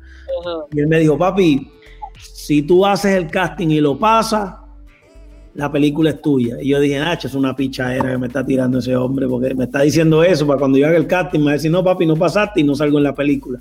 Y 0.71 0.79
él 0.79 0.87
me 0.87 0.99
dijo, 0.99 1.17
papi, 1.17 1.69
si 2.17 2.63
tú 2.63 2.83
haces 2.85 3.13
el 3.15 3.27
casting 3.29 3.67
y 3.69 3.79
lo 3.79 3.99
pasas, 3.99 4.55
la 5.59 5.71
película 5.71 6.09
es 6.11 6.21
tuya. 6.21 6.57
Y 6.61 6.69
yo 6.69 6.79
dije, 6.79 6.97
Nacho, 6.99 7.27
es 7.27 7.35
una 7.35 7.55
pichadera 7.55 8.11
que 8.11 8.17
me 8.17 8.27
está 8.27 8.45
tirando 8.45 8.79
ese 8.79 8.95
hombre, 8.95 9.27
porque 9.27 9.53
me 9.53 9.65
está 9.65 9.81
diciendo 9.81 10.23
eso 10.23 10.47
para 10.47 10.57
cuando 10.59 10.77
yo 10.77 10.87
haga 10.87 10.97
el 10.97 11.05
casting, 11.07 11.39
me 11.39 11.45
va 11.45 11.51
a 11.51 11.53
decir, 11.55 11.69
no, 11.71 11.83
papi, 11.83 12.05
no 12.05 12.15
pasaste 12.15 12.61
y 12.61 12.63
no 12.63 12.73
salgo 12.75 12.97
en 12.97 13.03
la 13.03 13.13
película. 13.13 13.59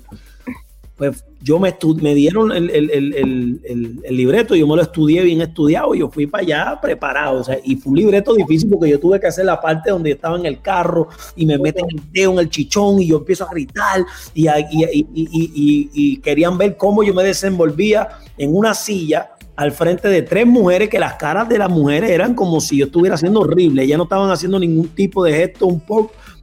Pues 0.95 1.23
yo 1.41 1.59
me, 1.59 1.73
me 2.01 2.13
dieron 2.13 2.51
el, 2.51 2.69
el- 2.69 2.89
el- 2.91 3.99
el- 4.03 4.15
libreto, 4.17 4.53
yo 4.53 4.67
me 4.67 4.75
lo 4.75 4.81
estudié 4.81 5.23
bien 5.23 5.39
estudiado, 5.41 5.95
yo 5.95 6.09
fui 6.09 6.27
para 6.27 6.43
allá 6.43 6.79
preparado, 6.81 7.39
o 7.39 7.43
sea, 7.45 7.57
y 7.63 7.77
fue 7.77 7.91
un 7.91 7.97
libreto 7.99 8.33
difícil 8.33 8.69
porque 8.69 8.89
yo 8.89 8.99
tuve 8.99 9.17
que 9.17 9.27
hacer 9.27 9.45
la 9.45 9.61
parte 9.61 9.91
donde 9.91 10.11
estaba 10.11 10.37
en 10.37 10.45
el 10.45 10.59
carro 10.61 11.07
y 11.37 11.45
me 11.45 11.57
meten 11.57 11.85
el 11.89 12.01
dedo 12.11 12.33
en 12.33 12.39
el 12.39 12.49
chichón 12.49 13.01
y 13.01 13.07
yo 13.07 13.17
empiezo 13.19 13.45
a 13.45 13.51
gritar 13.53 14.05
y- 14.33 14.47
y- 14.49 15.07
y- 15.13 15.89
y 15.93 16.17
querían 16.17 16.57
ver 16.57 16.75
cómo 16.75 17.01
yo 17.01 17.13
me 17.13 17.23
desenvolvía 17.23 18.09
en 18.37 18.53
una 18.53 18.73
silla 18.73 19.29
al 19.59 19.73
frente 19.73 20.07
de 20.07 20.21
tres 20.21 20.47
mujeres 20.47 20.87
que 20.87 20.99
las 20.99 21.15
caras 21.15 21.49
de 21.49 21.57
las 21.57 21.69
mujeres 21.69 22.11
eran 22.11 22.33
como 22.33 22.61
si 22.61 22.77
yo 22.77 22.85
estuviera 22.85 23.15
haciendo 23.15 23.41
horrible, 23.41 23.83
ellas 23.83 23.97
no 23.97 24.05
estaban 24.05 24.31
haciendo 24.31 24.57
ningún 24.57 24.87
tipo 24.87 25.21
de 25.21 25.33
gesto, 25.33 25.67
un 25.67 25.83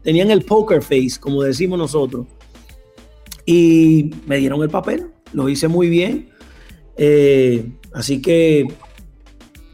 tenían 0.03 0.31
el 0.31 0.43
poker 0.43 0.83
face, 0.83 1.13
como 1.19 1.43
decimos 1.43 1.79
nosotros 1.79 2.27
y 3.47 4.11
me 4.27 4.37
dieron 4.37 4.63
el 4.63 4.69
papel, 4.69 5.07
lo 5.33 5.49
hice 5.49 5.67
muy 5.67 5.89
bien. 5.89 6.29
Eh, 6.99 7.67
así 7.95 8.21
que 8.21 8.67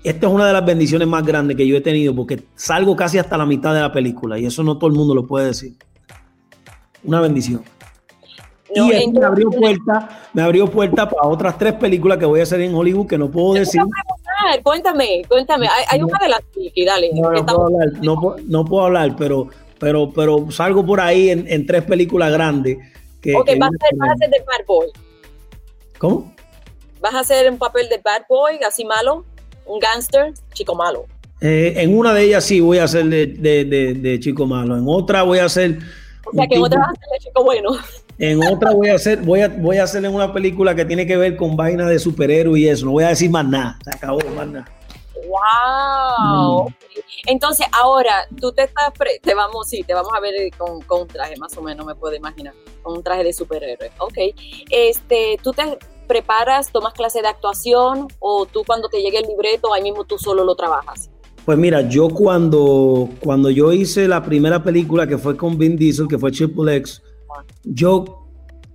esta 0.04 0.26
es 0.28 0.32
una 0.32 0.46
de 0.46 0.52
las 0.52 0.64
bendiciones 0.64 1.08
más 1.08 1.26
grandes 1.26 1.56
que 1.56 1.66
yo 1.66 1.76
he 1.76 1.80
tenido 1.80 2.14
porque 2.14 2.44
salgo 2.54 2.94
casi 2.94 3.18
hasta 3.18 3.36
la 3.36 3.44
mitad 3.44 3.74
de 3.74 3.80
la 3.80 3.90
película 3.90 4.38
y 4.38 4.46
eso 4.46 4.62
no 4.62 4.78
todo 4.78 4.88
el 4.88 4.94
mundo 4.94 5.16
lo 5.16 5.26
puede 5.26 5.46
decir. 5.46 5.74
Una 7.02 7.20
bendición. 7.20 7.62
No, 8.74 8.92
y 8.92 9.08
me 9.12 9.24
abrió 9.24 9.50
puerta, 9.50 10.08
me 10.32 10.42
abrió 10.42 10.66
puerta 10.66 11.08
para 11.08 11.28
otras 11.28 11.58
tres 11.58 11.74
películas 11.74 12.18
que 12.18 12.24
voy 12.24 12.40
a 12.40 12.42
hacer 12.44 12.60
en 12.60 12.74
Hollywood 12.74 13.06
que 13.06 13.18
no 13.18 13.30
puedo 13.30 13.54
decir. 13.54 13.80
Cuéntame, 14.62 15.22
cuéntame. 15.28 15.66
Hay, 15.68 15.84
hay 15.90 16.02
una 16.02 16.18
de 16.18 16.28
las 16.28 16.40
Nikki, 16.56 16.84
dale. 16.84 17.10
No, 17.14 17.30
que 17.30 17.36
no 17.40 17.46
puedo 17.46 17.64
hablar, 17.66 17.88
no, 18.02 18.20
puedo- 18.20 18.36
no 18.46 18.64
puedo 18.64 18.84
hablar, 18.86 19.14
pero, 19.16 19.48
pero, 19.78 20.10
pero 20.12 20.50
salgo 20.50 20.84
por 20.84 21.00
ahí 21.00 21.30
en, 21.30 21.46
en 21.48 21.66
tres 21.66 21.82
películas 21.84 22.32
grandes. 22.32 22.78
Que, 23.20 23.34
ok, 23.36 23.46
que 23.46 23.56
vas 23.56 23.68
a, 23.68 23.86
ser, 23.88 23.98
vas 23.98 24.10
a 24.10 24.26
de 24.28 24.38
bad 24.40 24.66
boy. 24.66 24.86
¿Cómo? 25.98 26.34
Vas 27.00 27.14
a 27.14 27.20
hacer 27.20 27.50
un 27.50 27.58
papel 27.58 27.88
de 27.88 27.98
bad 27.98 28.22
boy, 28.28 28.58
así 28.66 28.84
malo, 28.84 29.24
un 29.66 29.78
gangster, 29.78 30.32
chico 30.52 30.74
malo. 30.74 31.04
Eh, 31.40 31.74
en 31.76 31.96
una 31.96 32.12
de 32.14 32.22
ellas 32.22 32.44
sí 32.44 32.60
voy 32.60 32.78
a 32.78 32.84
hacer 32.84 33.04
de, 33.06 33.26
de- 33.26 33.64
de- 33.64 33.94
de 33.94 34.20
chico 34.20 34.46
malo. 34.46 34.76
En 34.76 34.84
otra 34.86 35.22
voy 35.22 35.38
a 35.38 35.44
hacer. 35.46 35.78
O 36.24 36.32
sea 36.32 36.46
que 36.46 36.54
en 36.54 36.62
otra 36.62 36.78
vas 36.80 36.90
a 36.90 36.94
ser 36.94 37.08
de 37.12 37.18
chico 37.26 37.44
bueno. 37.44 37.70
En 38.30 38.40
otra 38.46 38.70
voy 38.70 38.88
a 38.88 38.94
hacer, 38.94 39.20
voy 39.20 39.40
a, 39.40 39.48
voy 39.48 39.78
a 39.78 39.82
hacer 39.82 40.04
en 40.04 40.14
una 40.14 40.32
película 40.32 40.76
que 40.76 40.84
tiene 40.84 41.06
que 41.08 41.16
ver 41.16 41.36
con 41.36 41.56
vainas 41.56 41.88
de 41.88 41.98
superhéroes 41.98 42.62
y 42.62 42.68
eso. 42.68 42.86
No 42.86 42.92
voy 42.92 43.02
a 43.02 43.08
decir 43.08 43.28
más 43.30 43.44
nada. 43.44 43.76
Se 43.82 43.90
acabó 43.90 44.20
más 44.36 44.46
nada. 44.46 44.70
Wow. 45.28 46.68
Mm. 46.68 46.74
Entonces, 47.26 47.66
ahora 47.72 48.28
tú 48.40 48.52
te 48.52 48.62
estás, 48.62 48.92
pre- 48.96 49.18
te 49.20 49.34
vamos, 49.34 49.68
sí, 49.68 49.82
te 49.82 49.92
vamos 49.92 50.12
a 50.16 50.20
ver 50.20 50.34
con, 50.56 50.82
con 50.82 51.02
un 51.02 51.08
traje, 51.08 51.36
más 51.36 51.56
o 51.56 51.62
menos, 51.62 51.84
me 51.84 51.94
puedo 51.96 52.14
imaginar, 52.14 52.54
con 52.82 52.96
un 52.96 53.02
traje 53.02 53.24
de 53.24 53.32
superhéroe. 53.32 53.90
Ok. 53.98 54.34
Este, 54.70 55.36
tú 55.42 55.52
te 55.52 55.78
preparas, 56.06 56.70
tomas 56.70 56.92
clase 56.92 57.22
de 57.22 57.28
actuación 57.28 58.06
o 58.20 58.46
tú 58.46 58.62
cuando 58.64 58.88
te 58.88 59.02
llegue 59.02 59.18
el 59.18 59.26
libreto, 59.26 59.72
ahí 59.74 59.82
mismo 59.82 60.04
tú 60.04 60.16
solo 60.16 60.44
lo 60.44 60.54
trabajas. 60.54 61.10
Pues 61.44 61.58
mira, 61.58 61.88
yo 61.88 62.08
cuando, 62.08 63.08
cuando 63.18 63.50
yo 63.50 63.72
hice 63.72 64.06
la 64.06 64.22
primera 64.22 64.62
película 64.62 65.08
que 65.08 65.18
fue 65.18 65.36
con 65.36 65.58
Vin 65.58 65.76
Diesel, 65.76 66.06
que 66.06 66.18
fue 66.18 66.30
Triple 66.30 66.76
X, 66.76 67.02
yo, 67.64 68.26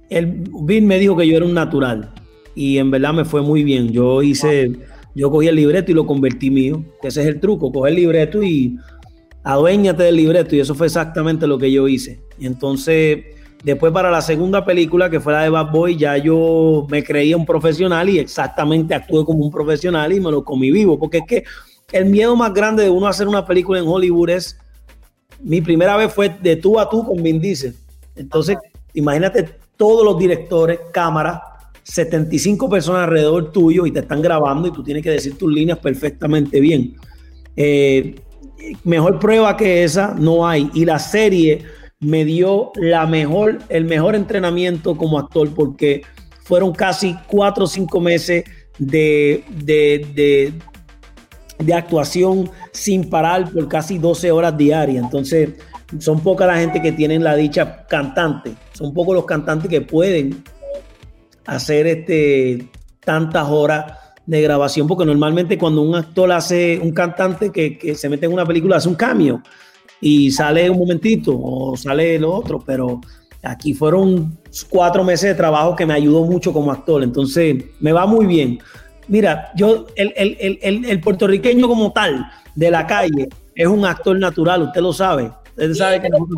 el, 0.10 0.44
Vin 0.64 0.88
me 0.88 1.00
dijo 1.00 1.16
que 1.16 1.28
yo 1.28 1.38
era 1.38 1.46
un 1.46 1.54
natural 1.54 2.14
y 2.56 2.78
en 2.78 2.92
verdad 2.92 3.14
me 3.14 3.26
fue 3.26 3.42
muy 3.42 3.64
bien. 3.64 3.92
Yo 3.92 4.22
hice, 4.22 4.72
yo 5.16 5.30
cogí 5.30 5.48
el 5.48 5.56
libreto 5.56 5.92
y 5.92 5.96
lo 5.96 6.06
convertí 6.06 6.50
mío, 6.50 6.84
ese 7.04 7.22
es 7.22 7.28
el 7.28 7.40
truco, 7.40 7.72
coger 7.72 7.94
el 7.94 8.00
libreto 8.00 8.42
y 8.42 8.78
aduéñate 9.44 10.04
del 10.04 10.18
libreto 10.18 10.56
y 10.56 10.60
eso 10.60 10.76
fue 10.76 10.88
exactamente 10.88 11.48
lo 11.48 11.58
que 11.58 11.72
yo 11.72 11.88
hice. 11.88 12.20
Entonces, 12.40 13.26
después 13.64 13.94
para 13.94 14.12
la 14.12 14.22
segunda 14.22 14.66
película, 14.66 15.10
que 15.10 15.20
fue 15.20 15.34
la 15.34 15.44
de 15.44 15.50
Bad 15.50 15.72
Boy, 15.72 15.98
ya 15.98 16.18
yo 16.18 16.86
me 16.90 17.04
creía 17.04 17.38
un 17.38 17.46
profesional 17.46 18.10
y 18.10 18.20
exactamente 18.20 18.94
actué 18.94 19.24
como 19.24 19.46
un 19.46 19.52
profesional 19.52 20.12
y 20.12 20.20
me 20.20 20.32
lo 20.32 20.44
comí 20.44 20.72
vivo, 20.72 21.00
porque 21.00 21.20
es 21.20 21.24
que 21.28 21.44
el 21.92 22.06
miedo 22.06 22.36
más 22.36 22.54
grande 22.54 22.84
de 22.84 22.90
uno 22.90 23.08
hacer 23.08 23.28
una 23.28 23.46
película 23.46 23.80
en 23.80 23.88
Hollywood 23.88 24.30
es, 24.30 24.58
mi 25.42 25.62
primera 25.62 25.96
vez 25.96 26.14
fue 26.14 26.30
de 26.42 26.56
tú 26.56 26.80
a 26.80 26.90
tú 26.90 27.06
con 27.06 27.22
Vin 27.22 27.40
Diesel. 27.40 27.76
Entonces, 28.18 28.58
imagínate 28.94 29.48
todos 29.76 30.04
los 30.04 30.18
directores, 30.18 30.80
cámaras, 30.92 31.40
75 31.84 32.70
personas 32.70 33.04
alrededor 33.04 33.52
tuyo 33.52 33.86
y 33.86 33.92
te 33.92 34.00
están 34.00 34.22
grabando 34.22 34.68
y 34.68 34.72
tú 34.72 34.84
tienes 34.84 35.04
que 35.04 35.12
decir 35.12 35.38
tus 35.38 35.52
líneas 35.52 35.80
perfectamente 35.80 36.60
bien. 36.60 36.96
Eh, 37.56 38.16
mejor 38.84 39.20
prueba 39.20 39.56
que 39.56 39.84
esa 39.84 40.14
no 40.14 40.48
hay. 40.48 40.70
Y 40.74 40.84
la 40.84 41.00
serie 41.00 41.64
me 42.00 42.26
dio 42.26 42.72
la 42.76 43.06
mejor, 43.06 43.60
el 43.70 43.86
mejor 43.86 44.16
entrenamiento 44.16 44.98
como 44.98 45.18
actor 45.18 45.50
porque 45.54 46.02
fueron 46.44 46.74
casi 46.74 47.16
cuatro 47.28 47.66
o 47.66 47.68
cinco 47.68 48.00
meses 48.00 48.44
de, 48.78 49.44
de, 49.64 50.06
de, 50.14 50.54
de 51.60 51.74
actuación 51.74 52.50
sin 52.72 53.10
parar 53.10 53.52
por 53.52 53.68
casi 53.68 53.98
12 53.98 54.32
horas 54.32 54.58
diarias. 54.58 55.04
Entonces, 55.04 55.52
son 56.00 56.20
poca 56.22 56.46
la 56.46 56.58
gente 56.58 56.82
que 56.82 56.92
tienen 56.92 57.24
la 57.24 57.36
dicha 57.36 57.86
cantante. 57.88 58.54
Son 58.74 58.94
pocos 58.94 59.16
los 59.16 59.26
cantantes 59.26 59.70
que 59.70 59.82
pueden 59.82 60.44
hacer 61.46 61.88
este, 61.88 62.68
tantas 63.00 63.48
horas 63.48 63.94
de 64.26 64.42
grabación, 64.42 64.88
porque 64.88 65.06
normalmente 65.06 65.58
cuando 65.58 65.82
un 65.82 65.96
actor 65.96 66.32
hace, 66.32 66.80
un 66.84 66.92
cantante 66.92 67.52
que, 67.52 67.78
que 67.78 67.96
se 67.96 68.10
mete 68.10 68.26
en 68.26 68.34
una 68.34 68.46
película, 68.46 68.76
hace 68.76 68.90
un 68.90 68.96
cambio 68.96 69.42
y 70.02 70.30
sale 70.32 70.70
un 70.70 70.78
momentito 70.78 71.32
o 71.42 71.78
sale 71.78 72.20
lo 72.20 72.34
otro, 72.34 72.62
pero 72.66 73.00
aquí 73.42 73.74
fueron 73.74 74.38
cuatro 74.70 75.06
meses 75.06 75.30
de 75.30 75.36
trabajo 75.36 75.76
que 75.76 75.86
me 75.86 75.94
ayudó 75.94 76.26
mucho 76.26 76.52
como 76.52 76.72
actor, 76.72 77.02
entonces 77.04 77.64
me 77.80 77.94
va 77.94 78.06
muy 78.06 78.26
bien. 78.26 78.60
Mira, 79.08 79.52
yo, 79.56 79.88
el, 79.96 80.14
el, 80.18 80.60
el, 80.62 80.86
el 80.86 81.00
puertorriqueño 81.00 81.66
como 81.66 81.94
tal, 81.94 82.30
de 82.54 82.70
la 82.70 82.86
calle, 82.86 83.30
es 83.56 83.68
un 83.68 83.86
actor 83.86 84.20
natural, 84.20 84.64
usted 84.64 84.82
lo 84.82 84.92
sabe. 84.92 85.32
Usted 85.58 85.74
sabe 85.74 86.02
que 86.02 86.10
nosotros 86.10 86.38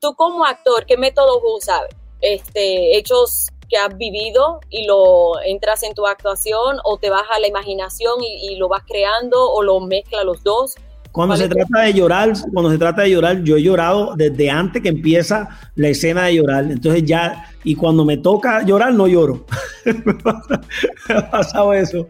Tú 0.00 0.14
como 0.14 0.44
actor, 0.44 0.84
¿qué 0.86 0.96
método 0.96 1.40
usas? 1.56 1.80
Este, 2.20 2.96
hechos 2.96 3.48
que 3.68 3.76
has 3.76 3.96
vivido 3.96 4.60
y 4.70 4.86
lo 4.86 5.40
entras 5.44 5.82
en 5.82 5.94
tu 5.94 6.06
actuación 6.06 6.78
o 6.84 6.98
te 6.98 7.10
vas 7.10 7.24
a 7.34 7.40
la 7.40 7.48
imaginación 7.48 8.14
y, 8.22 8.56
lo 8.56 8.68
vas 8.68 8.82
creando 8.86 9.50
o 9.52 9.62
lo 9.62 9.80
mezcla 9.80 10.22
los 10.24 10.42
dos. 10.44 10.74
Cuando 11.12 11.36
se 11.36 11.48
trata 11.48 11.80
de 11.80 11.94
llorar, 11.94 12.32
cuando 12.52 12.70
se 12.70 12.78
trata 12.78 13.02
de 13.02 13.10
llorar, 13.10 13.42
yo 13.42 13.56
he 13.56 13.62
llorado 13.62 14.14
desde 14.14 14.50
antes 14.50 14.82
que 14.82 14.90
empieza 14.90 15.48
la 15.74 15.88
escena 15.88 16.26
de 16.26 16.36
llorar. 16.36 16.64
Entonces 16.70 17.04
ya, 17.04 17.50
y 17.64 17.74
cuando 17.74 18.04
me 18.04 18.18
toca 18.18 18.62
llorar, 18.62 18.92
no 18.92 19.08
lloro. 19.08 19.46
me 19.84 21.14
ha 21.14 21.30
pasado 21.30 21.72
eso. 21.72 22.08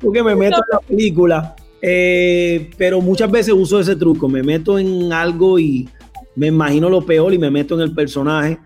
Porque 0.00 0.22
me 0.22 0.34
meto 0.34 0.56
en 0.56 0.64
la 0.72 0.78
película. 0.78 1.56
Eh, 1.82 2.70
pero 2.76 3.00
muchas 3.00 3.30
veces 3.30 3.54
uso 3.54 3.80
ese 3.80 3.96
truco. 3.96 4.28
Me 4.28 4.42
meto 4.42 4.78
en 4.78 5.12
algo 5.12 5.58
y 5.58 5.88
me 6.34 6.48
imagino 6.48 6.88
lo 6.88 7.04
peor 7.04 7.34
y 7.34 7.38
me 7.38 7.50
meto 7.50 7.74
en 7.74 7.80
el 7.82 7.94
personaje. 7.94 8.58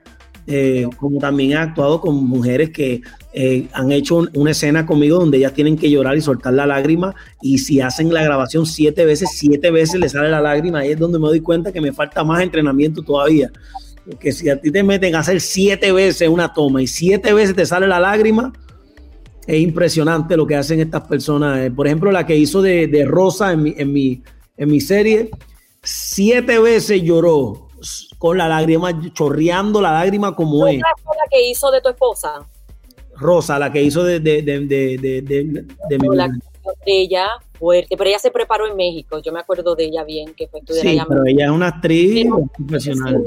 Eh, 0.47 0.89
como 0.97 1.19
también 1.21 1.53
he 1.53 1.57
actuado 1.57 2.01
con 2.01 2.15
mujeres 2.25 2.71
que 2.71 3.03
eh, 3.33 3.69
han 3.73 3.93
hecho 3.93 4.27
una 4.35 4.51
escena 4.51 4.85
conmigo 4.85 5.19
donde 5.19 5.39
ellas 5.39 5.53
tienen 5.53 5.77
que 5.77 5.89
llorar 5.89 6.17
y 6.17 6.23
soltar 6.23 6.55
la 6.55 6.67
lágrima 6.67 7.15
y 7.41 7.59
si 7.59 7.81
hacen 7.81 8.13
la 8.13 8.25
grabación 8.25 8.67
siete 8.67 9.05
veces, 9.05 9.29
siete 9.35 9.71
veces 9.71 10.01
le 10.01 10.09
sale 10.09 10.29
la 10.29 10.41
lágrima, 10.41 10.81
ahí 10.81 10.91
es 10.91 10.99
donde 10.99 11.21
me 11.21 11.29
doy 11.29 11.41
cuenta 11.41 11.71
que 11.71 11.81
me 11.81 11.93
falta 11.93 12.25
más 12.25 12.43
entrenamiento 12.43 13.03
todavía. 13.03 13.53
Porque 14.05 14.33
si 14.33 14.49
a 14.49 14.61
ti 14.61 14.73
te 14.73 14.83
meten 14.83 15.15
a 15.15 15.21
hacer 15.21 15.41
siete 15.41 15.93
veces 15.93 16.29
una 16.29 16.53
toma 16.53 16.83
y 16.83 16.87
siete 16.87 17.33
veces 17.33 17.55
te 17.55 17.67
sale 17.67 17.87
la 17.87 18.01
lágrima, 18.01 18.53
es 19.47 19.61
impresionante 19.61 20.36
lo 20.36 20.47
que 20.47 20.57
hacen 20.57 20.80
estas 20.80 21.07
personas. 21.07 21.59
Eh, 21.59 21.70
por 21.70 21.86
ejemplo, 21.86 22.11
la 22.11 22.26
que 22.26 22.36
hizo 22.36 22.62
de, 22.62 23.05
Rosa 23.07 23.53
en 23.53 23.62
mi, 23.62 23.74
en, 23.76 23.93
mi, 23.93 24.22
en 24.57 24.70
mi 24.70 24.80
serie, 24.80 25.30
siete 25.82 26.59
veces 26.59 27.03
lloró 27.03 27.68
con 28.18 28.36
la 28.36 28.49
lágrima, 28.49 29.12
chorreando 29.12 29.80
la 29.80 29.93
lágrima 29.93 30.34
como 30.34 30.66
es. 30.66 30.78
la 30.78 31.28
que 31.30 31.49
hizo 31.49 31.70
de 31.70 31.80
tu 31.80 31.88
esposa? 31.88 32.47
Rosa, 33.16 33.59
la 33.59 33.72
que 33.72 33.82
hizo 33.82 34.05
de, 34.05 34.20
de, 34.20 34.43
de, 34.43 34.66
de, 34.66 35.22
de 35.22 35.99
mi 35.99 36.16
la, 36.16 36.28
de 36.28 36.32
ella 36.86 37.28
fuerte, 37.61 37.95
pero 37.97 38.09
ella 38.09 38.19
se 38.19 38.31
preparó 38.31 38.67
en 38.67 38.75
México, 38.75 39.21
yo 39.21 39.33
me 39.33 39.41
acuerdo 39.41 39.77
de 39.77 39.85
ella 39.85 40.03
bien, 40.03 40.33
que 40.35 40.49
fue 40.49 40.61
estudiar 40.61 40.83
sí, 40.83 40.99
pero 41.07 41.25
ella 41.27 41.45
es 41.45 41.51
una 41.51 41.69
actriz 41.69 42.27
profesional. 42.57 43.23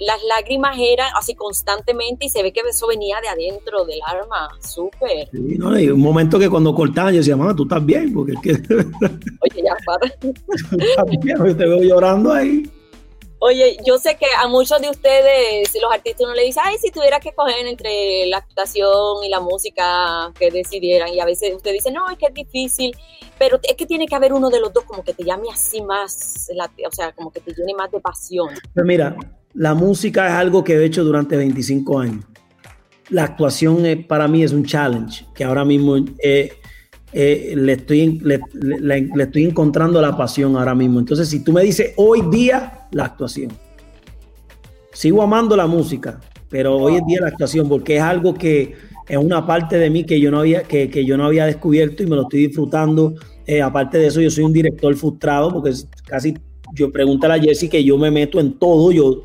Las 0.00 0.24
lágrimas 0.24 0.76
eran 0.80 1.12
así 1.16 1.34
constantemente 1.34 2.24
y 2.24 2.28
se 2.30 2.42
ve 2.42 2.52
que 2.52 2.60
eso 2.68 2.86
venía 2.86 3.20
de 3.20 3.28
adentro 3.28 3.84
del 3.84 4.00
arma, 4.06 4.48
súper. 4.60 5.28
Sí, 5.30 5.56
no, 5.58 5.78
y 5.78 5.90
un 5.90 6.00
momento 6.00 6.38
que 6.38 6.48
cuando 6.48 6.74
cortaban 6.74 7.12
yo 7.12 7.18
decía, 7.18 7.36
mamá, 7.36 7.54
tú 7.54 7.64
estás 7.64 7.84
bien, 7.84 8.12
porque 8.14 8.32
es 8.32 8.40
que... 8.40 8.50
Oye, 9.40 9.62
ya, 9.62 9.76
para. 9.84 10.12
yo 11.46 11.56
te 11.56 11.66
veo 11.66 11.82
llorando 11.82 12.32
ahí. 12.32 12.64
Oye, 13.46 13.76
yo 13.86 13.98
sé 13.98 14.16
que 14.16 14.24
a 14.42 14.48
muchos 14.48 14.80
de 14.80 14.88
ustedes, 14.88 15.68
los 15.74 15.92
artistas, 15.92 16.22
uno 16.24 16.34
le 16.34 16.44
dice, 16.44 16.60
ay, 16.64 16.76
si 16.80 16.90
tuviera 16.90 17.20
que 17.20 17.28
escoger 17.28 17.66
entre 17.66 18.24
la 18.24 18.38
actuación 18.38 19.22
y 19.22 19.28
la 19.28 19.38
música, 19.40 20.32
que 20.38 20.50
decidieran. 20.50 21.10
Y 21.10 21.20
a 21.20 21.26
veces 21.26 21.54
usted 21.54 21.72
dice, 21.72 21.92
no, 21.92 22.08
es 22.08 22.16
que 22.16 22.24
es 22.28 22.32
difícil, 22.32 22.96
pero 23.38 23.60
es 23.62 23.76
que 23.76 23.84
tiene 23.84 24.06
que 24.06 24.14
haber 24.14 24.32
uno 24.32 24.48
de 24.48 24.60
los 24.60 24.72
dos 24.72 24.84
como 24.84 25.04
que 25.04 25.12
te 25.12 25.24
llame 25.24 25.48
así 25.52 25.82
más, 25.82 26.48
o 26.88 26.90
sea, 26.90 27.12
como 27.12 27.30
que 27.30 27.40
te 27.40 27.52
llene 27.52 27.74
más 27.74 27.90
de 27.90 28.00
pasión. 28.00 28.48
Pues 28.72 28.86
mira, 28.86 29.14
la 29.52 29.74
música 29.74 30.26
es 30.26 30.32
algo 30.32 30.64
que 30.64 30.76
he 30.76 30.82
hecho 30.82 31.04
durante 31.04 31.36
25 31.36 31.98
años. 31.98 32.24
La 33.10 33.24
actuación 33.24 34.06
para 34.08 34.26
mí 34.26 34.42
es 34.42 34.52
un 34.52 34.64
challenge, 34.64 35.26
que 35.34 35.44
ahora 35.44 35.66
mismo 35.66 35.96
eh, 36.22 36.62
eh, 37.16 37.54
le, 37.56 37.74
estoy, 37.74 38.18
le, 38.24 38.40
estoy 39.22 39.44
encontrando 39.44 40.02
la 40.02 40.16
pasión 40.16 40.56
ahora 40.56 40.74
mismo. 40.74 40.98
Entonces, 40.98 41.28
si 41.28 41.44
tú 41.44 41.52
me 41.52 41.62
dices 41.62 41.92
hoy 41.94 42.22
día, 42.28 42.88
la 42.90 43.04
actuación. 43.04 43.52
Sigo 44.92 45.22
amando 45.22 45.56
la 45.56 45.68
música, 45.68 46.20
pero 46.48 46.76
hoy 46.76 46.96
en 46.96 47.06
día 47.06 47.20
la 47.20 47.28
actuación, 47.28 47.68
porque 47.68 47.96
es 47.96 48.02
algo 48.02 48.34
que 48.34 48.74
es 49.08 49.16
una 49.16 49.46
parte 49.46 49.78
de 49.78 49.90
mí 49.90 50.02
que 50.02 50.18
yo 50.18 50.32
no 50.32 50.40
había, 50.40 50.64
que, 50.64 51.04
yo 51.04 51.16
no 51.16 51.26
había 51.26 51.46
descubierto 51.46 52.02
y 52.02 52.06
me 52.06 52.16
lo 52.16 52.22
estoy 52.22 52.48
disfrutando. 52.48 53.14
Eh, 53.46 53.62
aparte 53.62 53.98
de 53.98 54.08
eso, 54.08 54.20
yo 54.20 54.30
soy 54.30 54.42
un 54.42 54.52
director 54.52 54.92
frustrado, 54.96 55.52
porque 55.52 55.72
casi 56.06 56.34
yo 56.74 56.90
pregunto 56.90 57.30
a 57.30 57.38
Jessie 57.38 57.68
que 57.68 57.84
yo 57.84 57.96
me 57.96 58.10
meto 58.10 58.40
en 58.40 58.58
todo, 58.58 58.90
yo 58.90 59.22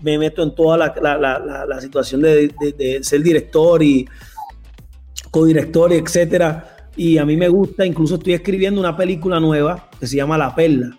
me 0.00 0.16
meto 0.16 0.42
en 0.42 0.54
toda 0.54 0.78
la, 0.78 1.80
situación 1.82 2.22
de, 2.22 2.50
de, 2.78 3.00
ser 3.02 3.22
director 3.22 3.82
y 3.82 4.08
codirector, 5.30 5.92
etcétera 5.92 6.76
y 6.98 7.16
a 7.16 7.24
mí 7.24 7.36
me 7.36 7.48
gusta, 7.48 7.86
incluso 7.86 8.16
estoy 8.16 8.32
escribiendo 8.32 8.80
una 8.80 8.96
película 8.96 9.38
nueva 9.38 9.88
que 10.00 10.06
se 10.08 10.16
llama 10.16 10.36
La 10.36 10.52
Perla. 10.52 10.96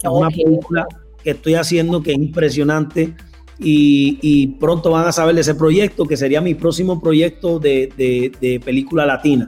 Es 0.00 0.08
una 0.08 0.28
película 0.30 0.86
que 1.22 1.30
estoy 1.30 1.54
haciendo 1.54 2.00
que 2.00 2.12
es 2.12 2.16
impresionante 2.16 3.16
y, 3.58 4.46
pronto 4.60 4.92
van 4.92 5.08
a 5.08 5.12
saber 5.12 5.34
de 5.34 5.40
ese 5.40 5.56
proyecto, 5.56 6.06
que 6.06 6.16
sería 6.16 6.40
mi 6.40 6.54
próximo 6.54 7.00
proyecto 7.00 7.58
de, 7.58 8.62
película 8.64 9.04
latina. 9.04 9.46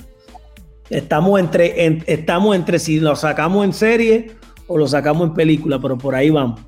Estamos 0.91 1.39
entre, 1.39 2.03
estamos 2.07 2.57
entre 2.57 2.81
si 2.81 2.99
lo 2.99 3.15
sacamos 3.15 3.65
en 3.65 3.73
serie 3.73 4.33
o 4.67 4.77
lo 4.77 4.89
sacamos 4.89 5.29
en 5.29 5.35
película, 5.35 5.79
pero 5.81 5.97
por 5.97 6.17
ahí 6.17 6.29
vamos. 6.29 6.61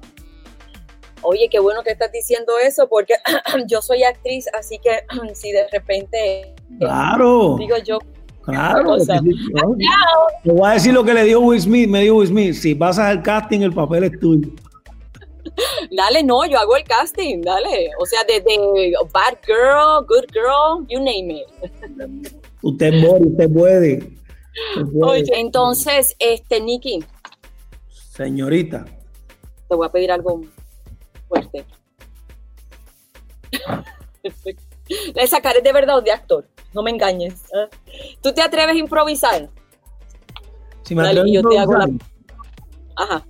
Oye, 1.22 1.48
qué 1.50 1.58
bueno 1.58 1.82
que 1.82 1.90
estás 1.90 2.12
diciendo 2.12 2.52
eso, 2.62 2.88
porque 2.88 3.14
yo 3.66 3.82
soy 3.82 4.04
actriz, 4.04 4.46
así 4.56 4.78
que 4.78 5.00
si 5.34 5.50
de 5.50 5.66
repente 5.72 6.54
claro. 6.78 7.56
digo 7.58 7.76
yo 7.84 7.98
Claro, 8.44 8.98
te 8.98 10.52
voy 10.52 10.68
a 10.68 10.74
decir 10.74 10.92
lo 10.92 11.02
que 11.02 11.14
le 11.14 11.24
dio 11.24 11.40
Will 11.40 11.60
Smith, 11.60 11.88
me 11.88 12.02
dio 12.02 12.16
Will 12.16 12.28
Smith, 12.28 12.54
si 12.54 12.74
pasas 12.74 13.10
el 13.12 13.22
casting, 13.22 13.60
el 13.60 13.72
papel 13.72 14.04
es 14.04 14.20
tuyo. 14.20 14.50
Dale, 15.90 16.22
no, 16.22 16.44
yo 16.44 16.58
hago 16.58 16.76
el 16.76 16.84
casting, 16.84 17.40
dale. 17.40 17.90
O 18.00 18.06
sea, 18.06 18.24
desde 18.24 18.58
bad 19.12 19.38
girl, 19.46 20.04
good 20.06 20.26
girl, 20.32 20.84
you 20.88 20.98
name 20.98 21.30
it. 21.30 21.46
Usted 22.62 22.90
puede, 23.02 23.26
usted 23.26 23.52
puede. 23.52 24.12
Oye, 25.02 25.30
entonces, 25.34 26.16
este, 26.18 26.60
Nikki. 26.60 27.04
Señorita. 27.90 28.86
Te 29.68 29.74
voy 29.74 29.86
a 29.86 29.92
pedir 29.92 30.10
algo 30.10 30.40
fuerte. 31.28 31.64
Le 35.14 35.26
sacaré 35.26 35.60
de 35.60 35.72
verdad 35.72 36.02
de 36.02 36.10
actor 36.10 36.46
no 36.74 36.82
me 36.82 36.90
engañes. 36.90 37.34
¿eh? 37.54 37.68
¿Tú 38.22 38.32
te 38.32 38.42
atreves 38.42 38.74
a 38.74 38.78
improvisar? 38.78 39.48
Si 40.82 40.94
me 40.94 41.06
atrevo 41.06 41.26
yo 41.26 41.42
te 41.42 41.58
hago 41.58 41.72
la... 41.74 41.88
Ajá. 42.96 43.24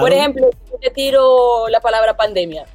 Por 0.00 0.12
ejemplo, 0.12 0.50
yo 0.70 0.78
te 0.78 0.90
tiro 0.90 1.68
la 1.68 1.80
palabra 1.80 2.16
pandemia. 2.16 2.66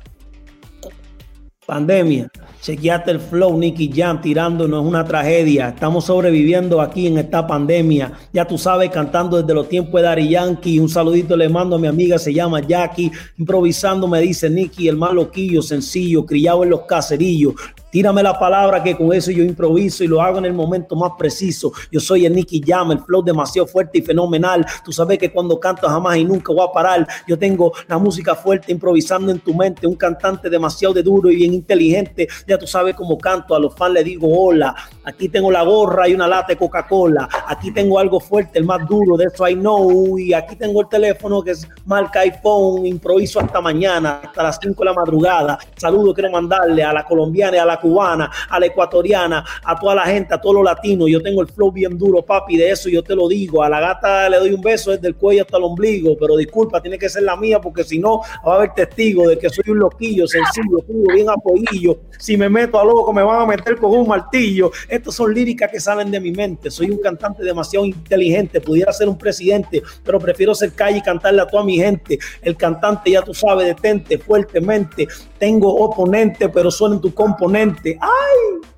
Pandemia. 1.66 2.30
Chequeate 2.62 3.12
el 3.12 3.20
flow, 3.20 3.58
Nicky 3.58 3.92
Jam 3.94 4.22
tirando, 4.22 4.68
no 4.68 4.82
es 4.82 4.88
una 4.88 5.06
tragedia. 5.06 5.70
Estamos 5.70 6.06
sobreviviendo 6.06 6.82
aquí 6.82 7.06
en 7.06 7.20
esta 7.20 7.46
pandemia. 7.46 8.12
Ya 8.34 8.46
tú 8.46 8.58
sabes, 8.58 8.90
cantando 8.90 9.40
desde 9.40 9.54
los 9.54 9.70
tiempos 9.70 10.02
de 10.02 10.08
Dari 10.08 10.30
Yankee. 10.30 10.80
Un 10.80 10.90
saludito 10.90 11.38
le 11.38 11.48
mando 11.48 11.76
a 11.76 11.80
mi 11.80 11.88
amiga, 11.88 12.18
se 12.18 12.34
llama 12.34 12.62
Jackie. 12.62 13.12
Improvisando, 13.38 14.08
me 14.08 14.20
dice 14.20 14.50
Nicky, 14.50 14.88
el 14.88 14.98
más 14.98 15.14
loquillo, 15.14 15.62
sencillo, 15.62 16.26
criado 16.26 16.64
en 16.64 16.72
los 16.72 16.82
caserillos. 16.82 17.54
Tírame 17.96 18.22
la 18.22 18.38
palabra 18.38 18.84
que 18.84 18.94
con 18.94 19.14
eso 19.14 19.32
yo 19.32 19.42
improviso 19.42 20.04
y 20.04 20.08
lo 20.08 20.22
hago 20.22 20.40
en 20.40 20.44
el 20.44 20.52
momento 20.52 20.98
más 20.98 21.14
preciso. 21.18 21.72
Yo 21.90 22.02
soy 22.02 22.26
el 22.26 22.36
Nicky 22.36 22.62
Jam, 22.62 22.92
el 22.92 23.00
flow 23.00 23.24
demasiado 23.24 23.66
fuerte 23.66 24.00
y 24.00 24.02
fenomenal. 24.02 24.66
Tú 24.84 24.92
sabes 24.92 25.18
que 25.18 25.32
cuando 25.32 25.58
canto 25.58 25.88
jamás 25.88 26.18
y 26.18 26.26
nunca 26.26 26.52
voy 26.52 26.68
a 26.68 26.74
parar. 26.74 27.08
Yo 27.26 27.40
tengo 27.40 27.72
la 27.88 27.98
música 27.98 28.36
fuerte 28.36 28.74
improvisando 28.74 29.32
en 29.32 29.40
tu 29.40 29.54
mente. 29.54 29.88
Un 29.88 29.96
cantante 29.96 30.50
demasiado 30.50 30.94
de 30.94 31.04
duro 31.04 31.32
y 31.32 31.38
bien 31.38 31.54
inteligente. 31.54 32.28
Ya 32.46 32.58
tú 32.58 32.68
sabes 32.68 32.96
cómo 32.96 33.18
canto. 33.18 33.56
A 33.56 33.60
los 33.60 33.74
fans 33.74 33.94
les 33.94 34.04
digo 34.04 34.28
hola. 34.30 34.76
Aquí 35.06 35.30
tengo 35.30 35.50
la 35.50 35.64
gorra 35.64 36.10
y 36.10 36.16
una 36.16 36.28
lata 36.28 36.48
de 36.48 36.58
Coca-Cola. 36.58 37.30
Aquí 37.48 37.72
tengo 37.72 37.98
algo 37.98 38.20
fuerte, 38.20 38.60
el 38.60 38.66
más 38.66 38.86
duro. 38.90 39.16
De 39.16 39.28
eso 39.34 39.48
I 39.48 39.56
know. 39.56 40.20
Y 40.20 40.34
aquí 40.34 40.58
tengo 40.58 40.82
el 40.82 40.90
teléfono 40.90 41.42
que 41.42 41.52
es 41.52 41.66
marca 41.86 42.20
iPhone. 42.20 42.86
Improviso 42.86 43.40
hasta 43.40 43.62
mañana, 43.62 44.20
hasta 44.22 44.44
las 44.44 44.60
5 44.62 44.84
de 44.84 44.86
la 44.86 44.94
madrugada. 44.94 45.58
Saludo 45.78 46.14
quiero 46.14 46.30
mandarle 46.30 46.84
a 46.84 46.92
la 46.92 47.06
colombiana 47.06 47.56
y 47.56 47.60
a 47.62 47.66
la 47.66 47.85
cubana, 47.86 48.32
a 48.50 48.60
la 48.60 48.66
ecuatoriana, 48.66 49.46
a 49.64 49.80
toda 49.80 49.94
la 49.94 50.06
gente, 50.06 50.34
a 50.34 50.42
todos 50.42 50.56
los 50.56 50.64
latinos. 50.64 51.08
Yo 51.10 51.22
tengo 51.22 51.42
el 51.42 51.48
flow 51.48 51.72
bien 51.72 51.98
duro, 51.98 52.24
papi, 52.24 52.58
de 52.58 52.72
eso 52.72 52.90
yo 52.90 53.04
te 53.04 53.16
lo 53.16 53.28
digo. 53.28 53.62
A 53.62 53.70
la 53.70 53.80
gata 53.80 54.28
le 54.28 54.40
doy 54.40 54.54
un 54.54 54.62
beso 54.62 54.92
desde 54.92 55.08
el 55.08 55.16
cuello 55.16 55.44
hasta 55.44 55.58
el 55.58 55.64
ombligo, 55.64 56.18
pero 56.20 56.36
disculpa, 56.36 56.82
tiene 56.82 56.98
que 56.98 57.10
ser 57.10 57.24
la 57.24 57.36
mía 57.36 57.62
porque 57.62 57.84
si 57.84 58.00
no 58.00 58.22
va 58.46 58.54
a 58.54 58.56
haber 58.56 58.74
testigo 58.74 59.28
de 59.28 59.38
que 59.38 59.50
soy 59.50 59.66
un 59.68 59.80
loquillo, 59.80 60.28
sencillo, 60.28 60.84
bien 61.14 61.30
apoyillo. 61.30 62.00
Si 62.18 62.38
me 62.38 62.50
meto 62.50 62.80
a 62.80 62.86
loco 62.86 63.14
me 63.14 63.22
van 63.22 63.42
a 63.42 63.46
meter 63.46 63.78
con 63.78 63.92
un 63.92 64.08
martillo. 64.08 64.72
Estas 64.90 65.14
son 65.16 65.34
líricas 65.34 65.70
que 65.72 65.80
salen 65.80 66.10
de 66.10 66.20
mi 66.20 66.32
mente. 66.32 66.72
Soy 66.72 66.90
un 66.90 66.98
cantante 66.98 67.44
demasiado 67.44 67.86
inteligente, 67.86 68.62
pudiera 68.62 68.92
ser 68.92 69.08
un 69.08 69.18
presidente, 69.18 69.84
pero 70.04 70.20
prefiero 70.20 70.56
ser 70.56 70.74
calle 70.74 70.98
y 70.98 71.02
cantarle 71.02 71.42
a 71.42 71.48
toda 71.48 71.64
mi 71.64 71.78
gente. 71.78 72.18
El 72.42 72.56
cantante, 72.56 73.12
ya 73.12 73.22
tú 73.22 73.34
sabes, 73.34 73.68
detente 73.68 74.18
fuertemente. 74.18 75.08
Tengo 75.38 75.76
oponente, 75.76 76.50
pero 76.50 76.72
suena 76.72 76.96
en 76.96 77.02
tu 77.02 77.14
componente 77.14 77.75
¡Ay! 77.84 78.70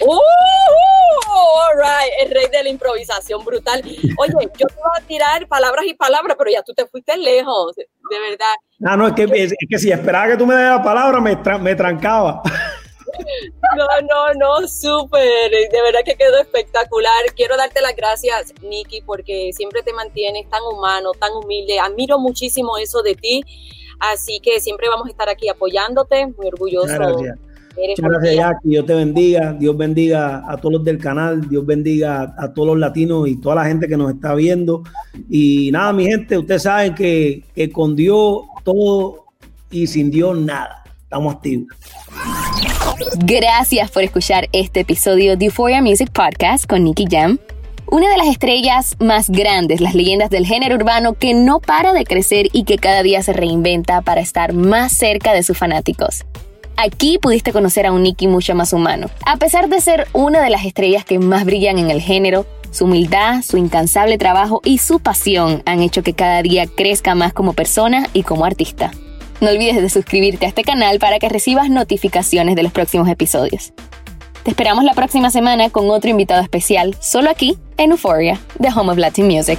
¡Uh! 0.00 0.20
All 1.30 1.76
right, 1.76 2.12
el 2.20 2.30
rey 2.30 2.46
de 2.50 2.62
la 2.62 2.68
improvisación 2.68 3.44
brutal. 3.44 3.82
Oye, 3.84 4.32
yo 4.58 4.66
te 4.66 4.74
iba 4.74 4.92
a 4.96 5.00
tirar 5.02 5.48
palabras 5.48 5.84
y 5.86 5.94
palabras, 5.94 6.36
pero 6.38 6.50
ya 6.50 6.62
tú 6.62 6.72
te 6.72 6.86
fuiste 6.86 7.16
lejos, 7.16 7.76
de 7.76 8.20
verdad. 8.30 8.54
Ah, 8.84 8.96
no, 8.96 9.08
es 9.08 9.14
que, 9.14 9.24
es 9.24 9.54
que 9.68 9.78
si 9.78 9.90
esperaba 9.90 10.28
que 10.28 10.36
tú 10.36 10.46
me 10.46 10.54
des 10.54 10.70
la 10.70 10.82
palabra, 10.82 11.20
me, 11.20 11.36
me 11.60 11.74
trancaba. 11.74 12.42
No, 13.76 13.86
no, 14.02 14.34
no, 14.34 14.68
súper. 14.68 15.50
De 15.50 15.82
verdad 15.82 16.00
que 16.04 16.14
quedó 16.14 16.38
espectacular. 16.38 17.24
Quiero 17.34 17.56
darte 17.56 17.80
las 17.80 17.94
gracias, 17.96 18.54
Nikki, 18.62 19.02
porque 19.02 19.50
siempre 19.52 19.82
te 19.82 19.92
mantienes 19.92 20.48
tan 20.48 20.62
humano, 20.62 21.12
tan 21.12 21.32
humilde. 21.32 21.78
Admiro 21.78 22.18
muchísimo 22.18 22.78
eso 22.78 23.02
de 23.02 23.14
ti. 23.14 23.42
Así 24.00 24.40
que 24.40 24.60
siempre 24.60 24.88
vamos 24.88 25.08
a 25.08 25.10
estar 25.10 25.28
aquí 25.28 25.48
apoyándote. 25.48 26.26
Muy 26.26 26.46
orgulloso. 26.46 26.94
Gracias. 26.94 27.38
Muchas 27.78 28.10
gracias, 28.10 28.36
Jackie. 28.36 28.68
Dios 28.70 28.86
te 28.86 28.94
bendiga. 28.94 29.52
Dios 29.52 29.76
bendiga 29.76 30.44
a 30.48 30.56
todos 30.56 30.74
los 30.74 30.84
del 30.84 30.98
canal. 30.98 31.48
Dios 31.48 31.64
bendiga 31.64 32.34
a 32.36 32.52
todos 32.52 32.68
los 32.68 32.78
latinos 32.78 33.28
y 33.28 33.40
toda 33.40 33.56
la 33.56 33.64
gente 33.64 33.86
que 33.88 33.96
nos 33.96 34.12
está 34.12 34.34
viendo. 34.34 34.82
Y 35.28 35.70
nada, 35.72 35.92
mi 35.92 36.06
gente, 36.06 36.38
ustedes 36.38 36.62
saben 36.62 36.94
que, 36.94 37.44
que 37.54 37.70
con 37.70 37.94
Dios 37.94 38.42
todo 38.64 39.26
y 39.70 39.86
sin 39.86 40.10
Dios 40.10 40.36
nada. 40.38 40.82
Estamos 41.02 41.34
activos. 41.36 41.68
Gracias 43.20 43.90
por 43.90 44.02
escuchar 44.02 44.48
este 44.52 44.80
episodio 44.80 45.36
de 45.36 45.46
Euphoria 45.46 45.80
Music 45.80 46.10
Podcast 46.10 46.66
con 46.66 46.84
Nicky 46.84 47.06
Jam. 47.10 47.38
Una 47.90 48.10
de 48.10 48.18
las 48.18 48.26
estrellas 48.26 48.96
más 49.00 49.30
grandes, 49.30 49.80
las 49.80 49.94
leyendas 49.94 50.28
del 50.28 50.44
género 50.44 50.74
urbano 50.76 51.14
que 51.14 51.32
no 51.32 51.58
para 51.60 51.94
de 51.94 52.04
crecer 52.04 52.48
y 52.52 52.64
que 52.64 52.76
cada 52.76 53.02
día 53.02 53.22
se 53.22 53.32
reinventa 53.32 54.02
para 54.02 54.20
estar 54.20 54.52
más 54.52 54.92
cerca 54.92 55.32
de 55.32 55.42
sus 55.42 55.56
fanáticos. 55.56 56.26
Aquí 56.80 57.18
pudiste 57.18 57.52
conocer 57.52 57.86
a 57.86 57.92
un 57.92 58.04
Nicky 58.04 58.28
mucho 58.28 58.54
más 58.54 58.72
humano. 58.72 59.10
A 59.26 59.36
pesar 59.36 59.68
de 59.68 59.80
ser 59.80 60.06
una 60.12 60.40
de 60.40 60.48
las 60.48 60.64
estrellas 60.64 61.04
que 61.04 61.18
más 61.18 61.44
brillan 61.44 61.76
en 61.76 61.90
el 61.90 62.00
género, 62.00 62.46
su 62.70 62.84
humildad, 62.84 63.42
su 63.42 63.56
incansable 63.56 64.16
trabajo 64.16 64.60
y 64.62 64.78
su 64.78 65.00
pasión 65.00 65.64
han 65.66 65.82
hecho 65.82 66.04
que 66.04 66.12
cada 66.12 66.40
día 66.40 66.68
crezca 66.68 67.16
más 67.16 67.32
como 67.32 67.52
persona 67.52 68.06
y 68.12 68.22
como 68.22 68.44
artista. 68.44 68.92
No 69.40 69.50
olvides 69.50 69.82
de 69.82 69.90
suscribirte 69.90 70.46
a 70.46 70.50
este 70.50 70.62
canal 70.62 71.00
para 71.00 71.18
que 71.18 71.28
recibas 71.28 71.68
notificaciones 71.68 72.54
de 72.54 72.62
los 72.62 72.70
próximos 72.70 73.08
episodios. 73.08 73.72
Te 74.44 74.50
esperamos 74.50 74.84
la 74.84 74.94
próxima 74.94 75.30
semana 75.30 75.70
con 75.70 75.90
otro 75.90 76.10
invitado 76.10 76.42
especial, 76.42 76.94
solo 77.00 77.28
aquí 77.28 77.58
en 77.76 77.90
Euphoria, 77.90 78.38
The 78.62 78.68
Home 78.68 78.92
of 78.92 78.98
Latin 78.98 79.26
Music. 79.26 79.58